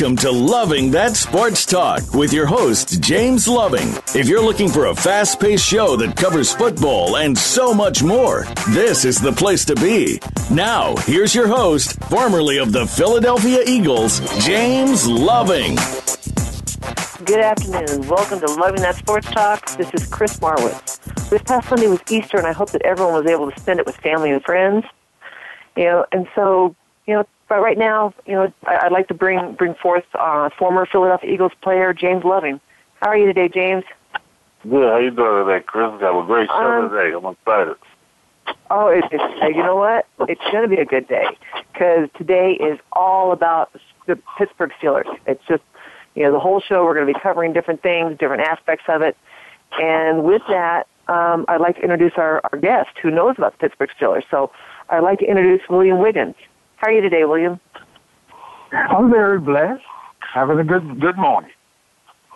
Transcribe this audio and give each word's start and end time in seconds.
Welcome 0.00 0.16
to 0.16 0.30
Loving 0.30 0.90
That 0.92 1.14
Sports 1.14 1.66
Talk 1.66 2.14
with 2.14 2.32
your 2.32 2.46
host, 2.46 3.02
James 3.02 3.46
Loving. 3.46 3.92
If 4.18 4.28
you're 4.28 4.42
looking 4.42 4.70
for 4.70 4.86
a 4.86 4.94
fast 4.94 5.38
paced 5.38 5.66
show 5.66 5.94
that 5.96 6.16
covers 6.16 6.54
football 6.54 7.18
and 7.18 7.36
so 7.36 7.74
much 7.74 8.02
more, 8.02 8.46
this 8.70 9.04
is 9.04 9.20
the 9.20 9.30
place 9.30 9.62
to 9.66 9.74
be. 9.74 10.18
Now, 10.50 10.96
here's 11.00 11.34
your 11.34 11.48
host, 11.48 12.02
formerly 12.04 12.56
of 12.56 12.72
the 12.72 12.86
Philadelphia 12.86 13.62
Eagles, 13.66 14.20
James 14.42 15.06
Loving. 15.06 15.76
Good 17.26 17.40
afternoon. 17.40 18.08
Welcome 18.08 18.40
to 18.40 18.50
Loving 18.54 18.80
That 18.80 18.94
Sports 18.94 19.30
Talk. 19.30 19.68
This 19.76 19.90
is 19.92 20.06
Chris 20.06 20.38
Marwitz. 20.38 21.28
This 21.28 21.42
past 21.42 21.68
Sunday 21.68 21.88
was 21.88 22.00
Easter, 22.08 22.38
and 22.38 22.46
I 22.46 22.52
hope 22.52 22.70
that 22.70 22.80
everyone 22.86 23.22
was 23.22 23.30
able 23.30 23.50
to 23.50 23.60
spend 23.60 23.78
it 23.78 23.84
with 23.84 23.98
family 23.98 24.30
and 24.30 24.42
friends. 24.42 24.86
You 25.76 25.84
know, 25.84 26.06
and 26.10 26.26
so 26.34 26.74
you 27.06 27.16
know, 27.16 27.26
but 27.50 27.60
right 27.60 27.76
now, 27.76 28.14
you 28.26 28.32
know, 28.32 28.52
I, 28.64 28.84
would 28.84 28.92
like 28.92 29.08
to 29.08 29.14
bring 29.14 29.54
bring 29.54 29.74
forth 29.74 30.04
uh, 30.14 30.48
former 30.56 30.86
Philadelphia 30.86 31.30
Eagles 31.30 31.52
player 31.60 31.92
James 31.92 32.24
Loving. 32.24 32.60
How 33.02 33.08
are 33.08 33.18
you 33.18 33.26
today, 33.26 33.48
James? 33.48 33.84
Good. 34.62 34.88
How 34.88 34.98
you 34.98 35.10
doing 35.10 35.46
today, 35.46 35.64
Chris? 35.66 35.90
Got 36.00 36.18
a 36.18 36.26
great 36.26 36.48
show 36.48 36.54
um, 36.54 36.90
today. 36.90 37.12
I'm 37.12 37.26
excited. 37.26 37.76
Oh, 38.70 38.86
it, 38.86 39.04
it's 39.10 39.42
uh, 39.42 39.48
you 39.48 39.64
know 39.64 39.74
what? 39.74 40.06
It's 40.28 40.40
going 40.52 40.62
to 40.62 40.74
be 40.74 40.80
a 40.80 40.84
good 40.84 41.08
day 41.08 41.26
because 41.72 42.08
today 42.16 42.52
is 42.52 42.78
all 42.92 43.32
about 43.32 43.72
the 44.06 44.16
Pittsburgh 44.38 44.70
Steelers. 44.80 45.12
It's 45.26 45.42
just 45.48 45.64
you 46.14 46.22
know 46.22 46.30
the 46.30 46.38
whole 46.38 46.60
show. 46.60 46.84
We're 46.84 46.94
going 46.94 47.08
to 47.08 47.12
be 47.12 47.18
covering 47.20 47.52
different 47.52 47.82
things, 47.82 48.16
different 48.16 48.42
aspects 48.42 48.84
of 48.86 49.02
it, 49.02 49.16
and 49.80 50.22
with 50.22 50.42
that, 50.48 50.86
um, 51.08 51.46
I'd 51.48 51.60
like 51.60 51.76
to 51.76 51.82
introduce 51.82 52.12
our, 52.16 52.40
our 52.52 52.60
guest 52.60 52.90
who 53.02 53.10
knows 53.10 53.34
about 53.38 53.54
the 53.54 53.58
Pittsburgh 53.58 53.90
Steelers. 54.00 54.22
So 54.30 54.52
I'd 54.88 55.02
like 55.02 55.18
to 55.18 55.26
introduce 55.26 55.68
William 55.68 55.98
Wiggins. 55.98 56.36
How 56.80 56.86
are 56.86 56.92
you 56.92 57.02
today, 57.02 57.24
William? 57.26 57.60
I'm 58.72 59.10
very 59.10 59.38
blessed. 59.38 59.82
Having 60.32 60.60
a 60.60 60.64
good 60.64 60.98
good 60.98 61.18
morning. 61.18 61.50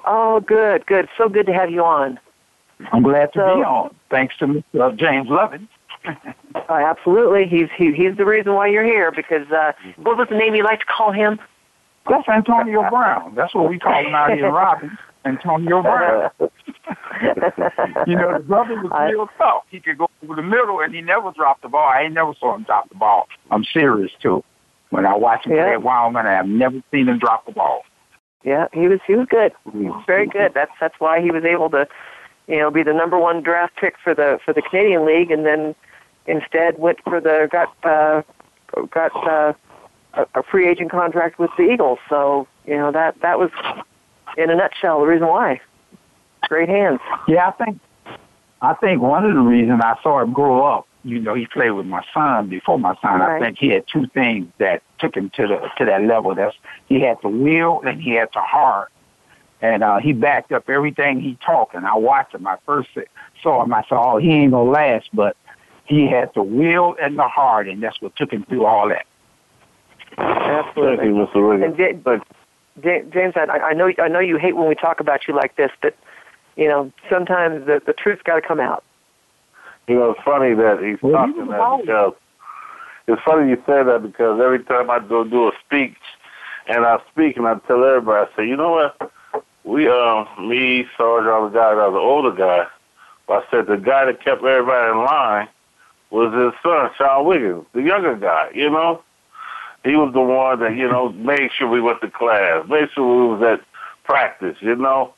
Oh, 0.05 0.41
good, 0.41 0.85
good. 0.85 1.09
So 1.17 1.31
good 1.31 1.47
to 1.47 1.55
have 1.55 1.71
you 1.71 1.83
on. 1.83 2.21
I'm 2.93 3.03
glad 3.03 3.33
to 3.33 3.39
so, 3.39 3.55
be 3.57 3.63
on. 3.63 3.95
Thanks 4.11 4.37
to 4.39 4.63
uh, 4.79 4.93
James 4.93 5.29
Loving. 5.31 5.67
uh, 6.05 6.63
absolutely, 6.69 7.47
he's 7.47 7.71
he, 7.75 7.95
he's 7.95 8.19
the 8.19 8.27
reason 8.27 8.53
why 8.53 8.67
you're 8.67 8.85
here. 8.85 9.11
Because 9.11 9.51
uh, 9.51 9.73
what 9.97 10.19
was 10.19 10.29
the 10.29 10.37
name 10.37 10.55
you 10.55 10.63
like 10.63 10.81
to 10.81 10.87
call 10.87 11.11
him? 11.11 11.41
That's 12.07 12.29
Antonio 12.29 12.87
Brown. 12.91 13.35
That's 13.35 13.55
what 13.55 13.71
we 13.71 13.79
call 13.79 14.05
him 14.05 14.15
out 14.15 14.31
here 14.31 14.47
in 14.47 14.53
Robin. 14.53 14.99
Antonio 15.25 15.83
Brown. 15.83 16.31
you 18.07 18.17
know, 18.17 18.39
the 18.39 18.45
brother 18.47 18.75
was 18.83 19.11
real 19.11 19.29
tough. 19.39 19.65
He 19.71 19.81
could 19.81 19.99
go 19.99 20.09
over 20.23 20.35
the 20.37 20.43
middle, 20.43 20.81
and 20.81 20.95
he 20.95 21.01
never 21.01 21.33
dropped 21.33 21.63
the 21.63 21.69
ball. 21.69 21.89
I 21.89 22.03
ain't 22.03 22.15
never 22.15 22.35
saw 22.39 22.55
him 22.55 22.65
drop 22.65 22.89
the 22.89 22.97
ball. 22.97 23.29
I'm 23.51 23.65
serious 23.65 24.13
too. 24.21 24.45
When 24.91 25.07
I 25.07 25.17
watch 25.17 25.47
him 25.47 25.53
yeah. 25.53 25.65
play 25.65 25.73
at 25.73 25.83
Wyoming, 25.83 26.27
I've 26.27 26.47
never 26.47 26.83
seen 26.91 27.09
him 27.09 27.19
drop 27.19 27.47
the 27.47 27.53
ball. 27.53 27.83
Yeah, 28.45 28.69
he 28.73 28.89
was 28.89 29.01
he 29.07 29.15
was 29.15 29.27
good. 29.29 29.53
He 29.73 29.87
was 29.87 30.05
very 30.07 30.27
good. 30.27 30.53
That's 30.55 30.71
that's 30.79 30.95
why 30.99 31.21
he 31.21 31.31
was 31.31 31.45
able 31.45 31.71
to, 31.71 31.89
you 32.47 32.59
know, 32.59 32.71
be 32.71 32.83
the 32.83 32.93
number 32.93 33.19
one 33.19 33.43
draft 33.43 33.77
pick 33.77 33.95
for 34.03 34.15
the 34.15 34.39
for 34.45 34.53
the 34.53 34.61
Canadian 34.61 35.07
League, 35.07 35.31
and 35.31 35.47
then 35.47 35.75
instead 36.27 36.79
went 36.79 36.99
for 37.05 37.21
the 37.21 37.49
got 37.51 37.75
uh, 37.85 38.23
got 38.91 39.17
uh, 39.27 39.55
a, 40.13 40.27
a 40.35 40.43
free 40.43 40.69
agent 40.69 40.91
contract 40.91 41.39
with 41.39 41.51
the 41.57 41.65
Eagles. 41.65 41.99
So 42.11 42.47
you 42.67 42.77
know 42.77 42.93
that 42.93 43.19
that 43.23 43.39
was 43.39 43.51
in 44.37 44.51
a 44.51 44.57
nutshell 44.57 45.01
the 45.01 45.07
reason 45.07 45.29
why. 45.29 45.61
Great 46.49 46.69
hands. 46.69 47.01
Yeah, 47.27 47.49
I 47.49 47.65
think 47.65 47.81
I 48.61 48.75
think 48.75 49.03
one 49.03 49.25
of 49.25 49.35
the 49.35 49.41
reasons 49.41 49.81
I 49.83 49.97
saw 50.03 50.21
him 50.21 50.33
grow 50.33 50.65
up, 50.65 50.87
you 51.03 51.21
know, 51.21 51.35
he 51.35 51.47
played 51.47 51.73
with 51.73 51.87
my 51.87 52.03
son 52.15 52.49
before 52.49 52.79
my 52.79 52.95
son. 53.03 53.21
Right. 53.21 53.37
I 53.37 53.45
think 53.45 53.59
he 53.59 53.69
had 53.69 53.85
two 53.87 54.07
things 54.09 54.49
that 54.59 54.83
took 54.99 55.15
him 55.15 55.31
to 55.37 55.47
the 55.47 55.71
to 55.79 55.85
that 55.85 56.03
level. 56.03 56.35
That's 56.35 56.57
he 56.87 57.01
had 57.01 57.19
the 57.23 57.29
will 57.29 57.83
and 57.83 58.01
he 58.01 58.13
had 58.13 58.29
the 58.35 58.41
heart. 58.41 58.91
And 59.61 59.83
uh, 59.83 59.99
he 59.99 60.13
backed 60.13 60.53
up 60.53 60.69
everything 60.69 61.21
he 61.21 61.39
talked. 61.45 61.75
And 61.75 61.87
I 61.87 61.95
watched 61.97 62.35
him. 62.35 62.47
I 62.47 62.57
first 62.67 62.91
saw 63.43 63.63
him. 63.63 63.73
I 63.73 63.83
saw, 63.89 64.15
"Oh, 64.15 64.19
he 64.19 64.31
ain't 64.31 64.53
gonna 64.53 64.71
last," 64.71 65.09
but 65.13 65.37
he 65.85 66.07
had 66.07 66.31
the 66.35 66.43
will 66.43 66.97
and 67.01 67.19
the 67.19 67.29
heart, 67.29 67.69
and 67.69 67.83
that's 67.83 68.01
what 68.01 68.17
took 68.17 68.33
him 68.33 68.45
through 68.45 68.65
all 68.65 68.89
that. 68.89 69.07
Absolutely, 70.19 70.97
Thank 70.97 71.09
you, 71.09 71.27
Mr. 71.27 71.51
Reagan. 71.51 72.23
James, 72.83 73.35
I, 73.37 73.47
I 73.47 73.73
know 73.73 73.93
I 73.99 74.09
know 74.09 74.19
you 74.19 74.37
hate 74.37 74.57
when 74.57 74.69
we 74.69 74.75
talk 74.75 74.99
about 75.01 75.29
you 75.29 75.35
like 75.35 75.57
this, 75.57 75.71
but 75.81 75.97
you 76.57 76.69
know 76.69 76.93
sometimes 77.09 77.67
the 77.67 77.81
the 77.85 77.93
truth's 77.93 78.23
got 78.23 78.37
to 78.37 78.43
come 78.43 78.59
out. 78.59 78.83
You 79.87 79.97
know, 79.97 80.11
it's 80.11 80.21
funny 80.25 80.55
that 80.55 80.83
he's 80.83 81.01
well, 81.03 81.13
talking 81.13 81.47
that 81.47 81.81
because 81.83 82.15
it's 83.07 83.23
funny 83.23 83.51
you 83.51 83.57
say 83.67 83.85
that 83.85 84.01
because 84.03 84.41
every 84.41 84.65
time 84.65 84.91
I 84.91 84.99
go 84.99 85.25
do 85.25 85.49
a 85.49 85.53
speech 85.65 85.97
and 86.67 86.85
I 86.85 86.99
speak 87.13 87.37
and 87.37 87.47
I 87.47 87.55
tell 87.67 87.85
everybody, 87.85 88.29
I 88.29 88.37
say, 88.37 88.49
you 88.49 88.57
know 88.57 88.73
what, 88.73 89.13
we 89.63 89.89
um 89.89 90.27
me, 90.49 90.87
Sarge, 90.97 91.27
all 91.27 91.49
the 91.49 91.55
guys, 91.55 91.77
I 91.79 91.87
was 91.87 91.95
the 91.95 91.99
older 91.99 92.33
guy. 92.33 92.67
But 93.29 93.45
I 93.45 93.51
said 93.51 93.67
the 93.69 93.77
guy 93.77 94.07
that 94.07 94.23
kept 94.23 94.43
everybody 94.43 94.91
in 94.91 95.05
line 95.05 95.49
was 96.11 96.35
his 96.35 96.61
son, 96.63 96.91
Sean 96.99 97.25
Wiggins, 97.25 97.67
the 97.73 97.83
younger 97.83 98.17
guy. 98.17 98.51
You 98.53 98.69
know 98.71 99.04
he 99.85 99.97
was 99.97 100.13
the 100.13 100.21
one 100.21 100.61
that 100.61 100.77
you 100.77 100.89
know 100.89 101.11
made 101.13 101.51
sure 101.57 101.69
we 101.69 101.81
went 101.81 102.01
to 102.01 102.11
class, 102.11 102.67
made 102.69 102.89
sure 102.95 103.29
we 103.29 103.35
was 103.35 103.43
at 103.43 103.65
practice, 104.05 104.57
you 104.61 104.75
know. 104.75 105.15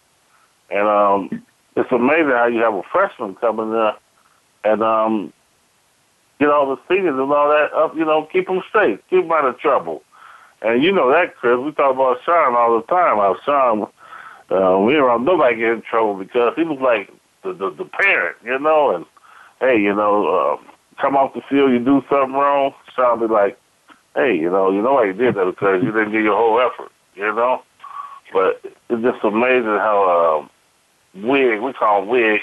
And 0.71 0.88
um, 0.88 1.47
it's 1.77 1.91
amazing 1.93 2.31
how 2.31 2.47
you 2.47 2.60
have 2.60 2.75
a 2.75 2.82
freshman 2.91 3.37
coming 3.37 3.71
there 3.71 3.94
and 4.65 4.82
um, 4.82 5.32
get 6.41 6.50
all 6.50 6.75
the 6.75 6.81
seniors 6.88 7.19
and 7.19 7.32
all 7.32 7.49
that 7.49 7.72
up, 7.72 7.94
you 7.97 8.04
know, 8.04 8.28
keep 8.32 8.47
them 8.49 8.62
safe, 8.72 8.99
keep 9.09 9.22
them 9.22 9.32
out 9.32 9.44
of 9.44 9.59
trouble. 9.59 10.03
And 10.62 10.83
you 10.83 10.91
know 10.91 11.10
that, 11.12 11.37
Chris. 11.37 11.59
We 11.59 11.71
talk 11.72 11.94
about 11.94 12.19
Sean 12.25 12.56
all 12.56 12.81
the 12.81 12.87
time. 12.87 13.19
How 13.19 13.37
Sean, 13.44 13.83
uh, 14.50 14.78
we 14.81 14.94
don't 14.94 15.25
nobody 15.25 15.56
get 15.56 15.72
in 15.72 15.83
trouble 15.83 16.15
because 16.15 16.54
he 16.56 16.65
was 16.65 16.81
like 16.81 17.12
the, 17.44 17.53
the 17.53 17.71
the 17.71 17.84
parent, 17.84 18.37
you 18.43 18.59
know. 18.59 18.97
And 18.97 19.04
hey, 19.60 19.78
you 19.78 19.94
know, 19.94 20.27
uh, 20.27 20.72
come 21.00 21.16
off 21.16 21.34
the 21.34 21.43
field, 21.48 21.72
you 21.72 21.78
do 21.78 22.03
something 22.10 22.33
wrong, 22.33 22.75
Sean 22.94 23.21
be 23.21 23.27
like, 23.27 23.59
hey, 24.16 24.34
you 24.34 24.50
know, 24.50 24.71
you 24.71 24.82
know 24.82 24.94
why 24.94 25.04
you 25.04 25.12
did 25.12 25.34
that 25.37 25.44
because 25.44 25.82
you 25.82 25.93
didn't 25.93 26.12
give 26.12 26.22
your 26.22 26.37
whole 26.37 26.59
effort, 26.59 26.91
you 27.15 27.32
know. 27.32 27.62
But 28.32 28.60
it's 28.88 29.03
just 29.03 29.22
amazing 29.22 29.78
how 29.78 30.41
um, 31.15 31.25
Wig, 31.28 31.60
we 31.60 31.72
call 31.75 32.03
him 32.03 32.09
Wig, 32.09 32.41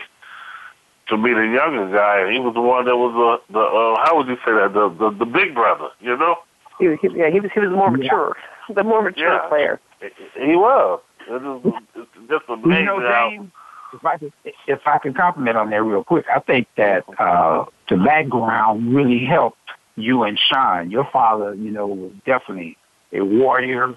to 1.10 1.18
be 1.18 1.34
the 1.34 1.52
younger 1.54 1.92
guy. 1.92 2.32
He 2.32 2.40
was 2.40 2.54
the 2.54 2.62
one 2.62 2.86
that 2.86 2.96
was 2.96 3.42
the 3.50 3.54
the 3.54 3.60
uh, 3.60 4.06
how 4.06 4.16
would 4.16 4.28
you 4.28 4.38
say 4.46 4.54
that 4.54 4.74
the 4.74 4.90
the, 4.90 5.18
the 5.18 5.26
big 5.26 5.54
brother, 5.54 5.90
you 6.00 6.16
know. 6.16 6.38
He, 6.80 6.86
he, 7.02 7.18
yeah, 7.18 7.30
he 7.30 7.40
was 7.40 7.52
he 7.54 7.60
was 7.60 7.72
more 7.72 7.92
mature, 7.92 8.38
yeah. 8.70 8.76
the 8.76 8.84
more 8.84 9.02
mature 9.02 9.34
yeah. 9.34 9.50
player. 9.50 9.80
He 10.00 10.56
was. 10.56 11.02
It 11.28 11.42
was 11.42 11.74
it's 11.96 12.08
just 12.30 12.44
amazing 12.50 12.72
you 12.80 12.86
know, 12.86 13.00
James, 13.00 13.52
how. 13.54 13.60
If 13.96 14.04
I, 14.04 14.18
could, 14.18 14.34
if 14.66 14.80
I 14.88 14.98
can 14.98 15.14
compliment 15.14 15.56
on 15.56 15.70
that 15.70 15.84
real 15.84 16.04
quick, 16.04 16.26
I 16.34 16.40
think 16.40 16.68
that 16.78 17.04
uh, 17.20 17.66
the 17.88 17.98
background 17.98 18.96
really 18.96 19.24
helped 19.24 19.60
you 19.96 20.24
and 20.24 20.40
Sean. 20.40 20.92
Your 20.92 21.08
father, 21.12 21.54
you 21.54 21.72
know, 21.72 21.88
was 21.88 22.12
definitely 22.26 22.78
a 23.12 23.22
warrior. 23.22 23.94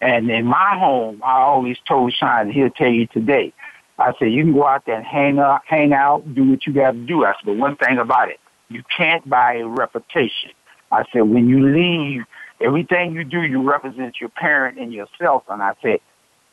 And 0.00 0.30
in 0.30 0.46
my 0.46 0.78
home, 0.78 1.22
I 1.24 1.40
always 1.40 1.76
told 1.86 2.12
Sean, 2.12 2.50
he'll 2.50 2.70
tell 2.70 2.90
you 2.90 3.06
today. 3.06 3.52
I 3.98 4.12
said, 4.18 4.32
you 4.32 4.44
can 4.44 4.52
go 4.52 4.66
out 4.66 4.86
there 4.86 4.96
and 4.96 5.06
hang 5.06 5.38
out, 5.38 5.62
hang 5.66 5.92
out, 5.92 6.34
do 6.34 6.48
what 6.50 6.66
you 6.66 6.72
got 6.72 6.92
to 6.92 6.98
do. 6.98 7.24
I 7.24 7.32
said, 7.32 7.46
but 7.46 7.56
one 7.56 7.76
thing 7.76 7.98
about 7.98 8.28
it, 8.28 8.38
you 8.68 8.82
can't 8.96 9.28
buy 9.28 9.54
a 9.54 9.66
reputation. 9.66 10.50
I 10.92 11.04
said, 11.12 11.22
when 11.22 11.48
you 11.48 11.68
leave, 11.74 12.22
everything 12.60 13.14
you 13.14 13.24
do, 13.24 13.42
you 13.42 13.68
represent 13.68 14.20
your 14.20 14.30
parent 14.30 14.78
and 14.78 14.92
yourself. 14.92 15.42
And 15.48 15.62
I 15.62 15.74
said, 15.82 15.98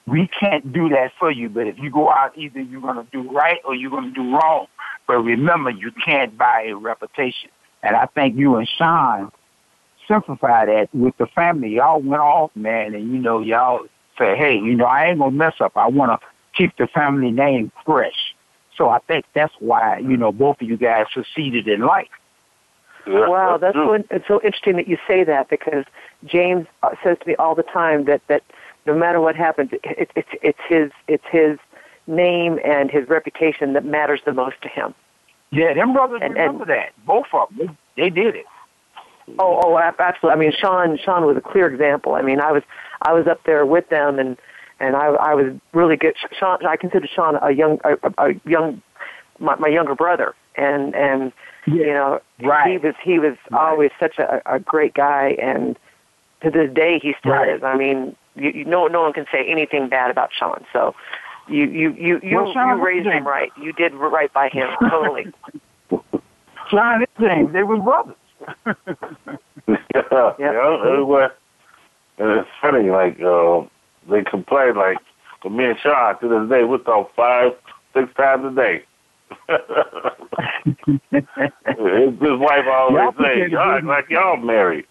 we 0.08 0.28
can't 0.40 0.72
do 0.72 0.90
that 0.90 1.12
for 1.20 1.32
you, 1.32 1.50
but 1.50 1.68
if 1.68 1.78
you 1.80 1.90
go 1.90 2.10
out, 2.10 2.38
either 2.38 2.62
you're 2.62 2.82
going 2.82 2.98
to 2.98 3.08
do 3.12 3.30
right 3.32 3.60
or 3.66 3.74
you're 3.76 3.92
going 3.92 4.14
to 4.14 4.24
do 4.24 4.34
wrong. 4.34 4.68
But 5.08 5.18
remember, 5.18 5.70
you 5.70 5.92
can't 5.92 6.38
buy 6.38 6.68
a 6.70 6.76
reputation. 6.76 7.50
And 7.86 7.96
I 7.96 8.08
think 8.08 8.36
you 8.36 8.56
and 8.56 8.68
Sean 8.68 9.32
simplified 10.08 10.68
that 10.70 10.90
with 10.94 11.16
the 11.18 11.28
family. 11.28 11.76
Y'all 11.76 12.02
went 12.02 12.22
off, 12.22 12.52
man, 12.56 12.96
and 12.96 13.12
you 13.12 13.20
know, 13.20 13.42
y'all 13.42 13.86
say, 14.18 14.36
hey, 14.36 14.56
you 14.56 14.76
know, 14.76 14.86
I 14.86 15.08
ain't 15.08 15.20
gonna 15.20 15.32
mess 15.32 15.56
up. 15.60 15.74
I 15.76 15.88
want 15.88 16.20
to 16.20 16.28
keep 16.58 16.76
the 16.78 16.88
family 16.88 17.32
name 17.32 17.72
fresh. 17.86 18.34
So 18.76 18.90
I 18.90 19.00
think 19.00 19.26
that's 19.34 19.54
why, 19.60 20.00
you 20.00 20.18
know, 20.18 20.32
both 20.32 20.62
of 20.62 20.68
you 20.68 20.78
guys 20.78 21.06
succeeded 21.14 21.68
in 21.68 21.82
life. 21.82 22.10
Yeah, 23.08 23.28
wow, 23.28 23.58
that's, 23.58 23.76
that's 23.76 24.10
so, 24.10 24.16
it's 24.16 24.28
so 24.28 24.42
interesting 24.44 24.78
that 24.78 24.88
you 24.88 24.98
say 25.08 25.24
that 25.24 25.50
because 25.50 25.86
James 26.26 26.66
uh, 26.82 26.96
says 27.04 27.18
to 27.22 27.28
me 27.28 27.36
all 27.36 27.54
the 27.54 27.64
time 27.64 28.06
that 28.06 28.22
that 28.28 28.44
no 28.88 28.96
matter 28.96 29.22
what 29.22 29.36
happens, 29.36 29.70
it, 29.74 30.10
it's 30.16 30.30
it's 30.42 30.60
his 30.68 30.92
it's 31.08 31.24
his 31.32 31.60
name 32.08 32.60
and 32.66 32.90
his 32.90 33.08
reputation 33.08 33.74
that 33.74 33.86
matters 33.86 34.22
the 34.26 34.34
most 34.34 34.60
to 34.64 34.70
him. 34.70 34.96
Yeah, 35.56 35.74
them 35.74 35.94
brothers 35.94 36.20
and, 36.22 36.34
remember 36.34 36.64
and, 36.64 36.72
that. 36.72 37.06
Both 37.06 37.28
of 37.34 37.50
them, 37.58 37.78
they, 37.96 38.10
did 38.10 38.36
it. 38.36 38.46
Oh, 39.40 39.62
oh, 39.64 39.78
absolutely. 39.78 40.30
I 40.30 40.36
mean, 40.36 40.54
Sean, 40.60 40.98
Sean 41.04 41.26
was 41.26 41.38
a 41.38 41.42
clear 41.42 41.68
example. 41.68 42.16
I 42.16 42.22
mean, 42.22 42.40
I 42.40 42.52
was, 42.52 42.64
I 43.02 43.14
was 43.14 43.26
up 43.28 43.42
there 43.46 43.66
with 43.66 43.90
them, 43.90 44.20
and 44.20 44.38
and 44.80 44.96
I, 44.96 45.06
I 45.08 45.34
was 45.34 45.54
really 45.74 45.96
good. 45.96 46.16
Sean, 46.38 46.66
I 46.66 46.76
consider 46.76 47.08
Sean 47.08 47.38
a 47.42 47.52
young, 47.52 47.80
a, 47.84 47.96
a 48.18 48.34
young, 48.46 48.82
my, 49.40 49.56
my 49.56 49.70
younger 49.70 49.96
brother, 49.96 50.36
and 50.56 50.94
and 50.94 51.32
yeah, 51.66 51.74
you 51.74 51.94
know, 51.94 52.22
right. 52.44 52.72
he 52.72 52.78
was 52.78 52.96
he 53.04 53.20
was 53.20 53.38
right. 53.50 53.70
always 53.70 53.92
such 54.00 54.20
a, 54.20 54.42
a 54.46 54.60
great 54.60 54.94
guy, 54.94 55.38
and 55.42 55.78
to 56.42 56.52
this 56.52 56.72
day 56.74 57.00
he 57.00 57.16
still 57.20 57.32
right. 57.32 57.56
is. 57.56 57.64
I 57.64 57.78
mean, 57.78 58.16
you, 58.36 58.50
you 58.52 58.66
no 58.66 58.88
no 58.88 59.02
one 59.02 59.14
can 59.14 59.26
say 59.32 59.46
anything 59.48 59.90
bad 59.90 60.12
about 60.12 60.32
Sean. 60.38 60.66
So 60.74 60.94
you 61.48 61.66
you 61.66 61.94
you 61.94 62.20
you, 62.24 62.36
Well, 62.38 62.54
Sean, 62.54 62.78
you 62.78 62.84
raised 62.84 63.08
him 63.08 63.28
right. 63.28 63.52
You 63.62 63.74
did 63.74 63.94
right 63.94 64.32
by 64.34 64.50
him 64.50 64.68
totally. 64.90 65.26
Sean 66.70 67.04
and 67.04 67.08
James, 67.20 67.54
they 67.54 67.64
were 67.64 67.78
brothers. 67.78 68.16
yeah, 68.66 70.34
yeah. 70.40 70.98
It 70.98 71.06
was, 71.06 71.32
and 72.18 72.30
it's 72.32 72.50
funny, 72.62 72.90
like 72.90 73.20
uh, 73.22 73.62
they 74.10 74.24
complain, 74.24 74.76
like 74.76 74.98
me 75.50 75.66
and 75.66 75.80
Sean 75.80 76.20
to 76.20 76.28
this 76.28 76.50
day, 76.50 76.64
we 76.64 76.78
talk 76.80 77.14
five, 77.16 77.52
six 77.94 78.14
times 78.16 78.46
a 78.46 78.56
day. 78.56 78.84
His 81.12 82.40
wife 82.40 82.66
always 82.68 82.96
Y'all 82.96 83.14
say, 83.20 83.50
"Y'all 83.50 83.84
like 83.84 84.10
y'all 84.10 84.38
married." 84.38 84.86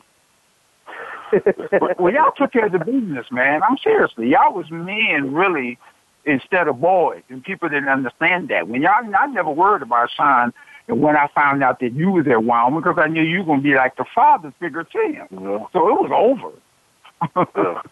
well, 1.99 2.13
y'all 2.13 2.33
took 2.37 2.53
care 2.53 2.67
of 2.67 2.73
the 2.73 2.79
business, 2.79 3.27
man. 3.31 3.63
I'm 3.63 3.77
seriously, 3.79 4.29
y'all 4.29 4.55
was 4.55 4.71
men 4.71 5.35
really 5.35 5.79
instead 6.27 6.69
of 6.69 6.81
boys, 6.81 7.23
and 7.29 7.43
people 7.43 7.69
didn't 7.69 7.89
understand 7.89 8.49
that. 8.49 8.69
When 8.69 8.83
y'all, 8.83 8.93
I 9.19 9.27
never 9.27 9.51
worried 9.51 9.83
about 9.83 10.11
Sean. 10.17 10.53
And 10.87 11.01
when 11.01 11.17
I 11.17 11.29
found 11.35 11.63
out 11.63 11.81
that 11.81 11.95
you 11.95 12.11
was 12.11 12.27
at 12.29 12.45
Wyoming, 12.45 12.81
because 12.81 12.99
I 12.99 13.09
knew 13.09 13.23
you 13.23 13.39
were 13.39 13.45
going 13.47 13.61
to 13.61 13.65
be 13.65 13.75
like 13.75 13.97
the 13.97 14.05
father 14.15 14.53
figure 14.61 14.85
to 14.85 14.99
him, 14.99 15.27
Yeah. 15.31 15.65
so 15.73 15.89
it 15.89 16.11
was 16.11 16.11
over. 16.13 17.49
Yeah. 17.57 17.81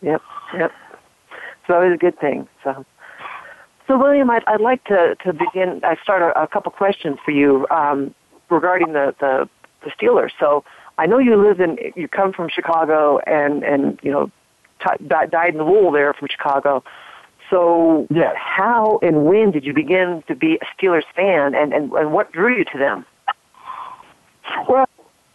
Yep, 0.00 0.22
yep. 0.56 0.72
So 1.66 1.82
it 1.82 1.88
was 1.90 1.94
a 1.94 1.98
good 1.98 2.18
thing. 2.18 2.48
So, 2.64 2.86
so 3.86 3.98
William, 3.98 4.30
I'd, 4.30 4.42
I'd 4.46 4.60
like 4.62 4.82
to, 4.84 5.16
to 5.22 5.34
begin. 5.34 5.80
I 5.84 5.96
start 6.02 6.22
a, 6.22 6.42
a 6.44 6.46
couple 6.46 6.72
questions 6.72 7.18
for 7.22 7.30
you 7.30 7.66
um, 7.70 8.14
regarding 8.48 8.94
the, 8.94 9.14
the 9.20 9.46
the 9.84 9.90
Steelers. 9.90 10.30
So 10.40 10.64
I 10.96 11.06
know 11.06 11.18
you 11.18 11.36
live 11.36 11.60
in, 11.60 11.76
you 11.94 12.08
come 12.08 12.32
from 12.32 12.48
Chicago, 12.48 13.18
and 13.26 13.62
and 13.64 13.98
you 14.02 14.10
know, 14.10 14.30
t- 14.80 15.04
died 15.06 15.50
in 15.50 15.58
the 15.58 15.64
wool 15.64 15.90
there 15.92 16.14
from 16.14 16.28
Chicago. 16.28 16.82
So 17.50 18.06
Yes. 18.10 18.34
how 18.36 18.98
and 19.02 19.24
when 19.24 19.50
did 19.50 19.64
you 19.64 19.72
begin 19.72 20.22
to 20.28 20.34
be 20.34 20.56
a 20.56 20.64
Steelers 20.66 21.04
fan, 21.14 21.54
and 21.54 21.72
and, 21.72 21.92
and 21.92 22.12
what 22.12 22.32
drew 22.32 22.56
you 22.56 22.64
to 22.64 22.78
them? 22.78 23.04
Well, 24.68 24.86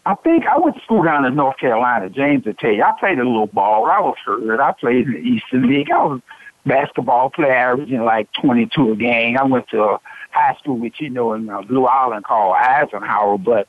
I 0.06 0.16
think 0.16 0.46
I 0.48 0.58
went 0.58 0.76
to 0.78 0.82
school 0.82 1.04
down 1.04 1.26
in 1.26 1.36
North 1.36 1.58
Carolina. 1.58 2.10
James 2.10 2.46
will 2.46 2.54
tell 2.56 2.72
you, 2.72 2.84
I 2.84 2.92
played 3.00 3.20
a 3.20 3.24
little 3.24 3.48
ball. 3.48 3.86
I 3.86 4.00
was 4.00 4.18
hurt. 4.26 4.60
I 4.60 4.72
played 4.72 5.06
in 5.08 5.14
the 5.14 5.20
Eastern 5.20 5.68
League. 5.68 5.92
I 5.92 6.04
was 6.04 6.22
a 6.66 6.70
basketball 6.70 7.30
player, 7.30 7.54
averaging 7.54 8.04
like 8.04 8.32
22 8.42 8.94
a 8.94 8.96
game. 8.96 9.38
I 9.38 9.44
went 9.44 9.70
to 9.70 9.84
a 9.84 10.00
high 10.32 10.56
school, 10.60 10.78
which 10.78 11.00
you 11.00 11.10
know, 11.10 11.34
in 11.34 11.50
uh, 11.50 11.62
Blue 11.62 11.86
Island 11.86 12.26
called 12.26 12.56
Eisenhower. 12.56 13.38
But 13.38 13.68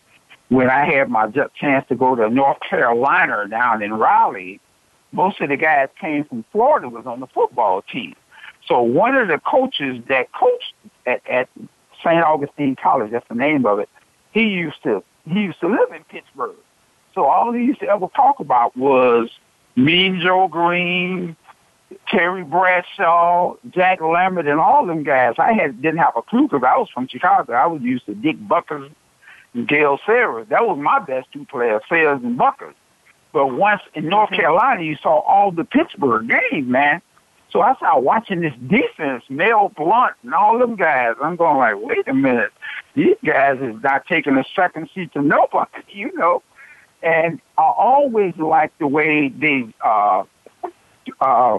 when 0.48 0.70
I 0.70 0.84
had 0.84 1.10
my 1.10 1.30
chance 1.54 1.86
to 1.88 1.94
go 1.94 2.14
to 2.14 2.30
North 2.30 2.58
Carolina 2.60 3.46
down 3.48 3.82
in 3.82 3.92
Raleigh, 3.92 4.60
most 5.12 5.40
of 5.40 5.50
the 5.50 5.56
guys 5.56 5.88
came 6.00 6.24
from 6.24 6.44
Florida 6.52 6.88
was 6.88 7.04
on 7.04 7.20
the 7.20 7.26
football 7.26 7.82
team. 7.82 8.14
So 8.72 8.80
one 8.80 9.14
of 9.14 9.28
the 9.28 9.38
coaches 9.38 10.02
that 10.08 10.32
coached 10.32 10.72
at, 11.04 11.20
at 11.28 11.46
St. 12.02 12.24
Augustine 12.24 12.74
College, 12.74 13.10
that's 13.10 13.28
the 13.28 13.34
name 13.34 13.66
of 13.66 13.80
it, 13.80 13.90
he 14.30 14.44
used 14.44 14.82
to 14.84 15.04
he 15.28 15.40
used 15.40 15.60
to 15.60 15.68
live 15.68 15.92
in 15.94 16.02
Pittsburgh. 16.04 16.56
So 17.14 17.26
all 17.26 17.52
he 17.52 17.64
used 17.64 17.80
to 17.80 17.88
ever 17.88 18.06
talk 18.16 18.40
about 18.40 18.74
was 18.74 19.28
Mean 19.76 20.20
Joe 20.22 20.48
Green, 20.48 21.36
Terry 22.08 22.44
Bradshaw, 22.44 23.56
Jack 23.68 24.00
Lambert, 24.00 24.46
and 24.46 24.58
all 24.58 24.86
them 24.86 25.02
guys. 25.02 25.34
I 25.36 25.52
had 25.52 25.82
didn't 25.82 25.98
have 25.98 26.16
a 26.16 26.22
clue 26.22 26.48
because 26.48 26.62
I 26.66 26.78
was 26.78 26.88
from 26.88 27.08
Chicago. 27.08 27.52
I 27.52 27.66
was 27.66 27.82
used 27.82 28.06
to 28.06 28.14
Dick 28.14 28.38
Butkus 28.38 28.90
and 29.52 29.68
Gale 29.68 29.98
Sayers. 30.06 30.46
That 30.48 30.66
was 30.66 30.78
my 30.78 30.98
best 30.98 31.30
two 31.30 31.44
players, 31.44 31.82
Sayers 31.90 32.22
and 32.22 32.38
Butkus. 32.38 32.72
But 33.34 33.48
once 33.48 33.82
in 33.92 34.08
North 34.08 34.30
mm-hmm. 34.30 34.40
Carolina, 34.40 34.82
you 34.82 34.96
saw 34.96 35.20
all 35.20 35.52
the 35.52 35.64
Pittsburgh 35.64 36.26
games, 36.26 36.66
man. 36.66 37.02
So 37.52 37.60
I 37.60 37.74
started 37.76 38.00
watching 38.00 38.40
this 38.40 38.54
defense, 38.66 39.24
Mel 39.28 39.68
Blount 39.76 40.14
and 40.22 40.32
all 40.32 40.58
them 40.58 40.74
guys. 40.74 41.16
I'm 41.22 41.36
going 41.36 41.58
like, 41.58 41.74
wait 41.76 42.08
a 42.08 42.14
minute, 42.14 42.50
these 42.94 43.16
guys 43.24 43.58
is 43.60 43.80
not 43.82 44.06
taking 44.06 44.38
a 44.38 44.44
second 44.56 44.88
seat 44.94 45.12
to 45.12 45.20
nobody, 45.20 45.70
you 45.88 46.10
know. 46.16 46.42
And 47.02 47.40
I 47.58 47.62
always 47.62 48.34
liked 48.36 48.78
the 48.78 48.86
way 48.86 49.28
they 49.28 49.66
uh, 49.84 50.22
uh, 51.20 51.58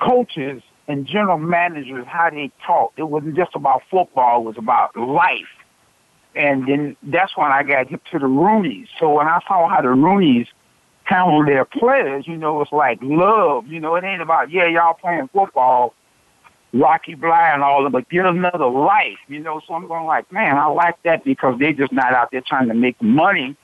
coaches 0.00 0.62
and 0.88 1.06
general 1.06 1.38
managers 1.38 2.06
how 2.06 2.28
they 2.28 2.50
talked. 2.66 2.98
It 2.98 3.04
wasn't 3.04 3.36
just 3.36 3.54
about 3.54 3.82
football; 3.90 4.42
it 4.42 4.44
was 4.44 4.58
about 4.58 4.94
life. 4.96 5.46
And 6.34 6.68
then 6.68 6.96
that's 7.02 7.34
when 7.34 7.50
I 7.50 7.62
got 7.62 7.88
hip 7.88 8.02
to 8.12 8.18
the 8.18 8.26
Rooneys. 8.26 8.88
So 9.00 9.10
when 9.10 9.26
I 9.26 9.40
saw 9.48 9.68
how 9.68 9.80
the 9.80 9.88
Rooneys 9.88 10.48
handle 11.06 11.44
their 11.44 11.64
players, 11.64 12.26
you 12.26 12.36
know, 12.36 12.60
it's 12.60 12.72
like 12.72 12.98
love. 13.02 13.66
You 13.66 13.80
know, 13.80 13.94
it 13.96 14.04
ain't 14.04 14.22
about 14.22 14.50
yeah, 14.50 14.66
y'all 14.66 14.94
playing 14.94 15.28
football, 15.32 15.94
Rocky 16.72 17.14
Bleier 17.14 17.54
and 17.54 17.62
all 17.62 17.82
that, 17.84 17.90
but 17.90 18.08
get 18.08 18.26
another 18.26 18.66
life. 18.66 19.18
You 19.28 19.40
know, 19.40 19.60
so 19.66 19.74
I'm 19.74 19.86
going 19.88 20.06
like, 20.06 20.30
man, 20.32 20.56
I 20.56 20.66
like 20.66 21.02
that 21.04 21.24
because 21.24 21.58
they 21.58 21.72
just 21.72 21.92
not 21.92 22.12
out 22.12 22.30
there 22.30 22.42
trying 22.46 22.68
to 22.68 22.74
make 22.74 23.00
money 23.00 23.56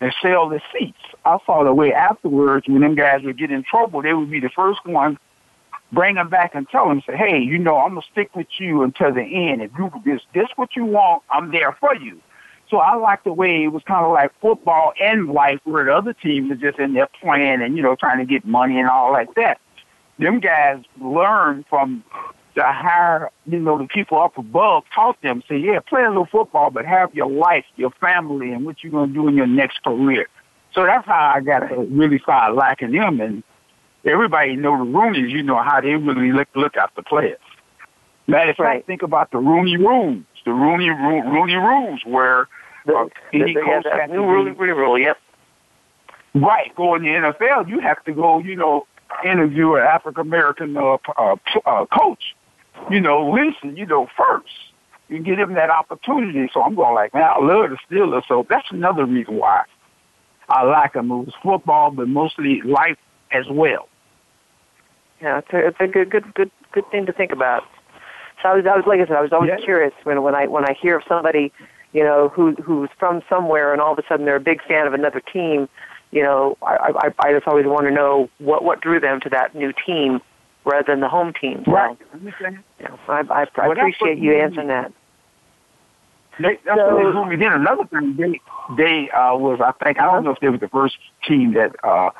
and 0.00 0.14
sell 0.22 0.48
the 0.48 0.60
seats. 0.72 0.98
I 1.24 1.38
saw 1.46 1.64
the 1.64 1.74
way 1.74 1.92
afterwards 1.92 2.66
when 2.68 2.80
them 2.80 2.94
guys 2.94 3.22
would 3.22 3.38
get 3.38 3.50
in 3.50 3.62
trouble, 3.62 4.02
they 4.02 4.14
would 4.14 4.30
be 4.30 4.40
the 4.40 4.50
first 4.50 4.84
one 4.84 5.18
bring 5.92 6.14
them 6.14 6.28
back 6.28 6.54
and 6.54 6.68
tell 6.68 6.88
them, 6.88 7.02
say, 7.06 7.16
hey, 7.16 7.38
you 7.38 7.58
know, 7.58 7.76
I'm 7.78 7.90
gonna 7.90 8.02
stick 8.10 8.34
with 8.34 8.46
you 8.58 8.82
until 8.82 9.12
the 9.12 9.22
end. 9.22 9.62
If 9.62 9.70
you 9.78 9.90
this 10.04 10.22
this 10.34 10.48
what 10.56 10.76
you 10.76 10.84
want, 10.84 11.22
I'm 11.30 11.50
there 11.50 11.76
for 11.80 11.94
you. 11.94 12.20
So 12.70 12.78
I 12.78 12.94
like 12.94 13.24
the 13.24 13.32
way 13.32 13.64
it 13.64 13.68
was 13.68 13.82
kind 13.82 14.04
of 14.04 14.12
like 14.12 14.32
football 14.40 14.92
and 15.00 15.28
life, 15.28 15.58
where 15.64 15.84
the 15.84 15.94
other 15.94 16.12
teams 16.12 16.52
are 16.52 16.56
just 16.56 16.78
in 16.78 16.94
there 16.94 17.08
playing 17.20 17.62
and 17.62 17.76
you 17.76 17.82
know 17.82 17.96
trying 17.96 18.18
to 18.18 18.24
get 18.24 18.44
money 18.46 18.78
and 18.78 18.88
all 18.88 19.12
like 19.12 19.34
that. 19.34 19.60
Them 20.18 20.38
guys 20.38 20.82
learn 21.00 21.64
from 21.68 22.04
the 22.54 22.62
higher, 22.62 23.30
you 23.46 23.58
know, 23.58 23.78
the 23.78 23.86
people 23.86 24.20
up 24.20 24.36
above 24.36 24.84
taught 24.94 25.20
them, 25.22 25.42
say, 25.48 25.56
yeah, 25.56 25.80
play 25.80 26.02
a 26.02 26.08
little 26.08 26.26
football, 26.26 26.70
but 26.70 26.84
have 26.84 27.14
your 27.14 27.30
life, 27.30 27.64
your 27.76 27.90
family, 28.00 28.52
and 28.52 28.64
what 28.66 28.82
you're 28.82 28.90
going 28.90 29.08
to 29.08 29.14
do 29.14 29.28
in 29.28 29.34
your 29.34 29.46
next 29.46 29.82
career. 29.82 30.26
So 30.74 30.84
that's 30.84 31.06
how 31.06 31.32
I 31.34 31.40
got 31.40 31.60
to 31.60 31.76
really 31.76 32.18
start 32.18 32.54
liking 32.54 32.92
them. 32.92 33.20
And 33.20 33.42
everybody 34.04 34.56
know 34.56 34.76
the 34.78 34.90
Rooneys, 34.90 35.30
you 35.30 35.42
know 35.42 35.62
how 35.62 35.80
they 35.80 35.94
really 35.94 36.32
look, 36.32 36.48
look 36.54 36.74
the 36.74 37.02
players. 37.02 37.38
Matter 38.26 38.50
of 38.50 38.56
fact, 38.56 38.66
Right. 38.66 38.86
think 38.86 39.02
about 39.02 39.30
the 39.30 39.38
Rooney 39.38 39.76
rules, 39.76 40.24
the 40.44 40.52
Rooney, 40.52 40.90
Rooney 40.90 41.54
rules 41.54 42.00
where 42.04 42.46
The, 42.86 43.10
the- 43.32 43.38
yeah, 43.38 43.80
that 43.84 44.06
to 44.06 44.12
new 44.12 44.24
rule, 44.24 44.44
rule, 44.52 44.74
rule. 44.76 44.98
Yep. 44.98 45.18
Right, 46.34 46.74
go 46.76 46.94
in 46.94 47.02
the 47.02 47.08
NFL, 47.08 47.68
you 47.68 47.80
have 47.80 48.02
to 48.04 48.12
go, 48.12 48.38
you 48.38 48.54
know, 48.54 48.86
interview 49.24 49.74
an 49.74 49.82
African 49.82 50.20
American 50.20 50.76
uh, 50.76 50.96
uh, 51.18 51.36
uh, 51.66 51.86
coach. 51.86 52.36
You 52.88 53.00
know, 53.00 53.30
listen, 53.30 53.76
you 53.76 53.84
know, 53.86 54.06
first. 54.16 54.48
You 55.08 55.18
give 55.18 55.38
him 55.40 55.54
that 55.54 55.70
opportunity. 55.70 56.48
So 56.54 56.62
I'm 56.62 56.76
going 56.76 56.94
like, 56.94 57.12
man, 57.12 57.24
I 57.24 57.38
love 57.40 57.70
the 57.70 57.78
Steelers. 57.90 58.22
So 58.28 58.46
that's 58.48 58.70
another 58.70 59.04
reason 59.04 59.36
why 59.38 59.64
I 60.48 60.62
like 60.62 60.92
them. 60.92 61.10
It 61.10 61.16
was 61.16 61.34
football, 61.42 61.90
but 61.90 62.06
mostly 62.08 62.62
life 62.62 62.96
as 63.32 63.46
well. 63.50 63.88
Yeah, 65.20 65.38
it's 65.38 65.48
a, 65.52 65.66
it's 65.66 65.76
a 65.80 65.88
good, 65.88 66.10
good, 66.10 66.32
good, 66.34 66.50
good 66.70 66.88
thing 66.92 67.06
to 67.06 67.12
think 67.12 67.32
about. 67.32 67.64
So 68.40 68.48
I 68.50 68.54
was, 68.54 68.64
I 68.66 68.76
was 68.76 68.86
like 68.86 69.00
I 69.00 69.06
said, 69.06 69.16
I 69.16 69.20
was 69.20 69.32
always 69.32 69.50
Yeah. 69.50 69.64
curious 69.64 69.92
when 70.04 70.22
when 70.22 70.34
I 70.36 70.46
when 70.46 70.64
I 70.64 70.74
hear 70.74 70.96
of 70.96 71.02
somebody, 71.08 71.52
you 71.92 72.02
know, 72.04 72.28
who 72.28 72.52
who's 72.56 72.88
from 72.98 73.22
somewhere 73.28 73.72
and 73.72 73.80
all 73.80 73.92
of 73.92 73.98
a 73.98 74.02
sudden 74.08 74.24
they're 74.26 74.36
a 74.36 74.40
big 74.40 74.62
fan 74.62 74.86
of 74.86 74.94
another 74.94 75.20
team. 75.20 75.68
You 76.12 76.22
know, 76.22 76.56
I 76.62 76.92
I, 77.04 77.28
I 77.28 77.32
just 77.32 77.46
always 77.46 77.66
want 77.66 77.86
to 77.86 77.92
know 77.92 78.28
what 78.38 78.64
what 78.64 78.80
drew 78.80 79.00
them 79.00 79.20
to 79.20 79.28
that 79.30 79.54
new 79.54 79.72
team 79.86 80.20
rather 80.64 80.84
than 80.92 81.00
the 81.00 81.08
home 81.08 81.32
team. 81.32 81.62
So, 81.64 81.72
Right. 81.72 81.96
You 82.22 82.32
know, 82.88 82.98
I 83.08 83.20
I, 83.30 83.46
I 83.56 83.68
Well, 83.68 83.72
appreciate 83.72 84.18
you 84.18 84.30
we- 84.30 84.40
answering 84.40 84.68
that. 84.68 84.92
They, 86.38 86.58
that's 86.64 86.78
So- 86.78 86.94
what 86.94 87.04
they 87.04 87.12
told 87.12 87.28
me. 87.28 87.36
Then 87.36 87.52
another 87.52 87.84
thing, 87.86 88.16
they 88.16 88.40
they 88.76 89.10
uh, 89.10 89.36
was 89.36 89.60
I 89.60 89.72
think 89.84 90.00
I 90.00 90.06
don't 90.06 90.24
know 90.24 90.30
if 90.30 90.40
they 90.40 90.48
were 90.48 90.58
the 90.58 90.68
first 90.68 90.96
team 91.26 91.52
that 91.54 91.74
uh, 91.84 92.10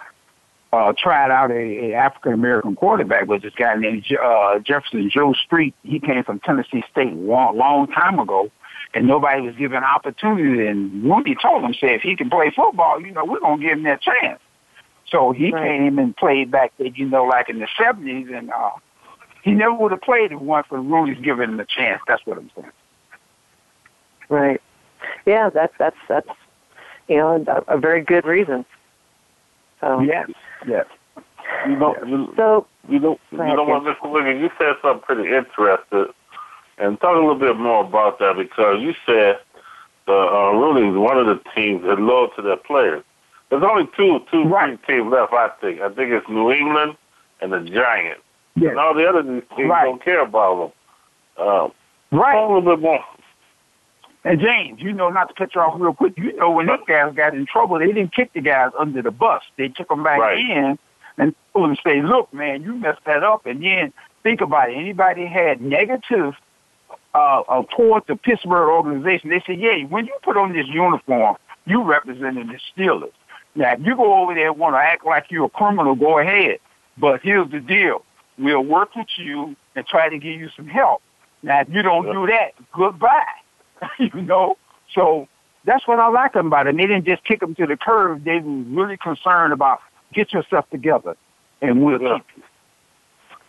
uh, 0.73 0.93
tried 0.99 1.31
out 1.31 1.51
a, 1.51 1.91
a 1.91 1.95
African 1.95 2.33
American 2.33 2.77
quarterback 2.77 3.27
was 3.29 3.43
this 3.43 3.55
guy 3.55 3.75
named 3.77 4.05
uh, 4.23 4.59
Jefferson 4.59 5.09
Joe 5.11 5.33
Street. 5.33 5.75
He 5.85 6.01
came 6.01 6.23
from 6.25 6.39
Tennessee 6.41 6.83
State 6.91 7.15
long, 7.15 7.57
long 7.57 7.87
time 7.89 8.19
ago, 8.19 8.51
and 8.95 9.07
nobody 9.07 9.43
was 9.43 9.55
given 9.57 9.83
opportunity. 9.85 10.67
And 10.67 11.05
Rooney 11.05 11.37
told 11.41 11.63
him, 11.65 11.75
"Say 11.75 11.95
if 11.95 12.03
he 12.03 12.17
can 12.17 12.31
play 12.31 12.51
football, 12.51 13.01
you 13.01 13.13
know, 13.13 13.25
we're 13.25 13.41
gonna 13.41 13.61
give 13.63 13.73
him 13.79 13.85
that 13.85 14.01
chance." 14.03 14.41
So 15.07 15.33
he 15.33 15.51
Right. 15.51 15.63
came 15.63 15.99
and 15.99 16.17
played 16.17 16.51
back 16.51 16.73
there, 16.79 16.89
you 16.89 17.07
know, 17.09 17.25
like 17.25 17.49
in 17.49 17.59
the 17.59 17.69
seventies, 17.77 18.29
and 18.33 18.51
uh, 18.53 18.71
he 19.43 19.53
never 19.53 19.75
would 19.75 19.91
have 19.93 20.03
played 20.03 20.27
if 20.27 20.33
it 20.33 20.41
weren't 20.41 20.67
for 20.67 20.81
Rooney's 20.81 21.19
giving 21.23 21.51
him 21.51 21.61
a 21.61 21.65
chance. 21.65 22.01
That's 22.07 22.25
what 22.27 22.39
I'm 22.39 22.51
saying. 22.55 22.73
Right. 24.29 24.61
Yeah, 25.27 25.51
that's 25.51 25.73
that's 25.79 25.97
that's 26.09 26.29
you 27.09 27.17
know 27.17 27.45
a, 27.47 27.75
a 27.75 27.79
very 27.79 28.03
good 28.03 28.25
reason. 28.25 28.65
So 29.81 30.01
Yes, 30.01 30.31
yes. 30.67 30.87
You 31.67 31.77
know, 31.77 31.97
you, 32.07 32.33
so 32.37 32.67
you 32.89 32.99
know, 33.01 33.19
Go 33.31 33.37
you 33.37 33.41
ahead, 33.43 33.57
know 33.57 33.65
what, 33.65 33.85
Jim. 33.85 33.95
Mr. 33.95 34.11
Williams, 34.11 34.41
you 34.41 34.51
said 34.59 34.75
something 34.83 35.03
pretty 35.03 35.35
interesting, 35.35 36.07
and 36.81 37.01
talk 37.01 37.15
a 37.17 37.19
little 37.19 37.35
bit 37.39 37.57
more 37.57 37.85
about 37.85 38.19
that 38.19 38.37
because 38.37 38.81
you 38.81 38.95
said 39.07 39.39
the 40.07 40.13
uh, 40.13 40.53
Rooney's 40.53 40.97
one 40.97 41.19
of 41.19 41.27
the 41.27 41.41
teams 41.55 41.83
that 41.85 42.01
loyal 42.01 42.29
to 42.37 42.43
their 42.43 42.57
players. 42.57 43.05
There's 43.51 43.63
only 43.63 43.89
two 43.97 44.21
two 44.31 44.45
Right. 44.45 44.79
teams 44.87 45.11
left. 45.13 45.33
I 45.33 45.49
think. 45.61 45.81
I 45.81 45.89
think 45.89 46.11
it's 46.11 46.29
New 46.29 46.51
England 46.51 46.97
and 47.41 47.53
the 47.53 47.61
Giants. 47.61 48.23
Yes. 48.57 48.71
And 48.71 48.79
all 48.79 48.95
the 48.95 49.09
other 49.09 49.23
teams 49.23 49.43
Right. 49.71 49.85
don't 49.85 50.03
care 50.05 50.21
about 50.23 50.73
them. 51.37 51.47
Um, 51.47 51.73
Right. 52.13 52.37
a 52.37 52.41
little 52.41 52.63
bit 52.63 52.81
more. 52.81 53.05
And 54.25 54.39
James, 54.41 54.83
you 54.83 54.93
know, 54.93 55.09
not 55.09 55.29
to 55.29 55.35
cut 55.35 55.55
you 55.55 55.61
off 55.63 55.81
real 55.81 55.95
quick, 55.95 56.13
you 56.19 56.33
know, 56.37 56.51
when 56.51 56.67
those 56.67 56.81
guys 56.87 57.15
got 57.15 57.33
in 57.35 57.47
trouble, 57.47 57.79
they 57.79 57.87
didn't 57.87 58.13
kick 58.15 58.33
the 58.35 58.41
guys 58.43 58.71
under 58.79 59.01
the 59.01 59.11
bus. 59.11 59.43
They 59.57 59.69
took 59.69 59.89
them 59.89 60.03
back 60.03 60.19
Right. 60.21 60.39
in 60.39 60.79
and 61.17 61.35
told 61.55 61.71
them, 61.71 61.77
say, 61.83 62.03
look, 62.03 62.33
man, 62.35 62.63
you 62.63 62.75
messed 62.75 63.05
that 63.07 63.23
up. 63.23 63.47
And 63.47 63.63
then 63.63 63.93
think 64.23 64.43
about 64.43 64.71
it. 64.71 64.75
Anybody 64.75 65.25
had 65.25 65.63
negative 65.63 66.35
uh, 67.15 67.41
uh, 67.49 67.63
towards 67.77 68.07
the 68.07 68.17
Pittsburgh 68.17 68.69
organization, 68.69 69.31
they 69.31 69.43
said, 69.47 69.59
yeah, 69.61 69.85
when 69.85 70.07
you 70.07 70.15
put 70.23 70.37
on 70.37 70.53
this 70.53 70.67
uniform, 70.69 71.37
you 71.67 71.83
represented 71.83 72.49
the 72.49 72.59
Steelers. 72.75 73.13
Now, 73.55 73.73
if 73.73 73.81
you 73.85 73.97
go 73.97 74.23
over 74.23 74.35
there 74.35 74.51
and 74.51 74.59
want 74.59 74.75
to 74.75 74.79
act 74.79 75.05
like 75.05 75.27
you're 75.31 75.47
a 75.47 75.49
criminal, 75.49 75.95
go 75.95 76.19
ahead. 76.19 76.59
But 76.99 77.21
here's 77.23 77.51
the 77.51 77.61
deal. 77.61 78.05
We'll 78.39 78.63
work 78.65 78.95
with 78.95 79.09
you 79.17 79.57
and 79.75 79.87
try 79.87 80.09
to 80.09 80.19
give 80.19 80.41
you 80.41 80.49
some 80.57 80.67
help. 80.67 81.03
Now, 81.43 81.61
if 81.61 81.69
you 81.71 81.83
don't 81.83 82.07
Yeah. 82.07 82.13
do 82.13 82.27
that, 82.29 82.53
goodbye. 82.73 83.25
you 83.99 84.23
know? 84.23 84.57
So 84.95 85.27
that's 85.65 85.87
what 85.89 85.99
I 85.99 86.09
like 86.09 86.35
about 86.37 86.67
it. 86.67 86.71
And 86.71 86.79
they 86.79 86.87
didn't 86.87 87.07
just 87.07 87.25
kick 87.25 87.41
them 87.41 87.55
to 87.57 87.67
the 87.67 87.77
curb. 87.77 88.25
They 88.25 88.39
were 88.39 88.63
really 88.63 88.97
concerned 88.97 89.53
about 89.53 89.81
get 90.13 90.33
yourself 90.33 90.69
together 90.71 91.17
and 91.61 91.85
we'll 91.85 92.01
Yeah. 92.01 92.19
keep 92.19 92.27
you. 92.37 92.43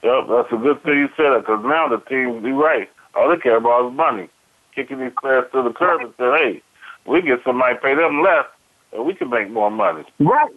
Yep, 0.03 0.27
that's 0.29 0.51
a 0.51 0.57
good 0.57 0.83
thing 0.83 0.98
you 0.98 1.10
said 1.15 1.31
that 1.31 1.39
because 1.41 1.63
now 1.63 1.88
the 1.88 2.00
team, 2.00 2.43
you're 2.45 2.55
right. 2.55 2.89
All 3.15 3.30
they 3.30 3.38
care 3.38 3.58
about 3.58 3.91
is 3.91 3.96
money. 3.96 4.30
Kicking 4.75 5.00
these 5.00 5.12
players 5.20 5.46
to 5.53 5.63
the 5.63 5.72
curb 5.72 6.01
and 6.01 6.13
say, 6.18 6.24
hey, 6.25 6.62
we 7.06 7.22
get 7.22 7.39
somebody 7.46 7.75
pay 7.82 7.96
them 7.96 8.22
less 8.22 8.46
and 8.94 9.06
we 9.06 9.13
can 9.13 9.30
make 9.30 9.50
more 9.50 9.72
money. 9.72 10.03
Right. 10.20 10.51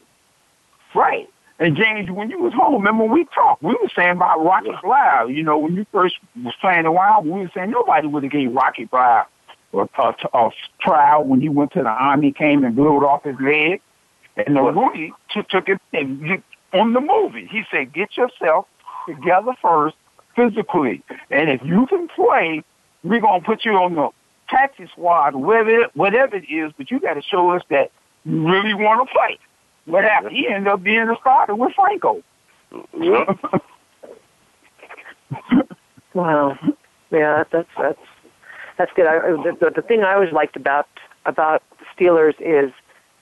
Right. 0.95 1.29
And 1.59 1.77
James, 1.77 2.11
when 2.11 2.31
you 2.31 2.41
was 2.41 2.53
home, 2.53 2.75
remember 2.75 3.05
we 3.05 3.27
talked. 3.35 3.63
We 3.63 3.73
were 3.73 3.89
saying 3.97 4.13
about 4.13 4.45
Rocky 4.45 4.71
Yeah. 4.71 4.81
Bleier. 4.83 5.35
You 5.35 5.43
know, 5.43 5.59
when 5.59 5.75
you 5.75 5.87
first 5.93 6.17
was 6.43 6.55
playing 6.61 6.85
the 6.85 6.93
Wild, 6.93 7.25
we 7.25 7.31
were 7.33 7.51
saying 7.55 7.71
nobody 7.71 8.07
would 8.07 8.23
have 8.25 8.33
gave 8.33 8.53
Rocky 8.53 8.87
Bleier 8.87 9.25
a, 9.73 9.79
a, 9.79 10.15
a 10.35 10.51
trial 10.81 11.25
when 11.25 11.41
he 11.41 11.49
went 11.49 11.73
to 11.73 11.83
the 11.83 11.89
army, 11.89 12.33
came 12.33 12.65
and 12.65 12.75
blew 12.75 12.97
it 12.97 13.05
off 13.05 13.25
his 13.25 13.37
leg. 13.41 13.81
And 14.37 14.57
the 14.57 14.63
Rooney 14.63 15.13
took, 15.31 15.49
took 15.49 15.69
it 15.69 15.81
and 15.93 16.43
on 16.73 16.93
the 16.93 17.01
movie. 17.01 17.49
He 17.51 17.63
said, 17.71 17.93
"Get 17.93 18.17
yourself 18.17 18.67
together 19.07 19.53
first, 19.63 19.95
physically, 20.37 21.03
and 21.31 21.51
if 21.51 21.63
you 21.65 21.87
can 21.87 22.09
play, 22.09 22.63
we're 23.03 23.21
gonna 23.21 23.43
put 23.45 23.65
you 23.65 23.73
on 23.73 23.95
the 23.95 24.11
taxi 24.49 24.87
squad, 24.89 25.35
whatever 25.35 25.87
whatever 25.95 26.37
it 26.37 26.45
is. 26.51 26.73
But 26.77 26.91
you 26.91 27.01
got 27.01 27.15
to 27.15 27.23
show 27.23 27.51
us 27.51 27.63
that 27.71 27.91
you 28.25 28.47
really 28.49 28.75
want 28.75 29.09
to 29.09 29.13
play." 29.15 29.39
What 29.87 30.05
happened? 30.05 30.35
He 30.35 30.49
ended 30.49 30.69
up 30.69 30.83
being 30.83 31.09
a 31.09 31.17
starter 31.21 31.55
with 31.55 31.73
Franco. 31.75 32.23
Yep. 32.99 33.39
Wow. 36.15 36.57
Yeah, 37.11 37.45
that's 37.51 37.69
that's 37.77 37.99
that's 38.79 38.93
good. 38.95 39.07
I, 39.07 39.19
the, 39.19 39.57
the 39.61 39.71
the 39.77 39.83
thing 39.83 40.03
I 40.05 40.15
always 40.15 40.33
liked 40.33 40.57
about 40.57 40.87
about 41.27 41.63
the 41.79 41.85
Steelers 41.97 42.35
is 42.41 42.73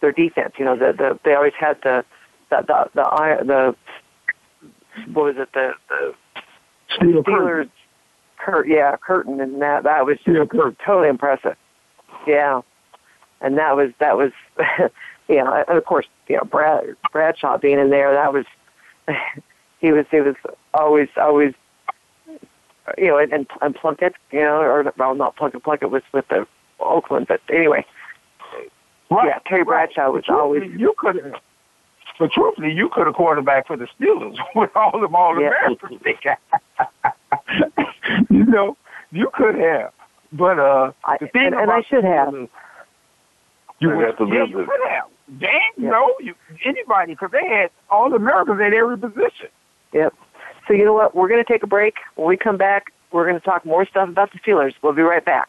their 0.00 0.12
defense. 0.12 0.54
You 0.58 0.64
know, 0.66 0.76
the 0.76 0.92
the 0.92 1.18
they 1.24 1.34
always 1.34 1.54
had 1.58 1.78
the 1.82 2.04
the 2.50 2.62
the 2.66 2.90
the, 2.94 3.02
i- 3.02 3.42
the 3.42 3.76
what 5.12 5.24
was 5.24 5.36
it 5.38 5.48
the 5.54 5.72
the 5.88 6.14
Steel 6.96 7.22
Steelers 7.24 7.70
curt 8.38 8.68
yeah 8.68 8.96
curtain 8.96 9.40
and 9.40 9.62
that 9.62 9.84
that 9.84 10.04
was 10.04 10.18
Steel 10.22 10.46
totally 10.84 11.08
impressive. 11.08 11.56
Yeah, 12.26 12.62
and 13.40 13.58
that 13.58 13.76
was 13.76 13.90
that 13.98 14.16
was 14.16 14.32
you 15.28 15.36
know 15.36 15.64
and 15.68 15.78
of 15.78 15.84
course 15.84 16.06
you 16.28 16.36
know 16.36 16.44
Brad 16.44 16.96
Bradshaw 17.12 17.58
being 17.58 17.78
in 17.78 17.90
there 17.90 18.12
that 18.12 18.32
was 18.32 18.44
he 19.80 19.92
was 19.92 20.06
he 20.10 20.20
was 20.20 20.36
always 20.74 21.08
always 21.16 21.54
you 22.98 23.08
know 23.08 23.18
and 23.18 23.46
and, 23.60 23.74
Plunkett 23.74 24.14
you 24.30 24.40
know 24.40 24.60
or 24.60 24.92
well 24.98 25.14
not 25.14 25.36
Plunkett 25.36 25.62
Plunkett 25.62 25.90
was 25.90 26.02
with 26.12 26.26
the 26.28 26.46
Oakland 26.80 27.26
but 27.28 27.40
anyway 27.52 27.84
Right. 29.10 29.26
yeah 29.28 29.38
Terry 29.46 29.64
Bradshaw 29.64 30.10
was 30.10 30.24
But 30.26 30.38
always 30.38 30.70
you 30.76 30.94
could 30.96 31.16
have. 31.16 31.34
But 32.18 32.30
truthfully, 32.32 32.72
you 32.72 32.88
could 32.92 33.06
have 33.06 33.14
quarterback 33.14 33.66
for 33.66 33.76
the 33.76 33.86
Steelers 33.98 34.36
with 34.54 34.70
all 34.76 35.00
them 35.00 35.14
all 35.14 35.40
Yeah. 35.40 35.48
Americans. 35.48 36.00
they 36.04 36.16
got. 36.22 36.38
you 38.30 38.44
know, 38.44 38.76
you 39.10 39.30
could 39.34 39.56
have. 39.56 39.92
But 40.32 40.58
uh, 40.58 40.92
I, 41.04 41.16
the 41.18 41.26
thing 41.28 41.46
and, 41.46 41.54
and 41.54 41.70
I 41.70 41.82
should 41.82 42.04
have 42.04 42.32
You 42.32 42.48
They 43.80 43.86
would, 43.96 44.06
have 44.06 44.16
to 44.18 44.24
yeah, 44.26 44.40
live 44.40 44.50
you 44.50 44.56
with 44.58 44.66
could 44.68 44.88
have. 44.88 45.04
Damn, 45.38 45.50
Yeah. 45.78 45.90
no, 45.90 46.14
you 46.20 46.34
anybody 46.64 47.12
because 47.14 47.30
they 47.32 47.46
had 47.46 47.70
all 47.90 48.10
the 48.10 48.16
Americans 48.16 48.60
at 48.60 48.72
every 48.74 48.98
position. 48.98 49.48
Yep. 49.92 50.14
So 50.66 50.74
you 50.74 50.84
know 50.84 50.92
what? 50.94 51.14
We're 51.14 51.28
going 51.28 51.42
to 51.44 51.50
take 51.52 51.62
a 51.62 51.66
break. 51.66 51.94
When 52.14 52.28
we 52.28 52.36
come 52.36 52.56
back, 52.56 52.92
we're 53.12 53.26
going 53.26 53.38
to 53.38 53.44
talk 53.44 53.64
more 53.64 53.84
stuff 53.86 54.08
about 54.08 54.30
the 54.32 54.38
Steelers. 54.40 54.74
We'll 54.82 54.92
be 54.92 55.02
right 55.02 55.24
back. 55.24 55.48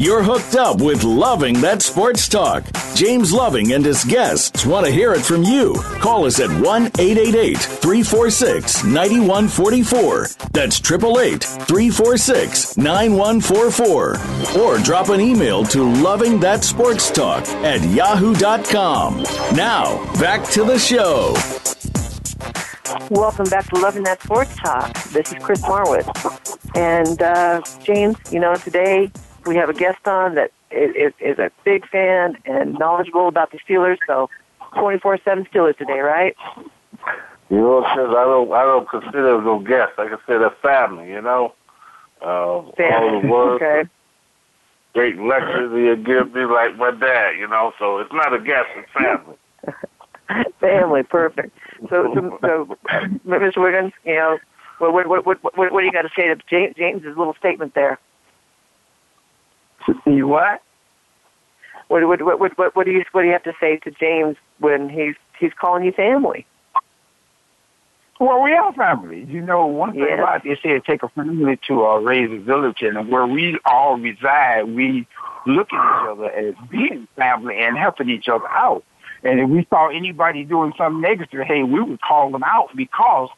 You're 0.00 0.22
hooked 0.22 0.54
up 0.54 0.80
with 0.80 1.02
Loving 1.02 1.60
That 1.60 1.82
Sports 1.82 2.28
Talk. 2.28 2.64
James 2.94 3.32
Loving 3.32 3.72
and 3.72 3.84
his 3.84 4.04
guests 4.04 4.64
want 4.64 4.86
to 4.86 4.92
hear 4.92 5.12
it 5.12 5.22
from 5.22 5.42
you. 5.42 5.74
Call 5.98 6.24
us 6.24 6.38
at 6.38 6.50
1 6.50 6.62
888 6.62 7.58
346 7.58 8.84
9144. 8.84 10.28
That's 10.52 10.78
888 10.78 11.42
346 11.42 12.76
9144. 12.76 14.60
Or 14.62 14.78
drop 14.78 15.08
an 15.08 15.20
email 15.20 15.64
to 15.64 15.82
Loving 15.82 16.38
That 16.38 16.62
Sports 16.62 17.10
Talk 17.10 17.48
at 17.64 17.82
yahoo.com. 17.82 19.24
Now, 19.56 20.12
back 20.20 20.48
to 20.50 20.62
the 20.62 20.78
show. 20.78 21.34
Welcome 23.10 23.46
back 23.46 23.66
to 23.70 23.80
Loving 23.80 24.04
That 24.04 24.22
Sports 24.22 24.54
Talk. 24.54 24.94
This 25.10 25.32
is 25.32 25.42
Chris 25.42 25.60
Marwood. 25.62 26.06
And 26.76 27.20
uh, 27.20 27.62
James, 27.82 28.16
you 28.30 28.38
know, 28.38 28.54
today 28.54 29.10
we 29.48 29.56
have 29.56 29.68
a 29.68 29.74
guest 29.74 30.06
on 30.06 30.34
that 30.34 30.52
is, 30.70 31.12
is, 31.20 31.38
a 31.38 31.50
big 31.64 31.88
fan 31.88 32.36
and 32.44 32.78
knowledgeable 32.78 33.28
about 33.28 33.50
the 33.50 33.58
Steelers. 33.58 33.96
So 34.06 34.28
24 34.78 35.18
7 35.24 35.46
Steelers 35.52 35.76
today, 35.78 36.00
right? 36.00 36.36
You 37.48 37.56
know, 37.56 37.82
since 37.96 38.10
I 38.10 38.24
don't, 38.24 38.52
I 38.52 38.62
don't 38.62 38.88
consider 38.88 39.36
them 39.36 39.44
no 39.44 39.58
guests. 39.60 39.94
I 39.96 40.08
consider 40.08 40.50
family. 40.62 41.08
You 41.08 41.22
know, 41.22 41.54
uh, 42.20 42.70
Family. 42.76 43.08
all 43.08 43.22
the 43.22 43.28
words, 43.28 43.62
Okay. 43.62 43.88
great 44.92 45.16
lectures 45.18 45.70
that 45.72 45.78
you 45.78 45.96
give 45.96 46.34
me, 46.34 46.44
like 46.44 46.76
my 46.76 46.90
dad. 46.90 47.38
You 47.38 47.48
know, 47.48 47.72
so 47.78 47.98
it's 47.98 48.12
not 48.12 48.34
a 48.34 48.38
guest, 48.38 48.68
it's 48.76 48.92
family. 48.92 49.36
Family, 50.60 51.02
perfect. 51.04 51.56
So, 51.88 52.12
so, 52.14 52.38
so 52.42 52.76
Mr. 53.26 53.56
Wiggins, 53.56 53.94
you 54.04 54.14
know, 54.14 54.38
what, 54.78 54.92
what, 54.92 55.08
what, 55.08 55.26
what, 55.26 55.56
what, 55.56 55.72
what 55.72 55.80
do 55.80 55.86
you 55.86 55.92
got 55.92 56.02
to 56.02 56.10
say 56.14 56.28
to 56.28 56.36
James, 56.50 56.74
James's 56.76 57.16
little 57.16 57.34
statement 57.38 57.74
there? 57.74 57.98
You 60.06 60.28
what? 60.28 60.62
What, 61.88 62.06
what, 62.06 62.22
what, 62.22 62.40
what, 62.40 62.58
what, 62.58 62.76
what 62.76 62.86
do 62.86 62.92
you, 62.92 63.04
what 63.12 63.22
do 63.22 63.26
you 63.28 63.32
have 63.32 63.44
to 63.44 63.54
say 63.58 63.76
to 63.78 63.90
James 63.90 64.36
when 64.58 64.88
he's, 64.90 65.14
he's 65.38 65.52
calling 65.58 65.84
you 65.84 65.92
family? 65.92 66.46
Well, 68.20 68.42
we 68.42 68.52
are 68.52 68.72
family. 68.74 69.24
You 69.24 69.40
know, 69.40 69.64
one 69.66 69.92
thing 69.92 70.00
Yes. 70.02 70.18
about 70.18 70.44
it, 70.44 70.58
they 70.62 70.68
say 70.70 70.80
take 70.80 71.02
a 71.02 71.08
family 71.08 71.58
to 71.68 71.86
uh, 71.86 71.98
raise 71.98 72.30
a 72.32 72.38
village, 72.42 72.82
and 72.82 73.08
where 73.08 73.26
we 73.26 73.58
all 73.64 73.96
reside, 73.96 74.64
we 74.64 75.06
look 75.46 75.68
at 75.72 75.76
each 75.76 76.08
other 76.10 76.30
as 76.30 76.54
being 76.68 77.06
family 77.16 77.56
and 77.58 77.78
helping 77.78 78.10
each 78.10 78.28
other 78.28 78.48
out. 78.48 78.82
And 79.22 79.40
if 79.40 79.48
we 79.48 79.66
saw 79.70 79.88
anybody 79.88 80.44
doing 80.44 80.72
something 80.76 81.00
negative, 81.00 81.46
hey, 81.46 81.62
we 81.62 81.80
would 81.80 82.00
call 82.00 82.30
them 82.30 82.42
out 82.44 82.74
because 82.76 83.30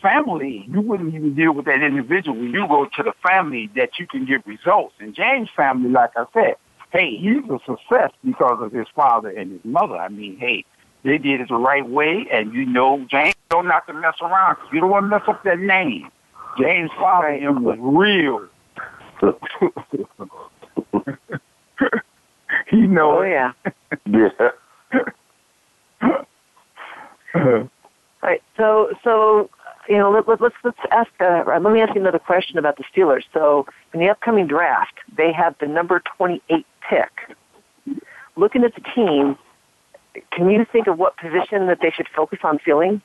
family, 0.00 0.66
you 0.68 0.80
wouldn't 0.80 1.14
even 1.14 1.34
deal 1.34 1.52
with 1.52 1.66
that 1.66 1.82
individual. 1.82 2.36
You 2.36 2.66
go 2.66 2.86
to 2.96 3.02
the 3.02 3.12
family 3.22 3.70
that 3.76 3.98
you 3.98 4.06
can 4.06 4.24
get 4.26 4.46
results. 4.46 4.94
And 4.98 5.14
James' 5.14 5.48
family, 5.56 5.90
like 5.90 6.10
I 6.16 6.24
said, 6.32 6.56
hey, 6.92 7.16
he's 7.16 7.44
a 7.50 7.58
success 7.66 8.10
because 8.24 8.58
of 8.60 8.72
his 8.72 8.86
father 8.94 9.30
and 9.30 9.52
his 9.52 9.64
mother. 9.64 9.96
I 9.96 10.08
mean, 10.08 10.36
hey, 10.38 10.64
they 11.04 11.18
did 11.18 11.40
it 11.40 11.48
the 11.48 11.56
right 11.56 11.88
way, 11.88 12.26
and 12.30 12.52
you 12.52 12.66
know, 12.66 13.06
James 13.10 13.34
don't 13.48 13.66
not 13.66 13.86
to 13.86 13.94
mess 13.94 14.14
around. 14.20 14.58
You 14.72 14.80
don't 14.80 14.90
want 14.90 15.04
to 15.04 15.08
mess 15.08 15.22
up 15.26 15.42
that 15.44 15.58
name. 15.58 16.10
James' 16.58 16.90
father 16.98 17.28
him 17.32 17.62
was 17.62 17.78
real. 17.80 18.48
he 22.70 22.86
know 22.86 23.18
Oh 23.18 23.22
yeah. 23.22 23.52
Yeah. 24.06 24.30
All 27.34 27.68
right. 28.22 28.42
So, 28.56 28.90
so 29.04 29.50
you 29.90 29.98
know, 29.98 30.10
let, 30.10 30.28
let, 30.28 30.40
let's 30.40 30.54
let's 30.62 30.78
ask. 30.92 31.10
Uh, 31.20 31.42
let 31.46 31.72
me 31.72 31.80
ask 31.80 31.94
you 31.94 32.00
another 32.00 32.20
question 32.20 32.56
about 32.58 32.76
the 32.76 32.84
Steelers. 32.84 33.24
So, 33.34 33.66
in 33.92 33.98
the 33.98 34.08
upcoming 34.08 34.46
draft, 34.46 34.94
they 35.16 35.32
have 35.32 35.56
the 35.58 35.66
number 35.66 36.00
twenty-eight 36.16 36.66
pick. 36.88 37.10
Looking 38.36 38.62
at 38.62 38.74
the 38.76 38.82
team, 38.94 39.36
can 40.30 40.48
you 40.48 40.64
think 40.64 40.86
of 40.86 40.96
what 40.96 41.16
position 41.16 41.66
that 41.66 41.80
they 41.82 41.90
should 41.90 42.06
focus 42.14 42.38
on 42.44 42.60
filling? 42.60 43.02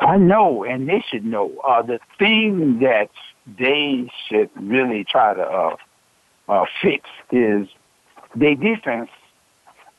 I 0.00 0.16
know, 0.16 0.64
and 0.64 0.88
they 0.88 1.04
should 1.06 1.26
know. 1.26 1.52
Uh, 1.66 1.82
the 1.82 2.00
thing 2.18 2.80
that 2.80 3.10
they 3.58 4.10
should 4.28 4.50
really 4.56 5.04
try 5.04 5.34
to 5.34 5.42
uh, 5.42 5.76
uh, 6.48 6.64
fix 6.80 7.08
is 7.30 7.68
their 8.34 8.54
defense 8.54 9.10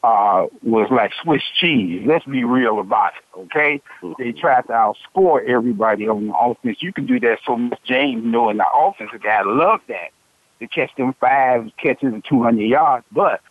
uh, 0.03 0.47
was 0.63 0.89
like 0.91 1.11
Swiss 1.21 1.41
cheese. 1.59 2.03
Let's 2.05 2.25
be 2.25 2.43
real 2.43 2.79
about 2.79 3.13
it, 3.15 3.39
okay? 3.39 3.81
They 4.19 4.33
tried 4.33 4.63
to 4.63 4.73
outscore 4.73 5.47
everybody 5.47 6.07
on 6.09 6.27
the 6.27 6.33
offense. 6.35 6.77
You 6.81 6.91
can 6.91 7.05
do 7.05 7.19
that 7.21 7.39
so 7.45 7.55
much, 7.55 7.79
James, 7.85 8.21
knowing 8.25 8.57
the 8.57 8.65
offensive 8.69 9.21
guy 9.21 9.41
love 9.43 9.79
that 9.87 10.11
to 10.59 10.67
catch 10.67 10.93
them 10.97 11.15
five 11.19 11.71
catches 11.77 12.13
and 12.13 12.23
200 12.27 12.61
yards. 12.61 13.05
But 13.13 13.41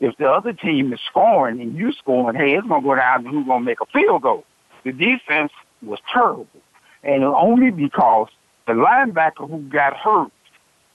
if 0.00 0.16
the 0.16 0.30
other 0.30 0.54
team 0.54 0.92
is 0.94 1.00
scoring 1.10 1.60
and 1.60 1.76
you 1.76 1.92
scoring, 1.92 2.36
hey, 2.36 2.54
it's 2.54 2.66
going 2.66 2.82
to 2.82 2.88
go 2.88 2.94
down 2.94 3.24
to 3.24 3.30
who's 3.30 3.46
going 3.46 3.60
to 3.60 3.66
make 3.66 3.80
a 3.82 3.86
field 3.86 4.22
goal. 4.22 4.44
The 4.84 4.92
defense 4.92 5.52
was 5.82 5.98
terrible. 6.10 6.46
And 7.02 7.22
only 7.22 7.70
because 7.70 8.28
the 8.66 8.72
linebacker 8.72 9.48
who 9.48 9.58
got 9.68 9.94
hurt 9.94 10.32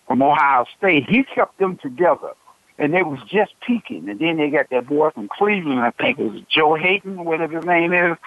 from 0.08 0.24
Ohio 0.24 0.66
State, 0.78 1.08
he 1.08 1.24
kept 1.24 1.60
them 1.60 1.78
together. 1.78 2.32
And 2.80 2.94
they 2.94 3.04
was 3.04 3.20
just 3.28 3.54
peaking. 3.66 4.10
And 4.10 4.20
then 4.20 4.38
they 4.38 4.50
got 4.50 4.70
that 4.72 4.88
boy 4.88 5.12
from 5.12 5.30
Cleveland, 5.30 5.80
I 5.80 5.92
think 5.92 6.20
it 6.20 6.32
was 6.32 6.42
Joe 6.50 6.76
Haden, 6.76 7.24
whatever 7.24 7.58
his 7.58 7.66
name 7.66 7.94
is. 7.94 8.18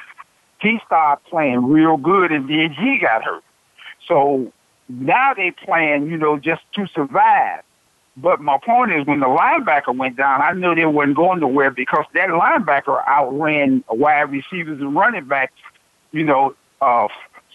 He 0.61 0.78
started 0.87 1.22
playing 1.28 1.66
real 1.66 1.96
good 1.96 2.32
and 2.32 2.48
then 2.48 2.72
he 2.72 2.98
got 2.98 3.24
hurt. 3.24 3.44
So 4.06 4.52
now 4.88 5.35
they 5.35 5.50
playing, 5.50 6.09
you 6.09 6.16
know, 6.16 6.38
just 6.38 6.62
to 6.74 6.87
survive. 6.94 7.62
But 8.16 8.40
my 8.40 8.59
point 8.59 8.92
is, 8.92 9.06
when 9.06 9.20
the 9.20 9.26
linebacker 9.26 9.94
went 9.94 10.16
down, 10.16 10.40
I 10.40 10.52
knew 10.52 10.74
they 10.74 10.87
wasn't 10.87 11.16
going 11.16 11.40
nowhere 11.40 11.70
because 11.70 12.06
that 12.14 12.30
linebacker 12.30 13.06
outran 13.06 13.85
wide 13.90 14.30
receivers 14.30 14.80
and 14.80 14.94
running 14.94 15.26
backs, 15.26 15.52
you 16.12 16.24
know, 16.24 16.54
uh, 16.80 17.09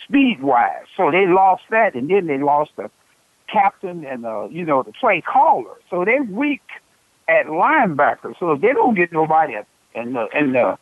speed 0.03 0.43
wise. 0.43 0.85
So 0.95 1.09
they 1.09 1.25
lost 1.25 1.63
that, 1.71 1.95
and 1.95 2.09
then 2.11 2.27
they 2.27 2.37
lost 2.37 2.71
the 2.75 2.91
captain 3.51 4.05
and 4.05 4.25
uh, 4.25 4.47
you 4.49 4.65
know 4.65 4.83
the 4.83 4.93
play 4.93 5.21
caller. 5.21 5.75
So 5.89 6.05
they're 6.05 6.23
weak 6.23 6.61
at 7.27 7.47
linebacker. 7.47 8.37
So 8.39 8.51
if 8.51 8.61
they 8.61 8.73
don't 8.73 8.95
get 8.95 9.11
nobody, 9.11 9.55
at, 9.55 9.67
and 9.95 10.15
the 10.15 10.27
and 10.33 10.55
the 10.55 10.77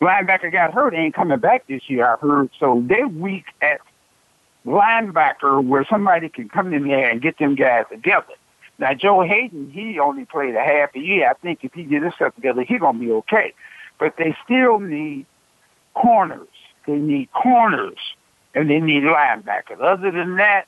linebacker 0.00 0.52
got 0.52 0.72
hurt, 0.72 0.92
they 0.92 0.98
ain't 0.98 1.14
coming 1.14 1.38
back 1.38 1.66
this 1.66 1.82
year. 1.88 2.06
I 2.06 2.16
heard. 2.16 2.50
So 2.58 2.82
they're 2.86 3.08
weak 3.08 3.44
at 3.60 3.80
linebacker, 4.66 5.64
where 5.64 5.86
somebody 5.88 6.28
can 6.28 6.48
come 6.48 6.72
in 6.72 6.88
there 6.88 7.10
and 7.10 7.20
get 7.20 7.38
them 7.38 7.54
guys 7.54 7.84
together. 7.90 8.34
Now, 8.78 8.92
Joe 8.94 9.22
Haden, 9.22 9.70
he 9.70 9.98
only 9.98 10.24
played 10.24 10.56
a 10.56 10.62
half 10.62 10.94
a 10.96 10.98
year. 10.98 11.28
I 11.30 11.34
think 11.34 11.60
if 11.62 11.72
he 11.74 11.84
get 11.84 12.02
himself 12.02 12.34
together, 12.34 12.62
he 12.62 12.78
gonna 12.78 12.98
be 12.98 13.10
okay. 13.12 13.52
But 13.98 14.16
they 14.16 14.36
still 14.44 14.80
need 14.80 15.26
corners. 15.94 16.48
They 16.86 16.96
need 16.96 17.30
corners, 17.32 17.98
and 18.54 18.68
they 18.68 18.80
need 18.80 19.04
linebackers. 19.04 19.80
Other 19.80 20.10
than 20.10 20.36
that, 20.36 20.66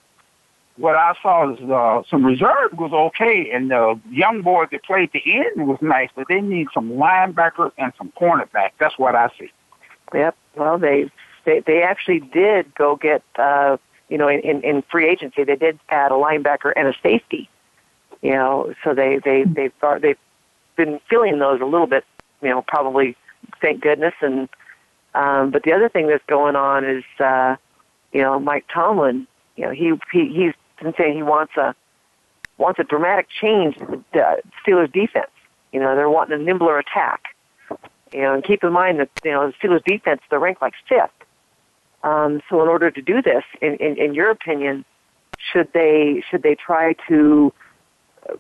what 0.77 0.95
I 0.95 1.15
saw 1.23 1.53
is 1.53 1.61
uh, 1.71 2.03
some 2.09 2.25
reserve 2.25 2.73
was 2.75 2.93
okay, 2.93 3.51
and 3.53 3.71
the 3.71 3.99
young 4.11 4.43
boys 4.43 4.69
that 4.73 4.85
played 4.85 5.11
the 5.13 5.23
end 5.25 5.67
was 5.67 5.79
nice. 5.81 6.11
But 6.15 6.27
they 6.29 6.41
need 6.41 6.69
some 6.75 6.91
linebackers 6.91 7.73
and 7.79 7.93
some 7.97 8.13
cornerback. 8.21 8.71
That's 8.79 8.99
what 8.99 9.15
I 9.15 9.31
see. 9.39 9.51
Yep. 10.13 10.37
Well, 10.57 10.79
they 10.79 11.11
they 11.45 11.61
they 11.61 11.83
actually 11.83 12.21
did 12.21 12.75
go 12.75 12.97
get 12.97 13.23
uh, 13.39 13.79
you 14.09 14.19
know 14.19 14.29
in, 14.29 14.41
in 14.41 14.63
in 14.63 14.83
free 14.83 15.09
agency 15.09 15.45
they 15.45 15.57
did 15.57 15.79
add 15.89 16.13
a 16.13 16.17
linebacker 16.17 16.73
and 16.77 16.89
a 16.89 16.95
safety. 17.03 17.49
You 18.21 18.33
know, 18.33 18.75
so 18.85 18.95
they 18.95 19.19
they 19.25 19.45
they 19.45 19.71
thought 19.81 20.03
they've 20.03 20.19
been 20.77 21.01
feeling 21.09 21.39
those 21.39 21.61
a 21.61 21.67
little 21.67 21.87
bit. 21.87 22.05
You 22.43 22.51
know, 22.51 22.63
probably 22.67 23.17
thank 23.63 23.81
goodness. 23.81 24.15
And 24.21 24.49
um, 25.15 25.51
but 25.51 25.63
the 25.63 25.73
other 25.73 25.89
thing 25.89 26.09
that's 26.09 26.25
going 26.27 26.55
on 26.55 26.85
is 26.85 27.05
uh, 27.19 27.57
you 28.13 28.21
know 28.21 28.39
Mike 28.39 28.67
Tomlin. 28.73 29.27
You 29.57 29.65
know, 29.65 29.71
he 29.71 29.95
he 30.13 30.29
he's 30.29 30.53
been 30.83 30.95
saying 30.99 31.17
he 31.17 31.23
wants 31.23 31.57
a 31.57 31.75
wants 32.59 32.79
a 32.79 32.85
dramatic 32.85 33.29
change 33.41 33.77
to 33.77 34.03
the 34.13 34.21
uh, 34.21 34.35
Steelers 34.65 34.93
defense. 34.93 35.31
You 35.73 35.81
know, 35.81 35.95
they're 35.95 36.11
wanting 36.11 36.41
a 36.41 36.43
nimbler 36.43 36.79
attack. 36.79 37.35
You 38.13 38.23
know, 38.23 38.35
and 38.35 38.45
keep 38.45 38.63
in 38.63 38.73
mind 38.73 39.01
that 39.01 39.11
you 39.25 39.33
know 39.33 39.51
the 39.51 39.53
Steelers 39.55 39.85
defense 39.85 40.21
they're 40.31 40.39
ranked 40.39 40.63
like 40.63 40.75
fifth. 40.89 41.11
Um, 42.03 42.41
so 42.49 42.63
in 42.63 42.69
order 42.69 42.91
to 42.91 43.03
do 43.03 43.21
this, 43.21 43.43
in, 43.61 43.75
in, 43.77 43.97
in 43.99 44.15
your 44.15 44.31
opinion, 44.31 44.85
should 45.39 45.73
they 45.73 46.23
should 46.31 46.43
they 46.43 46.55
try 46.55 46.95
to 47.09 47.53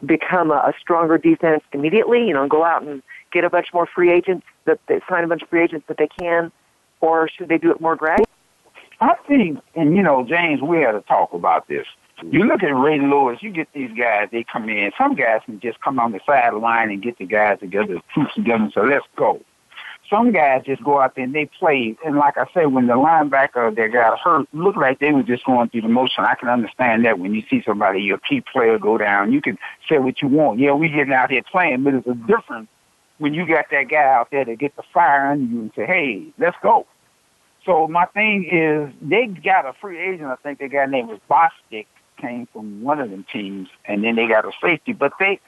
become 0.04 0.50
a, 0.50 0.54
a 0.54 0.72
stronger 0.80 1.18
defense 1.18 1.62
immediately? 1.72 2.26
You 2.26 2.34
know, 2.34 2.46
go 2.46 2.64
out 2.64 2.82
and 2.82 3.02
get 3.32 3.44
a 3.44 3.50
bunch 3.50 3.68
more 3.74 3.86
free 3.86 4.12
agents 4.12 4.46
that 4.64 4.78
they 4.88 5.00
sign 5.08 5.24
a 5.24 5.26
bunch 5.26 5.42
of 5.42 5.48
free 5.48 5.62
agents 5.62 5.86
that 5.88 5.98
they 5.98 6.08
can, 6.18 6.52
or 7.00 7.28
should 7.28 7.48
they 7.48 7.58
do 7.58 7.70
it 7.70 7.80
more 7.80 7.96
gradually? 7.96 8.26
I 9.00 9.14
think, 9.28 9.60
and 9.74 9.94
you 9.96 10.02
know, 10.02 10.24
James, 10.24 10.62
we 10.62 10.78
had 10.78 10.92
to 10.92 11.02
talk 11.02 11.32
about 11.32 11.68
this. 11.68 11.86
You 12.22 12.44
look 12.44 12.62
at 12.62 12.74
Ray 12.74 12.98
Lewis, 12.98 13.42
you 13.42 13.50
get 13.50 13.68
these 13.74 13.90
guys, 13.96 14.28
they 14.32 14.42
come 14.42 14.68
in. 14.68 14.90
Some 14.96 15.14
guys 15.14 15.42
can 15.44 15.60
just 15.60 15.80
come 15.80 15.98
on 15.98 16.12
the 16.12 16.20
sideline 16.24 16.90
and 16.90 17.02
get 17.02 17.18
the 17.18 17.26
guys 17.26 17.60
together, 17.60 17.94
the 17.94 18.02
troops 18.14 18.34
together, 18.34 18.64
and 18.64 18.72
say, 18.72 18.80
let's 18.80 19.06
go. 19.16 19.40
Some 20.08 20.32
guys 20.32 20.62
just 20.64 20.82
go 20.82 21.00
out 21.00 21.14
there 21.14 21.24
and 21.24 21.34
they 21.34 21.46
play. 21.46 21.96
And 22.06 22.16
like 22.16 22.38
I 22.38 22.46
said, 22.54 22.66
when 22.66 22.86
the 22.86 22.94
linebacker 22.94 23.74
that 23.74 23.92
got 23.92 24.18
hurt 24.20 24.46
looked 24.54 24.78
like 24.78 24.98
they 25.00 25.12
were 25.12 25.24
just 25.24 25.44
going 25.44 25.68
through 25.68 25.82
the 25.82 25.88
motion, 25.88 26.24
I 26.24 26.36
can 26.36 26.48
understand 26.48 27.04
that 27.04 27.18
when 27.18 27.34
you 27.34 27.42
see 27.50 27.62
somebody, 27.66 28.00
your 28.00 28.18
key 28.18 28.40
player 28.40 28.78
go 28.78 28.96
down, 28.96 29.32
you 29.32 29.42
can 29.42 29.58
say 29.88 29.98
what 29.98 30.22
you 30.22 30.28
want. 30.28 30.58
Yeah, 30.58 30.72
we 30.72 30.88
getting 30.88 31.12
out 31.12 31.30
here 31.30 31.42
playing, 31.42 31.82
but 31.82 31.94
it's 31.94 32.06
a 32.06 32.14
difference 32.14 32.68
when 33.18 33.34
you 33.34 33.46
got 33.46 33.66
that 33.70 33.88
guy 33.88 34.04
out 34.04 34.30
there 34.30 34.44
to 34.44 34.56
get 34.56 34.76
the 34.76 34.84
fire 34.94 35.32
under 35.32 35.44
you 35.44 35.60
and 35.60 35.72
say, 35.74 35.84
hey, 35.84 36.26
let's 36.38 36.56
go. 36.62 36.86
So 37.64 37.88
my 37.88 38.06
thing 38.06 38.48
is, 38.50 38.92
they 39.02 39.26
got 39.26 39.66
a 39.66 39.72
free 39.72 39.98
agent. 39.98 40.28
I 40.28 40.36
think 40.36 40.60
they 40.60 40.68
got 40.68 40.88
named 40.88 41.08
was 41.08 41.18
Bostic, 41.28 41.86
came 42.16 42.46
from 42.52 42.82
one 42.82 43.00
of 43.00 43.10
them 43.10 43.24
teams, 43.32 43.68
and 43.84 44.04
then 44.04 44.16
they 44.16 44.26
got 44.26 44.44
a 44.44 44.52
safety. 44.62 44.92
But 44.92 45.12
they, 45.18 45.40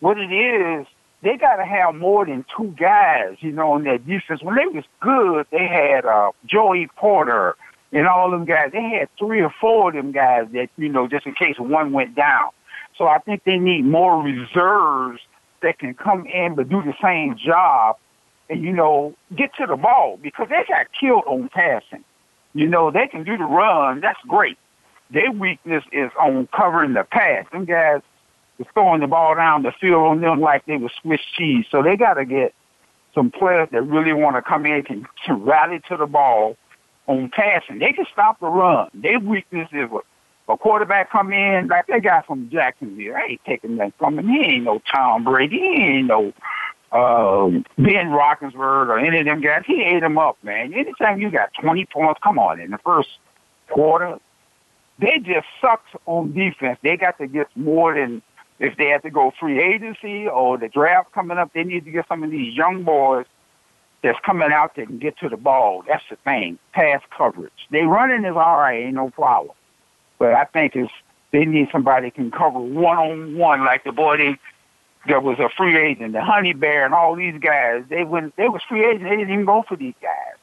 what 0.00 0.18
it 0.18 0.32
is, 0.32 0.86
they 1.22 1.36
got 1.36 1.56
to 1.56 1.64
have 1.64 1.94
more 1.94 2.26
than 2.26 2.44
two 2.56 2.74
guys, 2.78 3.36
you 3.40 3.52
know, 3.52 3.72
on 3.72 3.84
that 3.84 4.06
defense. 4.06 4.42
When 4.42 4.56
they 4.56 4.66
was 4.66 4.84
good, 5.00 5.46
they 5.50 5.66
had 5.66 6.04
uh, 6.04 6.32
Joey 6.46 6.88
Porter 6.96 7.56
and 7.92 8.06
all 8.06 8.30
them 8.30 8.44
guys. 8.44 8.70
They 8.72 8.82
had 8.82 9.08
three 9.18 9.40
or 9.40 9.54
four 9.60 9.90
of 9.90 9.94
them 9.94 10.12
guys 10.12 10.48
that, 10.52 10.68
you 10.76 10.88
know, 10.88 11.06
just 11.06 11.26
in 11.26 11.34
case 11.34 11.58
one 11.58 11.92
went 11.92 12.14
down. 12.14 12.50
So 12.96 13.06
I 13.06 13.18
think 13.18 13.44
they 13.44 13.56
need 13.56 13.84
more 13.84 14.22
reserves 14.22 15.20
that 15.62 15.78
can 15.78 15.94
come 15.94 16.26
in 16.26 16.54
but 16.54 16.68
do 16.68 16.82
the 16.82 16.94
same 17.02 17.36
job 17.36 17.96
and 18.50 18.62
you 18.62 18.72
know 18.72 19.14
get 19.34 19.54
to 19.56 19.66
the 19.66 19.76
ball 19.76 20.18
because 20.22 20.48
they 20.48 20.64
got 20.68 20.86
killed 20.98 21.24
on 21.26 21.48
passing. 21.48 22.04
You 22.54 22.68
know 22.68 22.90
they 22.90 23.08
can 23.08 23.24
do 23.24 23.36
the 23.36 23.44
run. 23.44 24.00
That's 24.00 24.20
great. 24.28 24.58
Their 25.12 25.30
weakness 25.30 25.84
is 25.92 26.10
on 26.20 26.48
covering 26.56 26.94
the 26.94 27.04
pass. 27.04 27.44
Them 27.52 27.64
guys 27.64 28.00
is 28.58 28.66
throwing 28.74 29.00
the 29.00 29.06
ball 29.06 29.34
down 29.34 29.62
the 29.62 29.72
field 29.80 30.02
on 30.02 30.20
them 30.20 30.40
like 30.40 30.64
they 30.66 30.76
were 30.76 30.90
Swiss 31.02 31.20
cheese. 31.36 31.66
So 31.70 31.82
they 31.82 31.96
got 31.96 32.14
to 32.14 32.24
get 32.24 32.54
some 33.14 33.30
players 33.30 33.68
that 33.72 33.82
really 33.82 34.12
want 34.12 34.36
to 34.36 34.42
come 34.42 34.66
in 34.66 34.84
and 34.88 35.06
to 35.26 35.34
rally 35.34 35.80
to 35.88 35.96
the 35.96 36.06
ball 36.06 36.56
on 37.06 37.30
passing. 37.30 37.78
They 37.78 37.92
can 37.92 38.06
stop 38.12 38.40
the 38.40 38.46
run. 38.46 38.90
Their 38.94 39.20
weakness 39.20 39.68
is 39.72 39.88
a 40.48 40.56
quarterback 40.56 41.10
come 41.10 41.32
in 41.32 41.68
like 41.68 41.86
that 41.88 42.02
guy 42.02 42.22
from 42.26 42.48
Jacksonville. 42.50 43.14
I 43.16 43.32
ain't 43.32 43.40
taking 43.44 43.76
that 43.76 43.92
from 43.98 44.18
him. 44.18 44.28
He 44.28 44.40
ain't 44.40 44.64
no 44.64 44.80
Tom 44.90 45.24
Brady. 45.24 45.58
He 45.58 45.82
ain't 45.82 46.06
no 46.06 46.32
uh, 46.92 47.48
Ben 47.78 48.08
Roethlisberger 48.08 48.88
or 48.88 48.98
any 48.98 49.20
of 49.20 49.24
them 49.26 49.40
guys. 49.40 49.62
He 49.66 49.82
ate 49.82 50.00
them 50.00 50.18
up, 50.18 50.36
man. 50.42 50.74
Anytime 50.74 51.20
you 51.20 51.30
got 51.30 51.50
20 51.60 51.86
points, 51.86 52.20
come 52.22 52.38
on, 52.38 52.60
in 52.60 52.70
the 52.70 52.78
first 52.78 53.08
quarter, 53.70 54.18
they 55.02 55.18
just 55.18 55.46
sucked 55.60 55.94
on 56.06 56.32
defense. 56.32 56.78
They 56.82 56.96
got 56.96 57.18
to 57.18 57.26
get 57.26 57.48
more 57.56 57.94
than 57.94 58.22
if 58.58 58.76
they 58.78 58.86
have 58.88 59.02
to 59.02 59.10
go 59.10 59.32
free 59.38 59.60
agency 59.60 60.28
or 60.28 60.56
the 60.56 60.68
draft 60.68 61.12
coming 61.12 61.36
up. 61.36 61.50
They 61.52 61.64
need 61.64 61.84
to 61.84 61.90
get 61.90 62.06
some 62.08 62.22
of 62.22 62.30
these 62.30 62.56
young 62.56 62.84
boys 62.84 63.26
that's 64.02 64.18
coming 64.24 64.52
out 64.52 64.76
that 64.76 64.86
can 64.86 64.98
get 64.98 65.18
to 65.18 65.28
the 65.28 65.36
ball. 65.36 65.82
That's 65.86 66.04
the 66.08 66.16
thing. 66.16 66.58
Pass 66.72 67.02
coverage. 67.16 67.52
They 67.70 67.82
running 67.82 68.24
is 68.24 68.36
all 68.36 68.58
right, 68.58 68.84
ain't 68.84 68.94
no 68.94 69.10
problem. 69.10 69.54
But 70.18 70.34
I 70.34 70.44
think 70.44 70.76
it's 70.76 70.92
they 71.32 71.44
need 71.44 71.68
somebody 71.72 72.08
that 72.08 72.14
can 72.14 72.30
cover 72.30 72.60
one 72.60 72.98
on 72.98 73.36
one 73.36 73.64
like 73.64 73.84
the 73.84 73.92
boy 73.92 74.16
they 74.18 74.38
there 75.08 75.20
was 75.20 75.40
a 75.40 75.48
free 75.56 75.76
agent, 75.76 76.12
the 76.12 76.22
Honey 76.22 76.52
Bear 76.52 76.84
and 76.84 76.94
all 76.94 77.16
these 77.16 77.40
guys. 77.40 77.82
They 77.88 78.04
went 78.04 78.36
they 78.36 78.48
was 78.48 78.62
free 78.68 78.84
agents, 78.84 79.02
they 79.02 79.16
didn't 79.16 79.32
even 79.32 79.46
go 79.46 79.64
for 79.68 79.76
these 79.76 79.94
guys. 80.00 80.36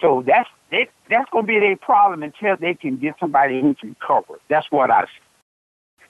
So 0.00 0.22
that's 0.26 0.48
they, 0.70 0.88
that's 1.08 1.28
gonna 1.30 1.46
be 1.46 1.58
their 1.58 1.76
problem 1.76 2.22
until 2.22 2.56
they 2.56 2.74
can 2.74 2.96
get 2.96 3.14
somebody 3.18 3.60
who 3.60 3.74
can 3.74 3.96
cover. 4.04 4.38
That's 4.48 4.70
what 4.70 4.90
I 4.90 5.04
see. 5.04 5.08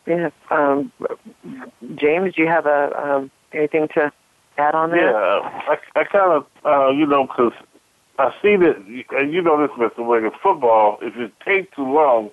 Yeah. 0.09 0.31
Um, 0.51 0.93
James, 1.97 2.35
do 2.35 2.43
you 2.43 2.49
have 2.49 2.67
a 2.67 2.93
um, 2.99 3.31
anything 3.53 3.89
to 3.95 4.13
add 4.57 4.75
on 4.75 4.91
that? 4.91 4.97
Yeah, 4.97 5.75
I, 5.75 6.01
I 6.01 6.05
kind 6.05 6.33
of, 6.33 6.47
uh, 6.65 6.91
you 6.91 7.07
know, 7.07 7.27
because 7.27 7.53
I 8.19 8.33
see 8.43 8.57
that, 8.57 8.77
and 9.11 9.33
you 9.33 9.43
know 9.43 9.61
this, 9.61 9.71
Mr. 9.77 10.05
Wiggins, 10.05 10.35
football, 10.43 10.99
if 11.03 11.15
it 11.17 11.33
takes 11.45 11.75
too 11.77 11.85
long, 11.85 12.31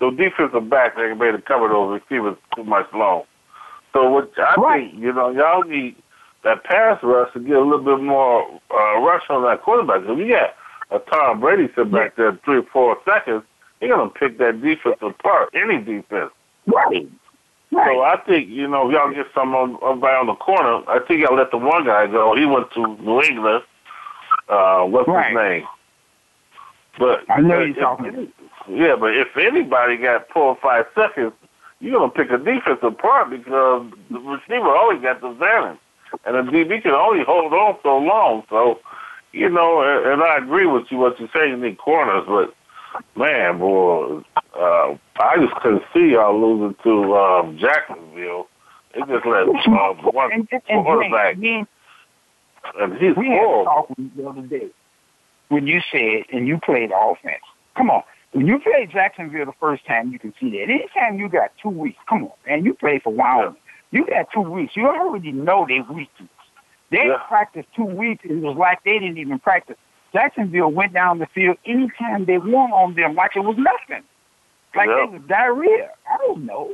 the 0.00 0.10
defensive 0.10 0.68
back, 0.68 0.96
they 0.96 1.08
can 1.08 1.18
be 1.18 1.26
able 1.26 1.38
to 1.38 1.44
cover 1.44 1.68
those 1.68 2.00
receivers 2.00 2.36
too 2.56 2.64
much 2.64 2.86
long. 2.92 3.24
So 3.92 4.10
what 4.10 4.32
I 4.38 4.54
right. 4.56 4.90
think, 4.90 5.00
you 5.00 5.12
know, 5.12 5.30
y'all 5.30 5.62
need 5.62 5.96
that 6.42 6.64
pass 6.64 7.00
rush 7.02 7.32
to 7.34 7.40
get 7.40 7.56
a 7.56 7.60
little 7.60 7.84
bit 7.84 8.02
more 8.02 8.60
uh, 8.70 8.98
rush 9.00 9.22
on 9.30 9.44
that 9.44 9.62
quarterback. 9.62 10.02
If 10.02 10.18
you 10.18 10.30
got 10.30 10.54
a 10.94 10.98
Tom 11.10 11.40
Brady 11.40 11.68
sit 11.74 11.90
back 11.90 12.16
there 12.16 12.38
three 12.44 12.58
or 12.58 12.66
four 12.72 12.96
seconds, 13.04 13.42
going 13.80 14.10
to 14.10 14.18
pick 14.18 14.38
that 14.38 14.62
defense 14.62 14.96
apart, 15.02 15.50
any 15.54 15.78
defense. 15.78 16.30
Right. 16.66 17.08
Right. 17.70 17.92
So 17.92 18.02
I 18.02 18.16
think, 18.26 18.48
you 18.48 18.68
know, 18.68 18.90
y'all 18.90 19.12
get 19.12 19.26
some 19.34 19.54
on, 19.54 19.74
on 19.76 20.00
by 20.00 20.14
on 20.14 20.26
the 20.26 20.34
corner. 20.34 20.88
I 20.88 21.00
think 21.06 21.20
y'all 21.20 21.36
let 21.36 21.50
the 21.50 21.58
one 21.58 21.84
guy 21.84 22.06
go. 22.06 22.36
He 22.36 22.46
went 22.46 22.70
to 22.72 22.96
New 23.02 23.20
England. 23.22 23.64
Uh, 24.48 24.84
what's 24.84 25.08
right. 25.08 25.30
his 25.30 25.36
name? 25.36 25.68
But 26.98 27.28
I 27.28 27.40
know 27.40 27.60
uh, 27.60 27.64
you're 27.64 27.74
talking. 27.74 28.32
Yeah, 28.68 28.94
but 28.98 29.16
if 29.16 29.36
anybody 29.36 29.96
got 29.96 30.28
four 30.32 30.50
or 30.50 30.58
five 30.62 30.84
seconds, 30.94 31.32
you're 31.80 31.98
gonna 31.98 32.12
pick 32.12 32.30
a 32.30 32.38
defense 32.38 32.78
apart 32.82 33.30
because 33.30 33.90
the 34.10 34.20
receiver 34.20 34.68
always 34.68 35.02
got 35.02 35.20
the 35.20 35.30
advantage, 35.30 35.78
and 36.24 36.48
the 36.48 36.52
DB 36.52 36.82
can 36.82 36.92
only 36.92 37.24
hold 37.24 37.52
on 37.52 37.76
so 37.82 37.98
long. 37.98 38.44
So, 38.48 38.78
you 39.34 39.48
know, 39.48 39.82
and, 39.82 40.12
and 40.12 40.22
I 40.22 40.38
agree 40.38 40.66
with 40.66 40.84
you 40.90 40.98
what 40.98 41.18
you're 41.18 41.28
saying. 41.34 41.50
You 41.50 41.56
need 41.56 41.78
corners, 41.78 42.24
but 42.26 42.54
man, 43.16 43.58
boy, 43.58 44.22
uh, 44.56 44.96
I 45.18 45.36
just 45.40 45.54
couldn't 45.60 45.82
see 45.92 46.12
y'all 46.12 46.40
losing 46.40 46.76
to 46.84 47.16
um, 47.16 47.58
Jacksonville. 47.58 48.48
They 48.94 49.00
just 49.00 49.26
let 49.26 49.48
uh, 49.48 49.94
one 50.12 50.32
and, 50.32 50.48
and, 50.68 50.84
quarterback, 50.84 51.34
and, 51.34 51.66
and 52.80 52.92
he's 52.94 53.16
we 53.16 53.26
horrible. 53.26 53.64
talk 53.64 53.88
the 54.16 54.28
other 54.28 54.42
day 54.42 54.68
when 55.48 55.66
you 55.66 55.80
said 55.90 56.24
and 56.32 56.46
you 56.46 56.58
played 56.64 56.90
offense. 56.92 57.42
Come 57.76 57.90
on. 57.90 58.02
When 58.32 58.46
you 58.46 58.58
played 58.58 58.90
Jacksonville 58.90 59.46
the 59.46 59.52
first 59.60 59.84
time, 59.86 60.12
you 60.12 60.18
can 60.18 60.32
see 60.40 60.50
that. 60.50 60.62
Anytime 60.62 61.18
you 61.18 61.28
got 61.28 61.52
two 61.62 61.68
weeks, 61.68 61.98
come 62.08 62.24
on, 62.24 62.32
man, 62.46 62.64
you 62.64 62.74
played 62.74 63.02
for 63.02 63.12
Wyoming. 63.12 63.56
You 63.90 64.06
got 64.06 64.26
two 64.32 64.40
weeks. 64.40 64.72
You 64.76 64.86
already 64.88 65.30
know 65.30 65.66
their 65.68 65.84
weakness. 65.84 66.28
They 66.94 67.08
Yeah. 67.08 67.16
practiced 67.28 67.68
two 67.74 67.84
weeks. 67.84 68.24
And 68.24 68.44
it 68.44 68.46
was 68.46 68.56
like 68.56 68.82
they 68.84 68.98
didn't 68.98 69.18
even 69.18 69.38
practice. 69.40 69.76
Jacksonville 70.12 70.70
went 70.70 70.92
down 70.92 71.18
the 71.18 71.26
field 71.26 71.58
anytime 71.64 72.24
they 72.24 72.38
won 72.38 72.70
on 72.72 72.94
them 72.94 73.14
like 73.16 73.34
it 73.34 73.40
was 73.40 73.56
nothing. 73.56 74.04
Like 74.76 74.88
Yeah. 74.88 75.04
it 75.04 75.10
was 75.10 75.22
diarrhea. 75.22 75.90
I 76.12 76.16
don't 76.18 76.46
know. 76.46 76.72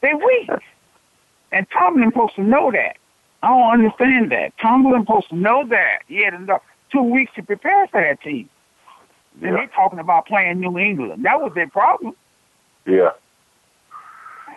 They 0.00 0.14
weak. 0.14 0.50
And 1.52 1.66
Tomlin 1.70 2.10
supposed 2.12 2.34
to 2.36 2.42
know 2.42 2.70
that. 2.70 2.96
I 3.42 3.48
don't 3.48 3.72
understand 3.72 4.32
that. 4.32 4.56
Tomlin 4.58 5.02
supposed 5.02 5.28
to 5.28 5.36
know 5.36 5.64
that. 5.66 5.98
He 6.08 6.22
had 6.22 6.32
enough 6.32 6.62
two 6.90 7.02
weeks 7.02 7.32
to 7.34 7.42
prepare 7.42 7.86
for 7.88 8.00
that 8.00 8.20
team. 8.22 8.48
And 9.42 9.52
Yeah. 9.54 9.60
they 9.60 9.66
talking 9.68 9.98
about 9.98 10.26
playing 10.26 10.60
New 10.60 10.78
England. 10.78 11.24
That 11.24 11.40
was 11.42 11.52
their 11.54 11.68
problem. 11.68 12.14
Yeah. 12.86 13.10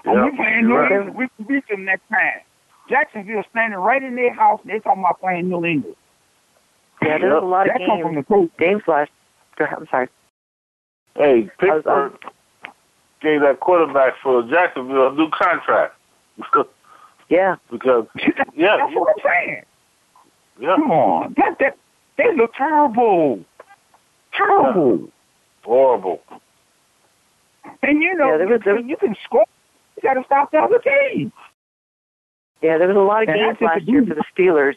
And 0.06 0.16
Yeah, 0.16 0.24
we 0.26 0.32
playing 0.38 0.68
New 0.68 0.78
right. 0.78 0.92
England. 0.92 1.16
We 1.16 1.28
can 1.36 1.46
beat 1.46 1.68
them 1.68 1.84
next 1.86 2.08
time. 2.10 2.42
Jacksonville 2.90 3.44
standing 3.50 3.80
right 3.80 4.02
in 4.04 4.16
their 4.16 4.34
house. 4.34 4.60
and 4.64 4.72
They 4.72 4.80
talking 4.80 5.02
about 5.04 5.20
playing 5.20 5.50
New 5.50 5.66
England. 5.66 5.96
Yeah, 7.02 7.18
there's 7.18 7.42
a 7.42 7.46
lot 7.46 7.68
of 7.68 7.74
that 7.74 7.86
come 7.86 8.02
from 8.02 8.14
games. 8.14 8.26
the 8.28 8.34
coach. 8.34 8.50
Games 8.58 8.82
last. 8.88 9.12
Go 9.58 9.66
ahead, 9.66 9.78
I'm 9.80 9.88
sorry. 9.88 10.08
Hey, 11.16 11.22
I 11.22 11.36
was- 11.36 11.50
I 11.60 11.66
Pittsburgh 11.66 12.14
gave 13.22 13.42
that 13.42 13.60
quarterback 13.60 14.14
for 14.22 14.44
Jacksonville 14.44 15.08
a 15.08 15.14
new 15.14 15.30
contract 15.30 15.96
Yeah. 17.30 17.56
because 17.72 18.06
yeah, 18.56 18.78
That's 18.78 18.94
what 18.96 19.10
I'm 19.10 19.24
saying. 19.24 19.64
yeah, 20.60 20.76
Come 20.76 20.92
on. 20.92 21.34
That, 21.38 21.58
that, 21.60 21.78
they 22.18 22.34
look 22.36 22.54
terrible. 22.56 23.44
Terrible. 24.34 25.10
horrible. 25.64 26.22
And 27.82 28.02
you 28.02 28.14
know, 28.16 28.32
Yeah, 28.32 28.38
there 28.38 28.48
was- 28.48 28.62
there 28.66 28.80
you 28.80 28.98
can 28.98 29.16
score. 29.24 29.46
You 29.98 30.02
got 30.04 30.16
to 30.16 30.24
stop 30.26 30.52
the 30.52 30.60
other 30.60 30.80
team. 30.80 31.32
Yeah, 32.62 32.78
there 32.78 32.88
was 32.88 32.98
a 32.98 33.00
lot 33.00 33.24
of 33.24 33.30
And 33.30 33.38
games 33.38 33.58
last 33.62 33.84
year 33.84 34.06
for 34.06 34.16
the 34.16 34.24
Steelers 34.36 34.76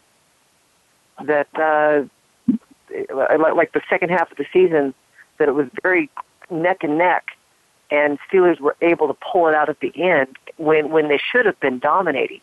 that, 1.24 1.48
uh, 1.54 2.04
like 3.14 3.54
like 3.54 3.72
the 3.72 3.82
second 3.88 4.10
half 4.10 4.30
of 4.30 4.36
the 4.36 4.46
season, 4.52 4.94
that 5.38 5.48
it 5.48 5.54
was 5.54 5.68
very 5.82 6.10
neck 6.50 6.78
and 6.82 6.98
neck, 6.98 7.26
and 7.90 8.18
Steelers 8.30 8.60
were 8.60 8.76
able 8.80 9.08
to 9.08 9.14
pull 9.14 9.48
it 9.48 9.54
out 9.54 9.68
at 9.68 9.80
the 9.80 9.92
end 9.96 10.36
when 10.56 10.90
when 10.90 11.08
they 11.08 11.18
should 11.18 11.46
have 11.46 11.58
been 11.60 11.78
dominating, 11.78 12.40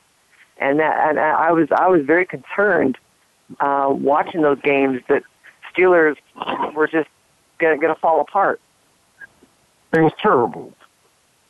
and 0.58 0.80
that 0.80 1.10
and 1.10 1.20
I 1.20 1.52
was 1.52 1.68
I 1.78 1.88
was 1.88 2.06
very 2.06 2.26
concerned 2.26 2.98
uh, 3.60 3.88
watching 3.90 4.42
those 4.42 4.62
games 4.62 5.02
that 5.10 5.24
Steelers 5.76 6.16
were 6.74 6.88
just 6.88 7.10
gonna 7.60 7.78
gonna 7.78 7.96
fall 7.96 8.22
apart. 8.22 8.60
It 9.94 10.02
was 10.02 10.14
terrible. 10.22 10.74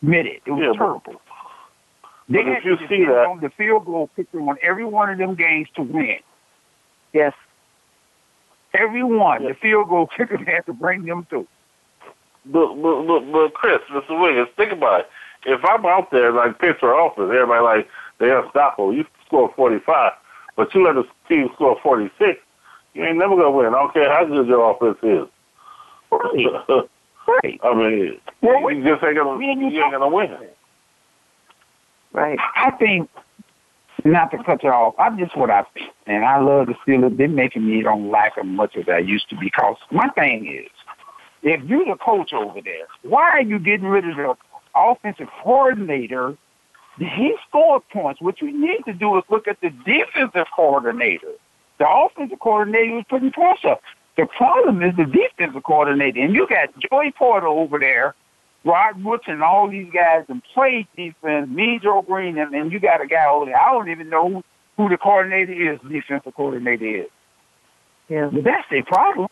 Admit 0.02 0.26
it. 0.28 0.42
It 0.46 0.52
was 0.52 0.62
Yeah, 0.62 0.78
terrible. 0.78 1.22
They 2.28 2.42
but 2.44 2.48
if 2.48 2.54
had 2.56 2.66
you 2.66 2.76
to 2.78 2.88
see 2.88 3.06
that- 3.06 3.28
on 3.28 3.40
the 3.40 3.50
field 3.52 3.86
goal 3.86 4.10
kicker 4.16 4.40
on 4.42 4.58
every 4.62 4.86
one 4.86 5.10
of 5.10 5.18
them 5.18 5.36
games 5.36 5.68
to 5.76 5.84
win. 5.84 6.18
Yes. 7.14 7.34
Every 8.74 9.04
one, 9.04 9.44
Yeah. 9.44 9.50
the 9.50 9.56
field 9.56 9.90
goal 9.90 10.08
kicker 10.08 10.38
had 10.38 10.66
to 10.66 10.74
bring 10.74 11.06
them 11.06 11.26
through. 11.30 11.48
But, 12.46 12.76
but, 12.76 13.04
but, 13.08 13.32
but 13.32 13.54
Chris, 13.54 13.80
Mr. 13.90 14.20
Wiggins, 14.20 14.50
think 14.58 14.72
about 14.72 15.02
it. 15.02 15.10
If 15.46 15.64
I'm 15.64 15.86
out 15.86 16.12
there 16.12 16.32
like 16.32 16.60
Pittsburgh 16.60 16.98
offense, 17.00 17.32
everybody 17.32 17.62
like 17.64 17.88
they're 18.18 18.40
unstoppable. 18.40 18.94
You 18.94 19.06
score 19.26 19.52
45, 19.56 20.12
but 20.56 20.74
you 20.74 20.84
let 20.84 20.96
the 20.96 21.06
team 21.28 21.50
score 21.54 21.80
46, 21.82 22.40
you 22.94 23.04
ain't 23.04 23.18
never 23.18 23.36
gonna 23.36 23.52
win. 23.52 23.68
I 23.68 23.72
don't 23.72 23.94
care 23.94 24.12
how 24.12 24.26
good 24.26 24.48
your 24.48 24.72
offense 24.72 24.98
is. 25.04 25.28
Right. 26.12 26.90
Right. 27.28 27.60
I 27.64 27.74
mean, 27.74 28.22
Well, 28.44 28.70
you 28.72 28.84
just 28.84 29.04
ain't 29.04 29.16
gonna 29.18 29.36
me 29.36 29.52
and 29.52 29.60
you 29.60 29.70
you 29.70 29.82
ain't 29.82 29.94
gonna 29.94 30.08
win. 30.10 30.30
Right. 32.16 32.40
I 32.56 32.72
think, 32.72 33.10
not 34.06 34.32
to 34.32 34.42
cut 34.42 34.64
you 34.64 34.70
off, 34.70 34.96
I'm 34.98 35.18
just 35.18 35.36
what 35.36 35.50
I 35.50 35.64
think, 35.74 35.92
and 36.08 36.24
I 36.24 36.40
love 36.40 36.68
the 36.68 36.76
Steelers. 36.76 37.18
They're 37.18 37.28
making 37.28 37.68
me 37.68 37.82
don't 37.82 38.10
like 38.10 38.36
them 38.36 38.56
much 38.56 38.78
as 38.78 38.88
I 38.88 39.00
used 39.00 39.30
to 39.32 39.36
because 39.38 39.76
my 39.92 40.08
thing 40.10 40.48
is, 40.48 40.72
if 41.44 41.62
you're 41.66 41.84
the 41.84 41.98
coach 41.98 42.32
over 42.32 42.62
there, 42.62 42.88
why 43.02 43.32
are 43.32 43.42
you 43.42 43.60
getting 43.60 43.88
rid 43.88 44.08
of 44.08 44.16
the 44.16 44.34
offensive 44.74 45.28
coordinator? 45.44 46.38
He 46.98 47.36
scored 47.50 47.82
points. 47.90 48.22
What 48.22 48.42
you 48.42 48.50
need 48.50 48.86
to 48.86 48.94
do 48.94 49.18
is 49.18 49.26
look 49.30 49.50
at 49.50 49.60
the 49.60 49.70
defensive 49.70 50.48
coordinator. 50.56 51.34
The 51.80 51.90
offensive 51.90 52.40
coordinator 52.40 52.96
was 52.96 53.06
putting 53.10 53.34
up. 53.70 53.82
The 54.16 54.26
problem 54.38 54.82
is 54.82 54.96
the 54.96 55.04
defensive 55.04 55.64
coordinator, 55.64 56.22
and 56.22 56.34
you 56.34 56.48
got 56.48 56.70
Joey 56.90 57.12
Porter 57.12 57.48
over 57.48 57.78
there 57.78 58.16
Rod 58.66 59.04
Woods 59.04 59.24
and 59.28 59.44
all 59.44 59.70
these 59.70 59.92
guys 59.94 60.26
and 60.28 60.42
played 60.54 60.88
defense, 60.98 61.48
me, 61.50 61.80
Joe 61.82 62.02
Green, 62.02 62.38
and, 62.38 62.54
and 62.54 62.72
you 62.72 62.80
got 62.80 63.00
a 63.00 63.08
guy 63.08 63.28
over 63.28 63.46
there. 63.46 63.60
I 63.60 63.72
don't 63.72 63.90
even 63.90 64.10
know 64.10 64.30
who, 64.30 64.44
who 64.78 64.90
the 64.90 64.98
coordinator 64.98 65.74
is, 65.74 65.80
the 65.84 65.90
defensive 65.90 66.34
coordinator 66.34 67.04
is. 67.04 67.10
Yeah. 68.10 68.30
But 68.34 68.44
that's 68.44 68.68
their 68.70 68.84
problem. 68.84 69.28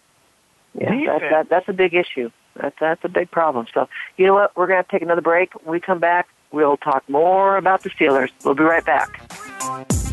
Yeah, 0.80 0.90
that, 0.90 1.22
that, 1.30 1.50
that's 1.50 1.70
a 1.70 1.74
big 1.74 1.94
issue. 1.94 2.32
That's 2.56 2.76
that's 2.80 3.04
a 3.04 3.10
big 3.10 3.32
problem. 3.32 3.66
So 3.74 3.88
you 4.18 4.26
know 4.28 4.34
what? 4.34 4.56
We're 4.56 4.68
gonna 4.68 4.78
have 4.78 4.88
to 4.88 4.92
take 4.92 5.02
another 5.02 5.22
break. 5.22 5.54
When 5.64 5.72
we 5.72 5.80
come 5.80 6.00
back, 6.00 6.28
we'll 6.52 6.78
talk 6.78 7.08
more 7.10 7.58
about 7.58 7.84
the 7.84 7.90
Steelers. 7.90 8.30
We'll 8.44 8.56
be 8.56 8.64
right 8.64 8.86
back. 8.86 10.13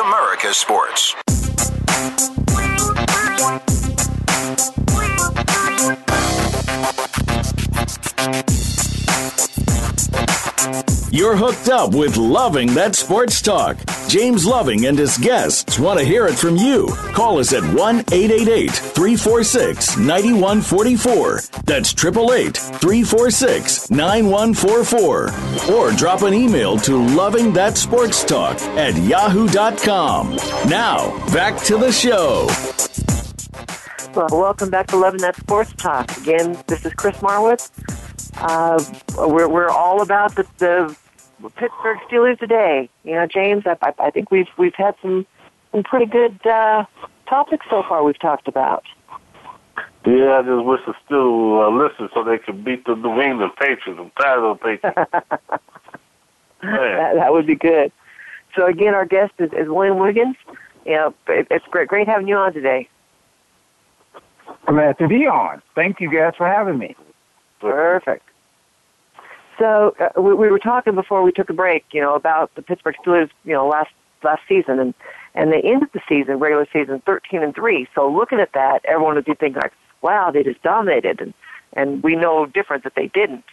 America 0.00 0.54
Sports. 0.54 1.14
You're 11.12 11.36
hooked 11.36 11.68
up 11.68 11.94
with 11.94 12.16
Loving 12.16 12.72
That 12.74 12.94
Sports 12.94 13.42
Talk. 13.42 13.76
James 14.10 14.44
Loving 14.44 14.86
and 14.86 14.98
his 14.98 15.16
guests 15.18 15.78
want 15.78 16.00
to 16.00 16.04
hear 16.04 16.26
it 16.26 16.34
from 16.34 16.56
you. 16.56 16.88
Call 17.14 17.38
us 17.38 17.52
at 17.52 17.62
1 17.62 17.76
888 17.76 18.72
346 18.72 19.98
9144. 19.98 21.40
That's 21.64 21.92
888 21.92 22.56
346 22.56 23.90
9144. 23.92 25.72
Or 25.72 25.92
drop 25.92 26.22
an 26.22 26.34
email 26.34 26.76
to 26.78 26.96
Loving 27.14 27.52
That 27.52 27.76
Sports 27.76 28.24
Talk 28.24 28.60
at 28.76 29.00
yahoo.com. 29.00 30.34
Now, 30.68 31.16
back 31.32 31.62
to 31.66 31.76
the 31.76 31.92
show. 31.92 32.48
Well, 34.16 34.26
welcome 34.32 34.70
back 34.70 34.88
to 34.88 34.96
Loving 34.96 35.20
That 35.20 35.36
Sports 35.36 35.72
Talk. 35.74 36.16
Again, 36.18 36.60
this 36.66 36.84
is 36.84 36.92
Chris 36.94 37.16
Marwitz. 37.18 37.70
Uh, 38.38 38.82
we're 39.28 39.48
we're 39.48 39.68
all 39.68 40.02
about 40.02 40.34
the, 40.34 40.44
the 40.58 40.96
Pittsburgh 41.48 41.98
Steelers 42.08 42.38
today. 42.38 42.88
You 43.04 43.12
know, 43.12 43.26
James, 43.26 43.64
I, 43.66 43.76
I, 43.82 43.92
I 43.98 44.10
think 44.10 44.30
we've 44.30 44.48
we've 44.56 44.74
had 44.74 44.94
some 45.00 45.26
some 45.72 45.82
pretty 45.82 46.06
good 46.06 46.44
uh, 46.46 46.84
topics 47.28 47.66
so 47.70 47.82
far. 47.88 48.02
We've 48.02 48.18
talked 48.18 48.48
about. 48.48 48.84
Yeah, 50.06 50.38
I 50.38 50.42
just 50.42 50.64
wish 50.64 50.80
the 50.86 50.94
Steelers 51.08 51.66
uh, 51.66 51.84
listen 51.84 52.08
so 52.14 52.24
they 52.24 52.38
could 52.38 52.64
beat 52.64 52.84
the 52.86 52.94
New 52.94 53.20
England 53.20 53.52
Patriots. 53.58 54.00
I'm 54.00 54.10
tired 54.18 54.44
of 54.44 54.58
the 54.58 54.64
Patriots. 54.64 55.10
that, 56.62 57.14
that 57.14 57.32
would 57.32 57.46
be 57.46 57.56
good. 57.56 57.92
So 58.56 58.66
again, 58.66 58.94
our 58.94 59.06
guest 59.06 59.32
is, 59.38 59.50
is 59.52 59.68
William 59.68 59.98
Wiggins. 59.98 60.36
You 60.84 60.92
know, 60.92 61.14
it, 61.28 61.46
it's 61.50 61.64
great 61.66 61.88
great 61.88 62.08
having 62.08 62.28
you 62.28 62.36
on 62.36 62.52
today. 62.52 62.88
Glad 64.66 64.98
to 64.98 65.08
be 65.08 65.26
on. 65.26 65.62
Thank 65.74 66.00
you 66.00 66.10
guys 66.12 66.34
for 66.36 66.46
having 66.46 66.78
me. 66.78 66.96
Perfect. 67.60 68.29
So 69.60 69.94
uh, 70.00 70.20
we, 70.20 70.32
we 70.34 70.50
were 70.50 70.58
talking 70.58 70.94
before 70.94 71.22
we 71.22 71.32
took 71.32 71.50
a 71.50 71.52
break, 71.52 71.84
you 71.92 72.00
know, 72.00 72.14
about 72.14 72.52
the 72.54 72.62
Pittsburgh 72.62 72.96
Steelers, 73.04 73.30
you 73.44 73.52
know, 73.52 73.68
last 73.68 73.90
last 74.24 74.42
season, 74.48 74.80
and 74.80 74.94
and 75.34 75.52
they 75.52 75.60
ended 75.60 75.90
the 75.92 76.00
season, 76.08 76.38
regular 76.38 76.66
season, 76.72 77.02
thirteen 77.04 77.42
and 77.42 77.54
three. 77.54 77.86
So 77.94 78.10
looking 78.10 78.40
at 78.40 78.52
that, 78.54 78.80
everyone 78.86 79.16
would 79.16 79.26
be 79.26 79.34
thinking 79.34 79.60
like, 79.60 79.72
"Wow, 80.00 80.30
they 80.30 80.42
just 80.42 80.62
dominated," 80.62 81.20
and 81.20 81.34
and 81.74 82.02
we 82.02 82.16
know 82.16 82.46
different 82.46 82.84
that 82.84 82.94
they 82.96 83.08
didn't. 83.08 83.44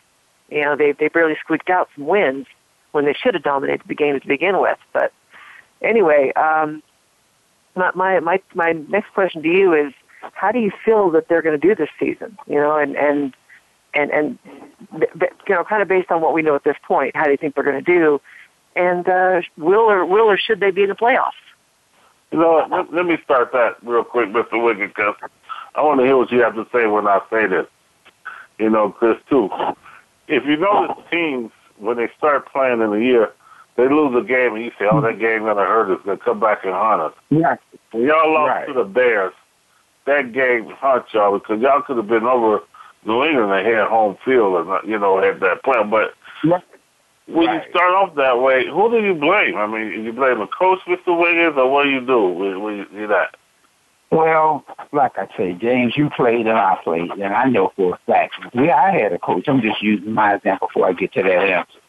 You 0.50 0.62
know, 0.62 0.76
they 0.78 0.94
they 0.94 1.10
barely 1.10 1.36
squeaked 1.44 1.70
out 1.70 1.90
some 1.96 2.08
wins 2.08 2.48
when 2.94 3.04
they 3.04 3.14
should 3.14 3.34
have 3.34 3.44
dominated 3.44 3.84
the 3.88 3.96
game 3.96 4.18
to 4.18 4.28
begin 4.28 4.62
with. 4.62 4.78
But 4.94 5.12
anyway, 5.82 6.32
um, 6.38 6.82
my 7.76 7.92
my 7.96 8.20
my 8.22 8.42
my 8.56 8.72
next 8.72 9.14
question 9.14 9.44
to 9.44 9.50
you 9.50 9.74
is, 9.74 9.94
how 10.32 10.54
do 10.54 10.60
you 10.60 10.72
feel 10.86 11.12
that 11.12 11.28
they're 11.28 11.42
going 11.42 11.60
to 11.60 11.68
do 11.68 11.76
this 11.76 11.90
season? 12.00 12.38
You 12.48 12.56
know, 12.56 12.78
and 12.78 12.96
and 12.96 13.36
and 13.98 14.12
and 14.12 14.40
you 14.94 15.56
know, 15.56 15.64
kind 15.64 15.82
of 15.82 15.88
based 15.88 16.12
on 16.12 16.22
what 16.22 16.34
we 16.34 16.42
know 16.42 16.56
at 16.56 16.64
this 16.64 16.78
point, 16.88 17.16
how 17.16 17.26
do 17.26 17.32
you 17.32 17.38
think 17.38 17.56
they're 17.56 17.64
going 17.64 17.84
to 17.84 18.00
do? 18.00 18.22
And 18.76 19.08
uh, 19.10 19.42
will 19.58 19.90
or 19.90 20.06
will 20.06 20.30
or 20.30 20.38
should 20.38 20.60
they 20.60 20.72
be 20.72 20.84
in 20.84 20.90
the 20.90 20.96
playoffs? 20.96 21.32
You 22.32 22.40
know? 22.40 22.68
Let, 22.70 22.94
let 22.94 23.06
me 23.06 23.18
start 23.24 23.52
that 23.54 23.78
real 23.82 24.04
quick, 24.04 24.30
Mr. 24.30 24.64
Wiggins, 24.64 24.94
because 24.96 25.16
I 25.76 25.82
want 25.82 26.00
to 26.00 26.06
hear 26.06 26.16
what 26.18 26.32
you 26.32 26.42
have 26.42 26.56
to 26.56 26.68
say 26.72 26.86
when 26.86 27.08
I 27.08 27.20
say 27.30 27.48
this. 27.48 27.66
You 28.60 28.70
know, 28.70 28.92
Chris, 28.92 29.18
too. 29.30 29.50
If 30.28 30.46
you 30.46 30.58
notice 30.58 31.04
teams, 31.12 31.52
when 31.78 31.98
they 31.98 32.10
start 32.18 32.52
playing 32.52 32.82
in 32.82 32.92
the 32.92 32.98
year, 32.98 33.32
they 33.78 33.88
lose 33.88 34.16
a 34.16 34.26
game 34.26 34.56
and 34.56 34.64
you 34.64 34.72
say, 34.80 34.86
oh, 34.92 35.02
that 35.02 35.20
game 35.20 35.42
going 35.42 35.58
to 35.58 35.64
hurt 35.64 35.92
us, 35.92 36.04
going 36.04 36.18
to 36.18 36.24
come 36.24 36.40
back 36.40 36.64
and 36.64 36.74
haunt 36.74 37.02
us. 37.02 37.14
Right. 37.30 37.60
When 37.92 38.04
y'all 38.04 38.34
lost 38.34 38.50
Right. 38.50 38.68
to 38.68 38.74
the 38.74 38.84
Bears, 38.84 39.34
that 40.06 40.34
game 40.34 40.70
haunt 40.70 41.06
y'all 41.14 41.38
because 41.38 41.62
y'all 41.62 41.82
could 41.82 41.98
have 41.98 42.08
been 42.08 42.24
over 42.24 42.62
New 43.06 43.24
England 43.24 43.52
and 43.54 43.66
had 43.68 43.88
home 43.88 44.18
field 44.26 44.62
and, 44.62 44.70
uh, 44.70 44.80
you 44.86 44.98
know, 45.00 45.22
had 45.22 45.40
that 45.40 45.64
plan. 45.64 45.90
But 45.90 46.14
Right. 46.44 46.62
when 47.28 47.48
Right. 47.48 47.64
you 47.64 47.70
start 47.72 47.94
off 47.94 48.16
that 48.16 48.40
way, 48.40 48.66
who 48.68 48.90
do 48.92 49.00
you 49.06 49.14
blame? 49.14 49.58
I 49.58 49.68
mean, 49.68 50.04
you 50.04 50.14
blame 50.14 50.40
the 50.40 50.48
coach, 50.48 50.80
Mr. 50.88 51.18
Wiggins, 51.18 51.58
or 51.58 51.70
what 51.72 51.84
do 51.84 51.90
you 51.90 52.02
do 52.02 52.28
when, 52.28 52.62
when 52.62 52.78
you 52.78 52.86
do 52.86 53.08
that? 53.08 53.36
Well, 54.10 54.64
like 54.94 55.18
I 55.18 55.28
say, 55.36 55.54
James, 55.54 55.98
you 55.98 56.10
played 56.10 56.48
and 56.48 56.58
I 56.58 56.76
played, 56.82 57.12
and 57.12 57.34
I 57.34 57.46
know 57.50 57.74
for 57.76 57.96
a 57.96 57.98
fact. 58.12 58.36
Yeah, 58.54 58.82
I 58.82 58.92
had 58.92 59.12
a 59.12 59.20
coach. 59.20 59.48
I'm 59.50 59.62
just 59.62 59.82
using 59.82 60.14
my 60.14 60.36
example 60.36 60.68
before 60.68 60.88
I 60.88 60.94
get 60.94 61.12
to 61.14 61.24
that 61.24 61.30
answer. 61.30 61.80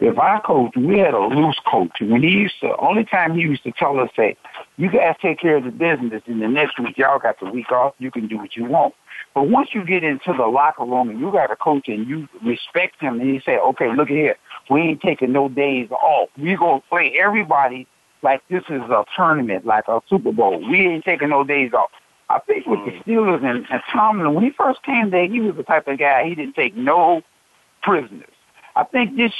If 0.00 0.18
our 0.18 0.40
coach, 0.40 0.72
we 0.76 0.98
had 0.98 1.14
a 1.14 1.20
loose 1.20 1.58
coach. 1.70 1.92
When 2.00 2.22
he 2.22 2.30
used 2.30 2.60
to, 2.60 2.76
only 2.78 3.04
time 3.04 3.34
he 3.34 3.42
used 3.42 3.62
to 3.64 3.72
tell 3.72 3.98
us, 4.00 4.10
say, 4.16 4.36
you 4.76 4.90
guys 4.90 5.16
take 5.20 5.40
care 5.40 5.56
of 5.56 5.64
the 5.64 5.70
business, 5.70 6.22
and 6.26 6.40
the 6.40 6.48
next 6.48 6.78
week 6.78 6.96
y'all 6.96 7.18
got 7.18 7.38
the 7.40 7.50
week 7.50 7.70
off, 7.70 7.94
you 7.98 8.10
can 8.10 8.26
do 8.26 8.38
what 8.38 8.56
you 8.56 8.64
want. 8.64 8.94
But 9.34 9.48
once 9.48 9.70
you 9.74 9.84
get 9.84 10.02
into 10.02 10.32
the 10.32 10.46
locker 10.46 10.84
room 10.84 11.10
and 11.10 11.20
you 11.20 11.30
got 11.30 11.50
a 11.50 11.56
coach 11.56 11.88
and 11.88 12.08
you 12.08 12.28
respect 12.44 13.00
him, 13.00 13.20
and 13.20 13.30
he 13.30 13.40
say, 13.40 13.58
okay, 13.58 13.94
look 13.94 14.08
here, 14.08 14.36
we 14.70 14.80
ain't 14.80 15.02
taking 15.02 15.32
no 15.32 15.48
days 15.48 15.90
off. 15.90 16.30
We 16.36 16.56
gonna 16.56 16.82
play 16.88 17.14
everybody 17.18 17.86
like 18.22 18.42
this 18.48 18.62
is 18.68 18.82
a 18.82 19.04
tournament, 19.16 19.66
like 19.66 19.88
a 19.88 20.00
Super 20.08 20.32
Bowl. 20.32 20.58
We 20.68 20.86
ain't 20.86 21.04
taking 21.04 21.28
no 21.28 21.44
days 21.44 21.72
off. 21.72 21.90
I 22.28 22.38
think 22.40 22.66
with 22.66 22.80
the 22.84 22.92
mm. 22.92 23.04
Steelers 23.04 23.44
and, 23.44 23.66
and 23.70 23.82
Tomlin, 23.92 24.34
when 24.34 24.44
he 24.44 24.50
first 24.50 24.82
came 24.84 25.10
there, 25.10 25.26
he 25.26 25.40
was 25.40 25.56
the 25.56 25.64
type 25.64 25.88
of 25.88 25.98
guy 25.98 26.28
he 26.28 26.34
didn't 26.34 26.54
take 26.54 26.76
no 26.76 27.22
prisoners. 27.82 28.30
I 28.76 28.84
think 28.84 29.16
this 29.16 29.32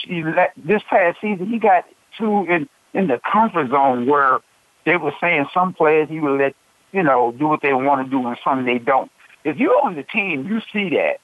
this 0.56 0.82
past 0.88 1.18
season 1.20 1.46
he 1.46 1.58
got 1.58 1.84
too 2.18 2.46
in 2.48 2.68
in 2.94 3.06
the 3.06 3.20
comfort 3.30 3.70
zone 3.70 4.06
where 4.06 4.40
they 4.84 4.96
were 4.96 5.12
saying 5.20 5.46
some 5.54 5.72
players 5.72 6.08
he 6.08 6.20
would 6.20 6.40
let 6.40 6.54
you 6.92 7.02
know 7.02 7.32
do 7.38 7.48
what 7.48 7.62
they 7.62 7.72
want 7.72 8.04
to 8.04 8.10
do 8.10 8.26
and 8.26 8.36
some 8.42 8.64
they 8.64 8.78
don't. 8.78 9.10
If 9.44 9.56
you're 9.56 9.80
on 9.84 9.94
the 9.94 10.02
team, 10.02 10.46
you 10.46 10.60
see 10.72 10.94
that 10.96 11.18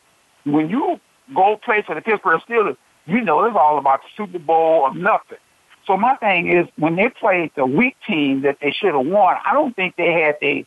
when 0.44 0.70
you 0.70 1.00
go 1.34 1.58
play 1.62 1.82
for 1.84 1.94
the 1.94 2.00
Pittsburgh 2.00 2.40
Steelers, 2.48 2.76
you 3.04 3.20
know 3.20 3.44
it's 3.44 3.56
all 3.58 3.78
about 3.78 4.00
the 4.02 4.08
Super 4.16 4.38
Bowl 4.38 4.82
or 4.82 4.94
nothing. 4.94 5.38
So 5.86 5.96
my 5.96 6.16
thing 6.16 6.50
is 6.50 6.66
when 6.76 6.96
they 6.96 7.08
played 7.08 7.52
the 7.56 7.66
weak 7.66 7.96
team 8.06 8.42
that 8.42 8.58
they 8.60 8.72
should 8.72 8.94
have 8.94 9.06
won, 9.06 9.36
I 9.44 9.52
don't 9.52 9.74
think 9.76 9.96
they 9.96 10.12
had 10.12 10.36
the 10.40 10.66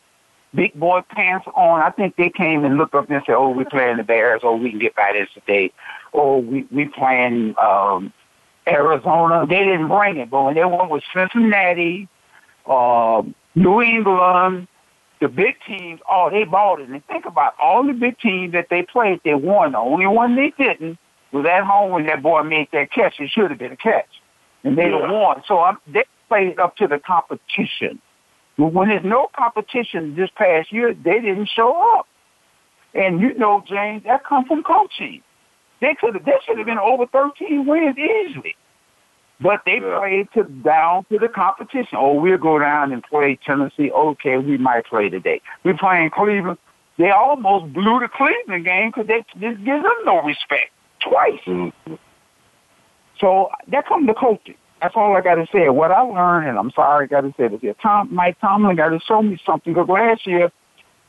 big 0.53 0.73
boy 0.73 1.01
pants 1.09 1.47
on. 1.55 1.81
I 1.81 1.89
think 1.91 2.15
they 2.15 2.29
came 2.29 2.65
and 2.65 2.77
looked 2.77 2.95
up 2.95 3.09
and 3.09 3.21
said, 3.25 3.35
"Oh, 3.35 3.49
we're 3.49 3.65
playing 3.65 3.97
the 3.97 4.03
Bears. 4.03 4.41
Oh, 4.43 4.55
we 4.55 4.69
can 4.69 4.79
get 4.79 4.95
by 4.95 5.11
this 5.13 5.29
today. 5.33 5.71
Oh, 6.13 6.39
we 6.39 6.67
we 6.71 6.85
playing 6.85 7.55
um, 7.57 8.13
Arizona." 8.67 9.45
They 9.47 9.59
didn't 9.59 9.87
bring 9.87 10.17
it, 10.17 10.29
but 10.29 10.43
when 10.43 10.55
they 10.55 10.65
went 10.65 10.89
with 10.89 11.03
Cincinnati, 11.13 12.07
uh, 12.65 13.23
New 13.55 13.81
England, 13.81 14.67
the 15.19 15.27
big 15.27 15.55
teams, 15.67 15.99
oh, 16.09 16.29
they 16.29 16.45
bought 16.45 16.79
it. 16.79 16.89
And 16.89 17.05
think 17.07 17.25
about 17.25 17.53
all 17.61 17.83
the 17.83 17.93
big 17.93 18.17
teams 18.19 18.53
that 18.53 18.67
they 18.69 18.83
played, 18.83 19.21
they 19.23 19.35
won. 19.35 19.73
The 19.73 19.77
only 19.77 20.07
one 20.07 20.35
they 20.35 20.53
didn't 20.57 20.97
was 21.31 21.45
at 21.45 21.63
home 21.63 21.91
when 21.91 22.05
that 22.07 22.23
boy 22.23 22.43
made 22.43 22.69
that 22.71 22.91
catch. 22.91 23.19
It 23.19 23.29
should 23.29 23.49
have 23.49 23.59
been 23.59 23.71
a 23.71 23.77
catch, 23.77 24.09
and 24.63 24.77
they 24.77 24.89
yeah. 24.89 25.11
won. 25.11 25.43
So 25.47 25.59
I'm, 25.59 25.77
they 25.87 26.05
played 26.27 26.59
up 26.59 26.75
to 26.77 26.87
the 26.87 26.99
competition. 26.99 28.01
When 28.59 28.89
there's 28.89 29.05
no 29.05 29.29
competition 29.37 30.15
this 30.15 30.29
past 30.35 30.71
year, 30.73 30.93
they 30.93 31.21
didn't 31.21 31.49
show 31.55 31.97
up. 31.97 32.07
And 32.93 33.21
you 33.21 33.33
know, 33.35 33.63
James, 33.65 34.03
that 34.03 34.25
comes 34.25 34.47
from 34.47 34.63
coaching. 34.63 35.21
They 35.79 35.95
could 35.99 36.15
have, 36.15 36.25
they 36.25 36.33
should 36.45 36.57
have 36.57 36.65
been 36.65 36.77
over 36.77 37.05
13 37.05 37.65
wins 37.65 37.95
easily. 37.97 38.55
But 39.39 39.61
they 39.65 39.79
yeah. 39.81 39.97
played 39.97 40.27
to 40.33 40.43
down 40.43 41.05
to 41.05 41.17
the 41.17 41.29
competition. 41.29 41.97
Oh, 41.97 42.19
we'll 42.19 42.37
go 42.37 42.59
down 42.59 42.91
and 42.91 43.01
play 43.01 43.39
Tennessee. 43.45 43.91
Okay, 43.91 44.37
we 44.37 44.57
might 44.57 44.85
play 44.87 45.07
today. 45.07 45.41
We're 45.63 45.77
playing 45.77 46.09
Cleveland. 46.09 46.57
They 46.97 47.11
almost 47.11 47.73
blew 47.73 47.99
the 48.01 48.09
Cleveland 48.13 48.65
game 48.65 48.89
because 48.89 49.07
they 49.07 49.23
just 49.39 49.63
give 49.63 49.83
them 49.83 49.99
no 50.03 50.21
respect 50.21 50.71
twice. 50.99 51.39
Mm-hmm. 51.47 51.93
So 53.21 53.49
that 53.69 53.87
comes 53.87 54.07
to 54.07 54.13
coaching. 54.13 54.55
That's 54.81 54.95
all 54.95 55.15
I 55.15 55.21
got 55.21 55.35
to 55.35 55.47
say. 55.51 55.69
What 55.69 55.91
I 55.91 56.01
learned, 56.01 56.47
and 56.47 56.57
I'm 56.57 56.71
sorry 56.71 57.05
I 57.05 57.07
got 57.07 57.21
to 57.21 57.33
say 57.37 57.47
this 57.47 57.61
here, 57.61 57.75
Tom, 57.81 58.13
Mike 58.13 58.39
Tomlin 58.39 58.75
got 58.75 58.89
to 58.89 58.99
show 59.01 59.21
me 59.21 59.37
something 59.45 59.73
because 59.73 59.89
last 59.89 60.25
year 60.25 60.51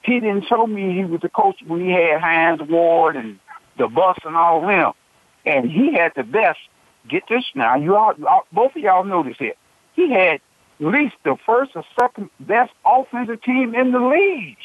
he 0.03 0.19
didn't 0.19 0.47
show 0.49 0.67
me 0.67 0.95
he 0.95 1.05
was 1.05 1.21
the 1.21 1.29
coach 1.29 1.57
when 1.67 1.81
he 1.81 1.91
had 1.91 2.21
Hines 2.21 2.61
Ward 2.69 3.17
and 3.17 3.39
the 3.79 3.87
bus 3.87 4.19
and 4.25 4.37
all 4.37 4.67
them. 4.67 4.93
And 5.47 5.71
he 5.71 5.93
had 5.93 6.13
the 6.17 6.25
best. 6.25 6.59
Get 7.09 7.23
this 7.29 7.45
now, 7.55 7.77
you 7.77 7.97
all, 7.97 8.13
both 8.53 8.77
of 8.77 8.83
y'all 8.83 9.05
know 9.05 9.23
this 9.23 9.37
here. 9.39 9.55
He 9.95 10.13
had 10.13 10.41
at 10.81 10.87
least 10.87 11.15
the 11.25 11.37
first 11.47 11.73
or 11.75 11.85
second 11.99 12.29
best 12.41 12.73
offensive 12.85 13.43
team 13.43 13.75
in 13.75 13.93
the 13.93 14.01
league. 14.01 14.59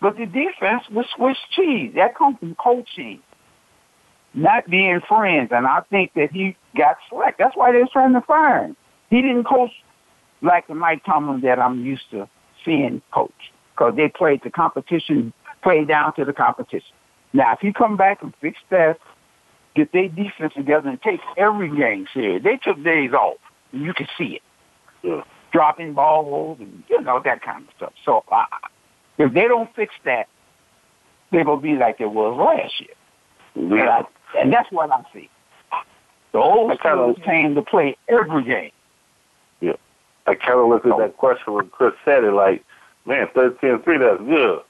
But 0.00 0.16
the 0.16 0.26
defense 0.26 0.82
was 0.90 1.06
Swiss 1.14 1.36
cheese. 1.50 1.92
That 1.94 2.16
comes 2.16 2.38
from 2.38 2.54
coaching 2.56 3.22
not 4.34 4.68
being 4.68 5.00
friends, 5.00 5.50
and 5.52 5.66
I 5.66 5.80
think 5.90 6.12
that 6.14 6.30
he 6.32 6.56
got 6.78 6.96
slack. 7.10 7.36
That's 7.38 7.56
why 7.56 7.72
they 7.72 7.78
was 7.78 7.90
trying 7.92 8.14
to 8.14 8.22
fire 8.22 8.64
him. 8.64 8.76
He 9.10 9.20
didn't 9.20 9.44
coach 9.44 9.72
like 10.40 10.66
the 10.68 10.74
Mike 10.74 11.04
Tomlin 11.04 11.40
that 11.42 11.58
I'm 11.58 11.84
used 11.84 12.10
to 12.12 12.28
seeing 12.64 13.02
coach, 13.12 13.52
because 13.72 13.94
they 13.96 14.08
played 14.08 14.40
the 14.42 14.50
competition, 14.50 15.32
played 15.62 15.88
down 15.88 16.14
to 16.14 16.24
the 16.24 16.32
competition. 16.32 16.94
Now, 17.32 17.52
if 17.52 17.60
he 17.60 17.72
come 17.72 17.96
back 17.96 18.22
and 18.22 18.32
fix 18.40 18.58
that, 18.70 18.98
get 19.74 19.92
their 19.92 20.08
defense 20.08 20.54
together 20.54 20.88
and 20.88 21.00
take 21.02 21.20
every 21.36 21.68
game 21.76 22.06
serious, 22.14 22.42
they 22.42 22.56
took 22.56 22.82
days 22.82 23.12
off, 23.12 23.38
and 23.72 23.82
you 23.82 23.92
can 23.94 24.08
see 24.16 24.38
it. 24.38 24.42
Yeah. 25.02 25.22
Dropping 25.52 25.94
balls 25.94 26.58
and, 26.60 26.82
you 26.88 27.00
know, 27.00 27.20
that 27.24 27.42
kind 27.42 27.64
of 27.66 27.74
stuff. 27.76 27.92
So 28.04 28.24
uh, 28.30 28.44
if 29.18 29.32
they 29.32 29.48
don't 29.48 29.74
fix 29.74 29.94
that, 30.04 30.28
they're 31.30 31.44
going 31.44 31.58
to 31.58 31.62
be 31.62 31.74
like 31.74 32.00
it 32.00 32.10
was 32.10 32.36
last 32.38 32.74
year. 32.80 33.76
Yeah. 33.78 34.02
And 34.36 34.52
that's 34.52 34.70
what 34.70 34.90
I 34.90 35.02
see. 35.12 35.30
The 36.38 36.44
old 36.44 36.78
schools 36.78 37.16
came 37.24 37.56
to 37.56 37.62
play 37.62 37.96
every 38.08 38.44
game. 38.44 38.70
Yeah. 39.60 39.72
I 40.24 40.36
kind 40.36 40.60
of 40.60 40.68
look 40.68 40.86
at 40.86 40.96
that 40.96 41.16
question 41.16 41.52
when 41.52 41.68
Chris 41.68 41.94
said 42.04 42.22
it 42.22 42.30
like, 42.30 42.64
man, 43.06 43.26
13-3, 43.34 43.84
that's 43.84 44.22
good. 44.22 44.60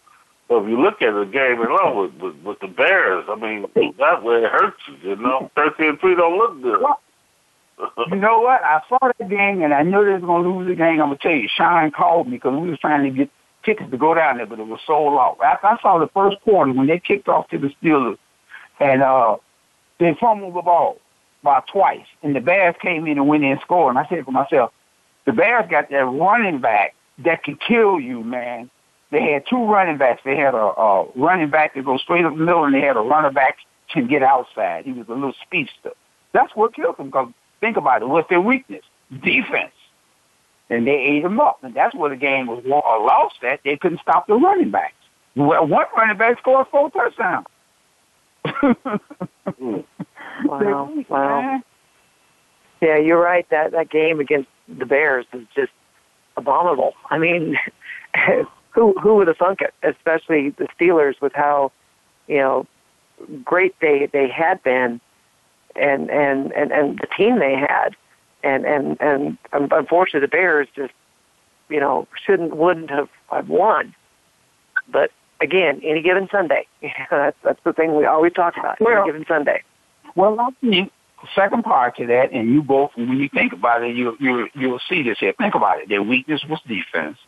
But 0.48 0.62
if 0.62 0.68
you 0.70 0.81
look 0.81 1.02
at 1.02 1.12
the 1.12 1.26
game 1.26 1.61
alone 1.61 1.98
with, 1.98 2.14
with, 2.22 2.42
with 2.42 2.61
the 2.61 2.68
Bears, 2.68 3.26
I 3.28 3.35
mean, 3.35 3.66
that 3.98 4.22
way 4.22 4.37
it 4.37 4.50
hurts 4.50 4.81
you, 4.88 5.11
you 5.11 5.16
know? 5.16 5.50
13-3 5.59 6.00
don't 6.16 6.38
look 6.38 6.62
good. 6.62 6.81
you 8.09 8.16
know 8.16 8.40
what? 8.40 8.64
I 8.64 8.81
saw 8.88 8.98
that 9.02 9.28
game, 9.28 9.61
and 9.61 9.74
I 9.74 9.83
knew 9.83 10.07
they 10.07 10.14
was 10.14 10.22
going 10.22 10.44
to 10.44 10.48
lose 10.48 10.68
the 10.68 10.74
game. 10.74 11.02
I'm 11.02 11.09
going 11.09 11.18
to 11.18 11.22
tell 11.22 11.33
you, 11.33 11.48
Sean 11.54 11.90
called 11.90 12.28
me 12.28 12.38
because 12.38 12.59
we 12.59 12.70
was 12.70 12.78
trying 12.78 13.04
to 13.04 13.11
get 13.11 13.28
tickets 13.62 13.90
to 13.90 13.98
go 13.98 14.14
down 14.14 14.38
there, 14.38 14.46
but 14.46 14.59
it 14.59 14.66
was 14.66 14.81
sold 14.87 15.18
out. 15.18 15.37
After 15.44 15.66
I 15.66 15.78
saw 15.83 15.98
the 15.98 16.09
first 16.14 16.40
quarter, 16.40 16.72
when 16.72 16.87
they 16.87 16.98
kicked 16.98 17.28
off 17.28 17.50
to 17.50 17.59
the 17.59 17.68
Steelers, 17.83 18.16
and 18.81 19.02
uh, 19.02 19.37
they 20.00 20.16
fumbled 20.18 20.54
the 20.54 20.62
ball 20.62 20.98
by 21.42 21.62
twice, 21.72 22.07
and 22.22 22.35
the 22.35 22.40
Bears 22.40 22.74
came 22.83 23.07
in 23.07 23.18
and 23.18 23.29
went 23.29 23.44
in 23.44 23.53
and 23.53 23.61
scored. 23.61 23.96
And 23.96 24.05
I 24.05 24.09
said 24.09 24.24
to 24.24 24.33
myself, 24.33 24.72
the 25.24 25.33
Bears 25.33 25.66
got 25.70 25.90
that 25.90 26.05
running 26.05 26.61
back 26.61 26.94
that 27.24 27.44
can 27.44 27.57
kill 27.57 28.01
you, 28.01 28.22
man. 28.22 28.70
They 29.11 29.22
had 29.22 29.44
two 29.48 29.64
running 29.64 29.98
backs. 29.98 30.20
They 30.24 30.37
had 30.37 30.55
a, 30.55 30.59
a 30.59 31.07
running 31.14 31.51
back 31.51 31.74
that 31.74 31.85
goes 31.85 32.03
straight 32.03 32.24
up 32.24 32.35
the 32.35 32.44
middle, 32.44 32.64
and 32.64 32.74
they 32.74 32.81
had 32.81 32.96
a 32.96 33.01
running 33.01 33.33
back 33.33 33.57
can 33.90 34.07
get 34.07 34.22
outside. 34.22 34.85
He 34.85 34.92
was 34.92 35.07
a 35.09 35.14
little 35.14 35.35
speedster. 35.46 35.92
That's 36.33 36.55
what 36.55 36.74
killed 36.74 36.98
them. 36.98 37.07
Because 37.07 37.33
think 37.61 37.77
about 37.77 38.03
it, 38.03 38.09
what's 38.09 38.29
their 38.29 38.40
weakness? 38.40 38.85
Defense. 39.11 39.72
And 40.70 40.87
they 40.87 40.96
ate 40.96 41.22
them 41.22 41.40
up, 41.40 41.59
and 41.62 41.72
that's 41.72 41.94
where 41.94 42.11
the 42.11 42.16
game 42.16 42.46
was 42.46 42.62
lost 42.66 43.37
at. 43.42 43.61
They 43.64 43.79
couldn't 43.79 44.01
stop 44.03 44.27
the 44.27 44.35
running 44.35 44.70
backs. 44.70 44.92
Well, 45.35 45.66
one 45.66 45.87
running 45.96 46.18
back 46.18 46.38
scored 46.38 46.66
four 46.70 46.90
touchdowns 46.90 47.46
wow, 50.44 50.92
wow. 51.08 51.62
Yeah, 52.80 52.96
you're 52.96 53.20
right. 53.20 53.48
That 53.50 53.72
that 53.72 53.90
game 53.90 54.20
against 54.20 54.48
the 54.68 54.87
Bears 54.87 55.26
is 55.32 55.46
just 55.54 55.72
abominable. 56.37 56.94
I 57.11 57.18
mean, 57.18 57.58
who 58.70 58.94
who 59.00 59.16
would 59.16 59.28
have 59.28 59.37
thunk 59.37 59.61
it? 59.61 59.74
Especially 59.82 60.50
the 60.50 60.68
Steelers 60.78 61.20
with 61.20 61.32
how 61.34 61.72
you 62.26 62.38
know 62.38 62.66
great 63.44 63.74
they 63.80 64.08
they 64.12 64.28
had 64.28 64.62
been, 64.62 65.00
and 65.76 66.11
and 66.11 66.52
and 66.52 66.72
and 66.72 66.98
the 66.98 67.08
team 67.16 67.38
they 67.38 67.54
had, 67.54 67.96
and 68.42 68.64
and 68.64 68.96
and 69.00 69.38
unfortunately 69.52 70.20
the 70.20 70.28
Bears 70.28 70.68
just 70.74 70.92
you 71.68 71.80
know 71.80 72.06
shouldn't 72.24 72.56
wouldn't 72.56 72.90
have, 72.90 73.08
have 73.30 73.48
won, 73.48 73.94
but 74.88 75.11
again, 75.40 75.81
any 75.85 76.03
given 76.03 76.29
Sunday. 76.31 76.66
that's 77.11 77.37
that's 77.42 77.61
the 77.64 77.72
thing 77.72 77.96
we 77.96 78.05
always 78.05 78.33
talk 78.33 78.57
about. 78.57 78.81
Well, 78.81 79.03
any 79.03 79.09
given 79.09 79.24
Sunday. 79.27 79.62
Well, 80.14 80.38
I 80.40 80.51
think 80.61 80.92
second 81.35 81.64
part 81.64 81.96
to 81.96 82.07
that, 82.07 82.33
and 82.33 82.48
you 82.48 82.62
both, 82.62 82.90
when 82.96 83.18
you 83.18 83.29
think 83.29 83.53
about 83.53 83.83
it, 83.83 83.94
you 83.94 84.16
you 84.20 84.48
you'll 84.55 84.81
see 84.88 85.03
this 85.03 85.18
here. 85.18 85.35
Think 85.38 85.55
about 85.55 85.81
it. 85.81 85.88
Their 85.88 86.03
weakness 86.03 86.44
was 86.48 86.61
defense. 86.66 87.18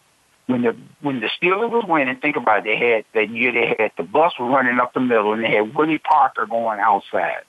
When 0.46 0.62
the 0.62 0.76
when 1.00 1.20
the 1.20 1.30
Steelers 1.40 1.70
was 1.70 1.84
winning, 1.88 2.16
think 2.16 2.36
about 2.36 2.58
it. 2.58 2.64
They 2.64 2.76
had 2.76 3.04
that 3.14 3.30
year. 3.30 3.52
They 3.52 3.76
had 3.78 3.92
the 3.96 4.02
bus 4.02 4.32
running 4.38 4.78
up 4.80 4.94
the 4.94 5.00
middle, 5.00 5.32
and 5.32 5.44
they 5.44 5.52
had 5.52 5.74
Willie 5.74 5.98
Parker 5.98 6.46
going 6.46 6.80
outside. 6.80 7.42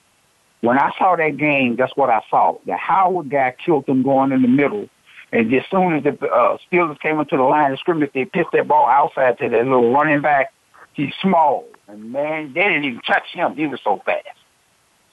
When 0.60 0.78
I 0.78 0.92
saw 0.96 1.16
that 1.16 1.36
game, 1.36 1.74
that's 1.74 1.96
what 1.96 2.08
I 2.08 2.20
saw. 2.30 2.56
The 2.66 2.76
Howard 2.76 3.30
guy 3.30 3.56
killed 3.64 3.86
them 3.86 4.04
going 4.04 4.30
in 4.30 4.42
the 4.42 4.48
middle 4.48 4.88
and 5.32 5.52
as 5.54 5.62
soon 5.70 5.96
as 5.96 6.04
the 6.04 6.10
uh, 6.26 6.58
Steelers 6.70 7.00
came 7.00 7.18
into 7.18 7.36
the 7.38 7.42
line 7.42 7.72
of 7.72 7.78
scrimmage, 7.78 8.10
they 8.12 8.26
pitched 8.26 8.52
that 8.52 8.68
ball 8.68 8.86
outside 8.86 9.38
to 9.38 9.48
that 9.48 9.64
little 9.64 9.90
running 9.92 10.20
back. 10.20 10.52
He's 10.92 11.12
small, 11.22 11.64
and 11.88 12.12
man, 12.12 12.52
they 12.52 12.60
didn't 12.60 12.84
even 12.84 13.00
touch 13.00 13.24
him. 13.32 13.56
He 13.56 13.66
was 13.66 13.80
so 13.82 14.02
fast. 14.04 14.26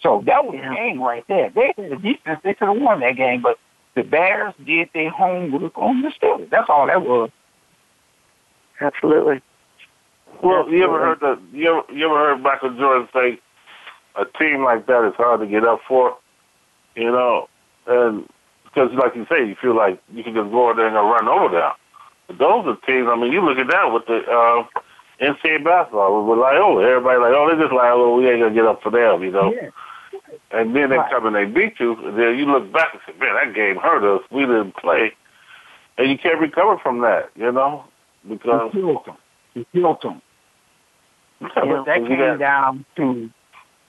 So 0.02 0.22
that 0.26 0.46
was 0.46 0.56
yeah. 0.56 0.70
the 0.70 0.76
game 0.76 1.02
right 1.02 1.24
there. 1.30 1.50
They 1.50 1.74
had 1.76 1.91
a 1.91 1.96
defense. 1.96 2.41
They 2.43 2.54
could 2.54 2.68
have 2.68 2.82
won 2.82 3.00
that 3.00 3.16
game, 3.16 3.41
but 3.41 3.58
the 3.96 4.04
Bears 4.04 4.54
did 4.66 4.89
their 4.93 5.10
homework 5.10 5.78
on 5.78 6.02
the 6.02 6.10
Steelers. 6.10 6.50
That's 6.50 6.70
all 6.70 6.88
that 6.88 7.02
was. 7.02 7.30
Absolutely. 8.82 9.41
Well, 10.43 10.60
Absolutely. 10.60 10.78
you 10.78 10.84
ever 10.84 11.00
heard 11.00 11.20
the 11.22 11.39
you 11.54 11.70
ever, 11.70 11.93
you 11.93 12.06
ever 12.06 12.16
heard 12.16 12.41
Michael 12.41 12.76
Jordan 12.78 13.08
say, 13.14 13.39
"A 14.16 14.26
team 14.38 14.64
like 14.64 14.86
that 14.88 15.08
is 15.08 15.16
hard 15.16 15.39
to 15.39 15.48
get 15.48 15.66
up 15.66 15.80
for," 15.88 16.18
you 16.96 17.10
know, 17.10 17.48
and 17.88 18.28
because, 18.74 18.91
like 18.93 19.15
you 19.15 19.26
say, 19.30 19.47
you 19.47 19.55
feel 19.61 19.76
like 19.76 20.01
you 20.13 20.24
can 20.24 20.34
just 20.34 20.51
go 20.51 20.70
out 20.70 20.76
there 20.76 20.88
and 20.88 20.95
run 20.95 21.28
over 21.28 21.55
them. 21.55 21.72
But 22.28 22.38
those 22.38 22.65
are 22.67 22.78
teams. 22.86 23.07
I 23.09 23.15
mean, 23.15 23.32
you 23.32 23.43
look 23.43 23.57
at 23.57 23.67
that 23.67 23.91
with 23.91 24.05
the 24.05 24.20
uh, 24.30 24.63
NCAA 25.22 25.63
basketball 25.63 26.26
with 26.26 26.39
Loyola. 26.39 26.86
Everybody 26.86 27.20
like, 27.20 27.34
oh, 27.36 27.49
they 27.49 27.61
just 27.61 27.74
Loyola. 27.74 28.15
We 28.15 28.30
ain't 28.30 28.41
gonna 28.41 28.53
get 28.53 28.65
up 28.65 28.82
for 28.84 28.91
them, 28.91 29.24
you 29.24 29.32
know. 29.32 29.53
Yeah. 29.53 29.70
And 30.51 30.76
then 30.76 30.89
they 30.89 30.97
right. 30.97 31.11
come 31.11 31.26
and 31.26 31.36
they 31.36 31.45
beat 31.45 31.80
you. 31.80 31.95
And 32.05 32.17
then 32.17 32.38
you 32.38 32.45
look 32.45 32.72
back 32.72 32.89
and 32.93 33.01
say, 33.05 33.20
man, 33.20 33.36
that 33.36 33.55
game 33.55 33.78
hurt 33.78 34.03
us. 34.03 34.24
We 34.32 34.41
didn't 34.41 34.76
play, 34.76 35.13
and 35.97 36.09
you 36.09 36.17
can't 36.17 36.39
recover 36.39 36.78
from 36.78 37.01
that, 37.01 37.30
you 37.36 37.51
know, 37.51 37.86
because 38.28 38.72
you 38.74 38.82
killed 38.82 39.05
them. 39.05 39.17
You 39.55 39.65
killed 39.74 40.01
them. 40.03 40.22
Yeah, 41.41 41.84
that 41.86 42.05
came 42.05 42.38
down 42.38 42.86
to 42.97 43.30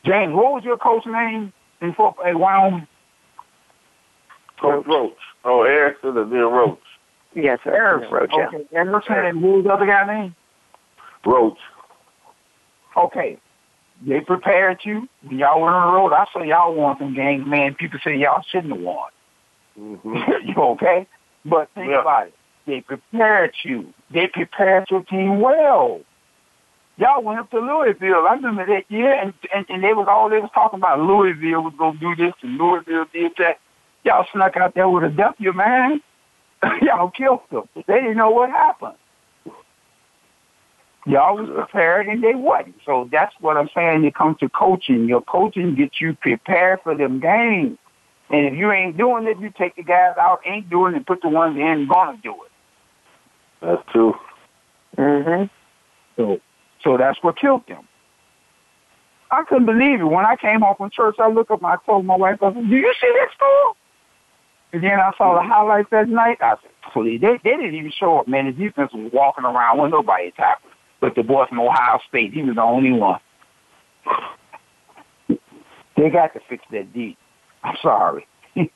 James. 0.05 0.33
What 0.33 0.53
was 0.55 0.65
your 0.65 0.79
coach 0.79 1.05
name? 1.05 1.53
in 1.81 1.95
football 1.95 2.27
in 2.27 2.39
Wyoming? 2.39 2.87
Coach 4.61 4.87
Roach. 4.87 5.13
Oh, 5.45 5.63
Erickson 5.63 6.17
and 6.17 6.31
then 6.33 6.41
Roach. 6.41 6.79
Yes, 7.35 7.59
sir. 7.65 7.75
Erickson. 7.75 8.13
Roach, 8.13 8.31
yeah. 8.37 8.47
Okay. 8.49 8.67
Erickson 8.73 9.15
and 9.17 9.41
who 9.41 9.53
was 9.55 9.65
the 9.65 9.71
other 9.73 9.87
guy 9.87 10.07
name? 10.07 10.35
Roach. 11.25 11.59
Okay. 12.97 13.39
They 14.07 14.21
prepared 14.21 14.81
you. 14.85 15.09
When 15.23 15.39
y'all 15.39 15.61
went 15.61 15.75
on 15.75 15.93
the 15.93 15.99
road, 15.99 16.13
I 16.13 16.25
saw 16.33 16.43
y'all 16.43 16.75
won 16.75 16.97
some 16.99 17.15
games, 17.15 17.47
man. 17.47 17.75
People 17.75 17.99
say 18.03 18.17
y'all 18.17 18.43
shouldn't 18.51 18.73
have 18.73 18.83
won. 18.83 19.11
Mm-hmm. 19.79 20.17
you 20.49 20.55
okay? 20.57 21.07
But 21.45 21.69
think 21.75 21.91
Yeah. 21.91 22.01
about 22.01 22.29
it. 22.29 22.35
They 22.67 22.81
prepared 22.83 23.55
you. 23.65 23.93
They 24.13 24.27
prepared 24.27 24.87
your 24.91 25.03
team 25.05 25.41
well. 25.41 26.01
Y'all 26.97 27.23
went 27.23 27.41
up 27.41 27.51
to 27.51 27.59
Louisville. 27.59 28.27
I 28.29 28.35
remember 28.35 28.67
that 28.67 28.85
year, 28.91 29.13
and, 29.15 29.33
and, 29.55 29.65
and 29.71 29.83
they 29.83 29.95
was 29.95 30.07
all 30.09 30.29
they 30.29 30.39
was 30.39 30.51
talking 30.55 30.79
about. 30.79 31.01
Louisville 31.01 31.63
was 31.63 31.73
gonna 31.79 31.99
do 31.99 32.15
this, 32.15 32.35
and 32.43 32.59
Louisville 32.59 33.07
did 33.13 33.33
that. 33.39 33.59
Y'all 34.05 34.27
snuck 34.33 34.57
out 34.57 34.75
there 34.75 34.89
with 34.89 35.05
a 35.05 35.11
W, 35.11 35.53
man. 35.53 36.01
y'all 36.83 37.11
killed 37.11 37.41
them. 37.51 37.69
They 37.75 37.95
didn't 37.95 38.17
know 38.17 38.31
what 38.31 38.51
happened. 38.51 38.95
Y'all 41.07 41.37
was 41.37 41.49
prepared, 41.49 42.09
and 42.09 42.23
they 42.23 42.35
wasn't. 42.35 42.77
So 42.85 43.09
that's 43.11 43.35
what 43.41 43.57
I'm 43.57 43.71
saying. 43.75 44.05
It 44.05 44.15
comes 44.15 44.39
to 44.39 44.49
coaching. 44.49 45.07
Your 45.07 45.23
coaching 45.23 45.75
gets 45.75 46.01
you 46.01 46.15
prepared 46.15 46.81
for 46.83 46.95
them 46.95 47.21
games. 47.21 47.79
And 48.29 48.47
if 48.47 48.55
you 48.55 48.71
ain't 48.71 48.97
doing 48.97 49.27
it, 49.27 49.39
you 49.41 49.51
take 49.57 49.77
the 49.77 49.83
guys 49.83 50.15
out, 50.19 50.41
ain't 50.45 50.71
doing 50.71 50.93
it, 50.95 50.99
and 50.99 51.07
put 51.07 51.23
the 51.23 51.29
ones 51.29 51.59
in 51.59 51.89
gonna 51.89 52.19
do 52.23 52.35
it. 52.45 52.51
That's 53.61 53.83
true. 53.91 54.15
Mm-hmm. 54.97 55.45
So, 56.17 56.41
so 56.83 56.97
that's 56.97 57.19
what 57.23 57.39
killed 57.39 57.67
them. 57.67 57.89
I 59.31 59.45
couldn't 59.45 59.67
believe 59.67 60.01
it. 60.01 60.05
When 60.05 60.27
I 60.27 60.37
came 60.37 60.61
home 60.61 60.75
from 60.77 60.91
church, 60.91 61.17
I 61.19 61.29
looked 61.29 61.51
up 61.51 61.63
and 61.63 61.67
I 61.73 61.77
told 61.87 62.05
my 62.05 62.17
wife, 62.17 62.43
I 62.43 62.53
said, 62.53 62.69
do 62.69 62.77
you 62.77 62.95
see 63.01 63.13
that 63.15 63.29
score? 63.35 63.75
And 64.73 64.83
then 64.85 65.01
I 65.01 65.13
saw 65.19 65.35
the 65.35 65.49
highlights 65.49 65.91
that 65.91 66.09
night. 66.09 66.39
I 66.41 66.55
said, 66.63 66.71
please. 66.93 67.21
They, 67.21 67.39
they 67.43 67.51
didn't 67.51 67.75
even 67.75 67.91
show 67.91 68.19
up, 68.19 68.29
man. 68.29 68.47
The 68.47 68.53
defense 68.53 68.93
was 68.93 69.11
walking 69.13 69.45
around 69.45 69.81
with 69.81 69.91
nobody 69.91 70.31
tackled. 70.33 70.73
But 71.01 71.15
the 71.15 71.23
boy 71.23 71.47
from 71.49 71.61
Ohio 71.61 71.99
State, 72.09 72.33
he 72.33 72.43
was 72.43 72.55
the 72.55 72.63
only 72.63 72.93
one. 72.93 73.21
They 75.97 76.09
got 76.09 76.33
to 76.33 76.41
fix 76.49 76.65
that 76.73 76.95
D. 76.95 77.15
I'm 77.63 77.77
sorry. 77.83 78.27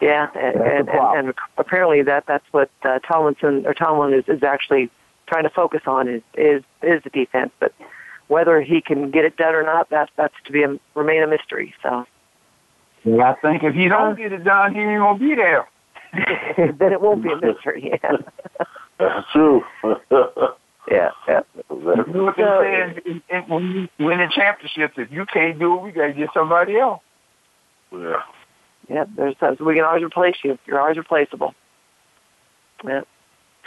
Yeah, 0.00 0.28
and, 0.34 0.60
and, 0.60 0.88
and 0.88 1.34
apparently 1.58 2.02
that 2.02 2.24
that's 2.26 2.44
what 2.52 2.70
uh, 2.84 3.00
Tomlinson 3.00 3.66
or 3.66 3.74
Tomlin 3.74 4.14
is, 4.14 4.24
is 4.28 4.42
actually 4.42 4.90
trying 5.26 5.42
to 5.42 5.50
focus 5.50 5.82
on 5.86 6.08
is 6.08 6.22
is 6.34 6.62
is 6.82 7.02
the 7.04 7.10
defense. 7.10 7.50
But 7.60 7.74
whether 8.28 8.62
he 8.62 8.80
can 8.80 9.10
get 9.10 9.26
it 9.26 9.36
done 9.36 9.54
or 9.54 9.62
not, 9.62 9.90
that's 9.90 10.10
that's 10.16 10.34
to 10.46 10.52
be 10.52 10.62
a, 10.62 10.78
remain 10.94 11.22
a 11.22 11.26
mystery. 11.26 11.74
So 11.82 12.06
Well, 13.04 13.22
I 13.26 13.34
think 13.40 13.62
if 13.62 13.74
he 13.74 13.88
don't 13.88 14.16
get 14.16 14.32
it 14.32 14.44
done, 14.44 14.74
he 14.74 14.80
ain't 14.80 15.00
gonna 15.00 15.18
be 15.18 15.34
there. 15.34 15.66
then 16.78 16.92
it 16.92 17.00
won't 17.00 17.22
be 17.22 17.30
a 17.32 17.36
mystery. 17.40 17.90
Yeah, 18.02 18.16
That's 18.98 19.26
true. 19.32 19.62
yeah, 20.90 21.10
yeah. 21.28 21.40
You 21.70 22.04
know 22.08 22.24
what 22.24 22.36
they 22.36 22.42
say 22.42 23.02
in- 23.06 23.22
in- 23.28 23.42
when 23.48 23.88
you 23.98 24.06
win 24.06 24.18
the 24.18 24.28
championships, 24.34 24.94
if 24.98 25.10
you 25.10 25.24
can't 25.26 25.58
do 25.58 25.76
it, 25.76 25.82
we 25.82 25.90
gotta 25.92 26.12
get 26.12 26.30
somebody 26.34 26.78
else. 26.78 27.00
yeah. 27.92 28.22
Yeah, 28.88 29.04
there's 29.16 29.36
so 29.38 29.56
we 29.60 29.76
can 29.76 29.84
always 29.84 30.02
replace 30.02 30.36
you. 30.42 30.58
You're 30.66 30.80
always 30.80 30.96
replaceable. 30.96 31.54
Yeah. 32.84 33.02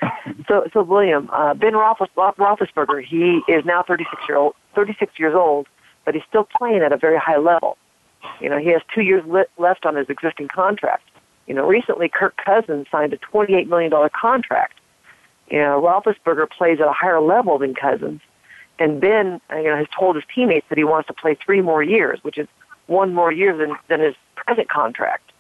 So, 0.50 0.68
so 0.74 0.84
William, 0.84 1.30
uh, 1.32 1.54
Ben 1.54 1.74
Roethlis, 1.74 2.10
Roethlisberger, 2.18 3.04
he 3.06 3.42
is 3.48 3.64
now 3.64 3.84
36 3.84 4.22
year 4.28 4.38
old, 4.38 4.54
36 4.76 5.18
years 5.18 5.34
old, 5.34 5.68
but 6.04 6.14
he's 6.14 6.24
still 6.28 6.44
playing 6.58 6.82
at 6.82 6.92
a 6.92 6.98
very 6.98 7.18
high 7.18 7.38
level. 7.38 7.78
You 8.40 8.50
know, 8.50 8.58
he 8.58 8.70
has 8.70 8.82
two 8.94 9.02
years 9.02 9.24
li- 9.26 9.46
left 9.58 9.86
on 9.86 9.96
his 9.96 10.10
existing 10.10 10.48
contract. 10.48 11.04
You 11.48 11.54
know, 11.54 11.68
recently 11.68 12.08
Kirk 12.10 12.36
Cousins 12.44 12.88
signed 12.92 13.14
a 13.14 13.18
28 13.18 13.68
million 13.68 13.92
dollar 13.92 14.10
contract. 14.10 14.80
You 15.50 15.60
know, 15.60 15.82
Roethlisberger 15.82 16.50
plays 16.50 16.80
at 16.80 16.88
a 16.88 16.94
higher 16.94 17.20
level 17.20 17.58
than 17.58 17.76
Cousins, 17.76 18.22
and 18.80 19.02
Ben, 19.02 19.42
uh, 19.52 19.58
you 19.58 19.66
know, 19.66 19.76
has 19.76 19.88
told 19.98 20.16
his 20.16 20.24
teammates 20.34 20.66
that 20.70 20.78
he 20.78 20.84
wants 20.84 21.08
to 21.08 21.14
play 21.14 21.36
three 21.36 21.62
more 21.62 21.84
years, 21.84 22.20
which 22.24 22.38
is 22.38 22.48
one 22.88 23.14
more 23.14 23.32
year 23.32 23.56
than 23.56 23.76
than 23.90 24.00
his 24.00 24.16
present 24.36 24.70
contract. 24.70 25.32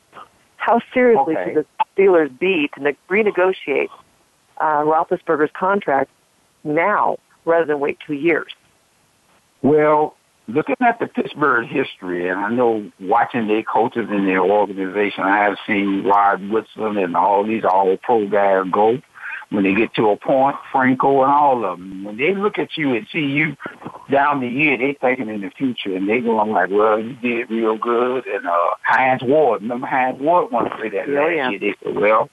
How 0.58 0.82
seriously 0.94 1.36
Okay. 1.38 1.54
should 1.54 1.66
the 1.66 1.86
Steelers 2.02 2.38
be 2.38 2.70
to 2.76 2.82
ne- 2.82 2.98
renegotiate 3.10 3.90
uh, 4.58 4.84
Roethlisberger's 4.84 5.52
contract 5.54 6.10
now 6.64 7.18
rather 7.46 7.66
than 7.66 7.80
wait 7.80 7.98
two 8.06 8.14
years? 8.14 8.52
Well, 9.62 10.16
looking 10.48 10.76
at 10.82 11.00
the 11.00 11.08
Pittsburgh 11.08 11.68
history, 11.68 12.30
and 12.30 12.40
I 12.40 12.50
know 12.50 12.92
watching 13.00 13.48
their 13.48 13.64
coaches 13.64 14.08
in 14.10 14.26
their 14.26 14.42
organization, 14.42 15.24
I 15.24 15.38
have 15.44 15.58
seen 15.66 16.04
Rod 16.04 16.50
Woodson 16.50 16.98
and 16.98 17.16
all 17.16 17.44
these 17.46 17.64
all 17.64 17.96
pro 17.98 18.28
guys 18.28 18.66
go. 18.72 19.00
When 19.50 19.64
they 19.64 19.76
get 19.76 19.94
to 19.96 20.10
a 20.10 20.18
point, 20.18 20.56
Franco 20.72 21.22
and 21.22 21.32
all 21.32 21.64
of 21.64 21.78
them, 21.78 22.04
when 22.04 22.18
they 22.18 22.34
look 22.34 22.58
at 22.58 22.76
you 22.76 22.96
and 22.96 23.06
see 23.12 23.20
you 23.20 23.56
down 24.10 24.40
the 24.42 24.48
year, 24.48 24.78
they 24.80 24.98
thinking 25.00 25.30
in 25.30 25.42
the 25.42 25.52
future, 25.52 25.96
and 25.96 26.10
they 26.10 26.22
going 26.22 26.50
like, 26.52 26.72
"Well, 26.72 26.98
you 27.00 27.14
did 27.14 27.52
real 27.52 27.78
good." 27.78 28.26
And 28.26 28.48
uh, 28.48 28.52
Hines 28.84 29.22
Ward, 29.22 29.62
remember 29.62 29.86
Hines 29.86 30.20
Ward 30.20 30.52
wanted 30.52 30.70
to 30.72 30.76
play 30.78 30.90
that 30.90 31.08
Yeah, 31.08 31.20
last 31.20 31.36
yeah. 31.36 31.50
year. 31.52 31.60
They 31.60 31.76
said, 31.84 31.96
"Well, 31.96 32.30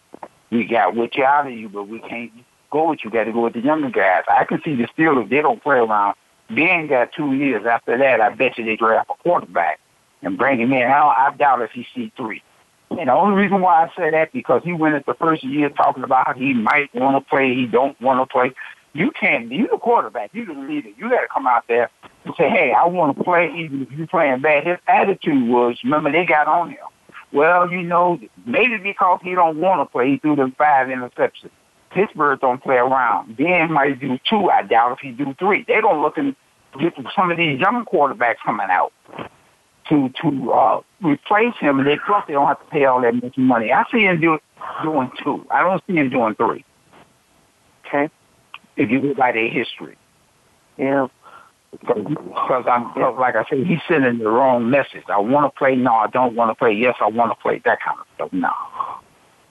we 0.50 0.64
got 0.64 0.94
what 0.96 1.14
you 1.14 1.24
out 1.24 1.46
of 1.46 1.52
you, 1.52 1.68
but 1.68 1.88
we 1.88 1.98
can't 2.00 2.32
go 2.70 2.88
with 2.88 3.00
you. 3.04 3.10
Got 3.10 3.24
to 3.24 3.32
go 3.32 3.42
with 3.44 3.52
the 3.52 3.60
younger 3.60 3.90
guys." 3.90 4.22
I 4.26 4.44
can 4.46 4.62
see 4.64 4.74
the 4.74 4.88
Steelers; 4.96 5.28
they 5.28 5.42
don't 5.42 5.62
play 5.62 5.76
around. 5.76 6.14
Ben 6.54 6.86
got 6.86 7.12
two 7.12 7.32
years. 7.34 7.66
After 7.66 7.96
that, 7.96 8.20
I 8.20 8.30
bet 8.30 8.58
you 8.58 8.64
they 8.64 8.76
draft 8.76 9.10
a 9.10 9.22
quarterback 9.22 9.80
and 10.22 10.36
bring 10.36 10.60
him 10.60 10.72
in. 10.72 10.82
I, 10.82 11.28
I 11.28 11.34
doubt 11.36 11.62
if 11.62 11.70
he 11.70 11.86
see 11.94 12.12
three. 12.16 12.42
And 12.90 13.08
the 13.08 13.12
only 13.12 13.40
reason 13.40 13.60
why 13.60 13.84
I 13.84 13.92
say 13.96 14.10
that 14.10 14.32
because 14.32 14.62
he 14.64 14.72
went 14.72 14.96
at 14.96 15.06
the 15.06 15.14
first 15.14 15.44
year 15.44 15.70
talking 15.70 16.02
about 16.02 16.26
how 16.26 16.34
he 16.34 16.52
might 16.52 16.92
want 16.94 17.24
to 17.24 17.28
play, 17.30 17.54
he 17.54 17.66
don't 17.66 17.98
want 18.00 18.20
to 18.20 18.32
play. 18.32 18.52
You 18.92 19.12
can't. 19.12 19.50
You 19.52 19.68
the 19.68 19.78
quarterback. 19.78 20.30
You 20.32 20.44
the 20.44 20.54
leader. 20.54 20.88
You 20.96 21.08
got 21.08 21.20
to 21.20 21.28
come 21.32 21.46
out 21.46 21.64
there 21.68 21.88
and 22.24 22.34
say, 22.36 22.50
"Hey, 22.50 22.72
I 22.72 22.86
want 22.86 23.16
to 23.16 23.22
play, 23.22 23.52
even 23.56 23.82
if 23.82 23.92
you're 23.92 24.08
playing 24.08 24.40
bad." 24.40 24.66
His 24.66 24.78
attitude 24.88 25.48
was, 25.48 25.76
remember, 25.84 26.10
they 26.10 26.26
got 26.26 26.48
on 26.48 26.70
him. 26.70 26.78
Well, 27.32 27.70
you 27.70 27.82
know, 27.82 28.18
maybe 28.44 28.78
because 28.78 29.20
he 29.22 29.36
don't 29.36 29.58
want 29.58 29.80
to 29.80 29.90
play, 29.90 30.10
he 30.10 30.16
threw 30.18 30.34
them 30.34 30.52
five 30.58 30.88
interceptions. 30.88 31.50
Pittsburgh 31.90 32.40
don't 32.40 32.62
play 32.62 32.76
around. 32.76 33.36
Ben 33.36 33.72
might 33.72 34.00
do 34.00 34.18
two. 34.28 34.48
I 34.50 34.62
doubt 34.62 34.92
if 34.92 34.98
he 35.00 35.10
do 35.10 35.34
three. 35.38 35.64
They 35.66 35.80
don't 35.80 36.02
look 36.02 36.16
and 36.18 36.36
get 36.80 36.94
some 37.16 37.30
of 37.30 37.36
these 37.36 37.58
young 37.58 37.84
quarterbacks 37.84 38.36
coming 38.44 38.68
out 38.70 38.92
to 39.88 40.08
to 40.22 40.52
uh, 40.52 40.80
replace 41.02 41.54
him, 41.60 41.78
and 41.80 41.88
they 41.88 41.98
plus 42.06 42.24
they 42.26 42.34
don't 42.34 42.46
have 42.46 42.60
to 42.60 42.70
pay 42.70 42.84
all 42.84 43.00
that 43.02 43.14
much 43.14 43.36
money. 43.36 43.72
I 43.72 43.84
see 43.90 44.02
him 44.02 44.20
do, 44.20 44.38
doing 44.82 45.10
two. 45.22 45.44
I 45.50 45.62
don't 45.62 45.82
see 45.86 45.94
him 45.96 46.10
doing 46.10 46.34
three. 46.36 46.64
Okay. 47.86 48.08
If 48.76 48.90
you 48.90 49.00
go 49.00 49.14
by 49.14 49.32
their 49.32 49.48
history, 49.48 49.96
Yeah. 50.78 51.08
because 51.72 52.64
I'm 52.70 52.92
cause 52.94 53.16
like 53.18 53.34
I 53.34 53.44
said, 53.50 53.66
he's 53.66 53.80
sending 53.88 54.18
the 54.18 54.28
wrong 54.30 54.70
message. 54.70 55.02
I 55.08 55.18
want 55.18 55.52
to 55.52 55.58
play. 55.58 55.74
No, 55.74 55.92
I 55.94 56.06
don't 56.06 56.36
want 56.36 56.50
to 56.50 56.54
play. 56.54 56.72
Yes, 56.72 56.94
I 57.00 57.08
want 57.08 57.32
to 57.32 57.42
play. 57.42 57.60
That 57.64 57.78
kind 57.82 57.98
of 57.98 58.06
stuff. 58.14 58.32
No. 58.32 58.52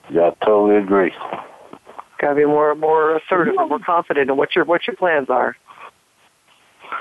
Yeah, 0.10 0.32
I 0.42 0.46
totally 0.46 0.78
agree. 0.78 1.12
Got 2.20 2.30
to 2.30 2.36
be 2.36 2.46
more 2.46 2.76
more 2.76 3.16
assertive 3.16 3.56
and 3.58 3.70
more 3.70 3.80
confident 3.80 4.30
in 4.30 4.38
what 4.38 4.56
your 4.56 4.66
what 4.66 4.86
your 4.88 4.96
plans 4.96 5.30
are. 5.30 5.56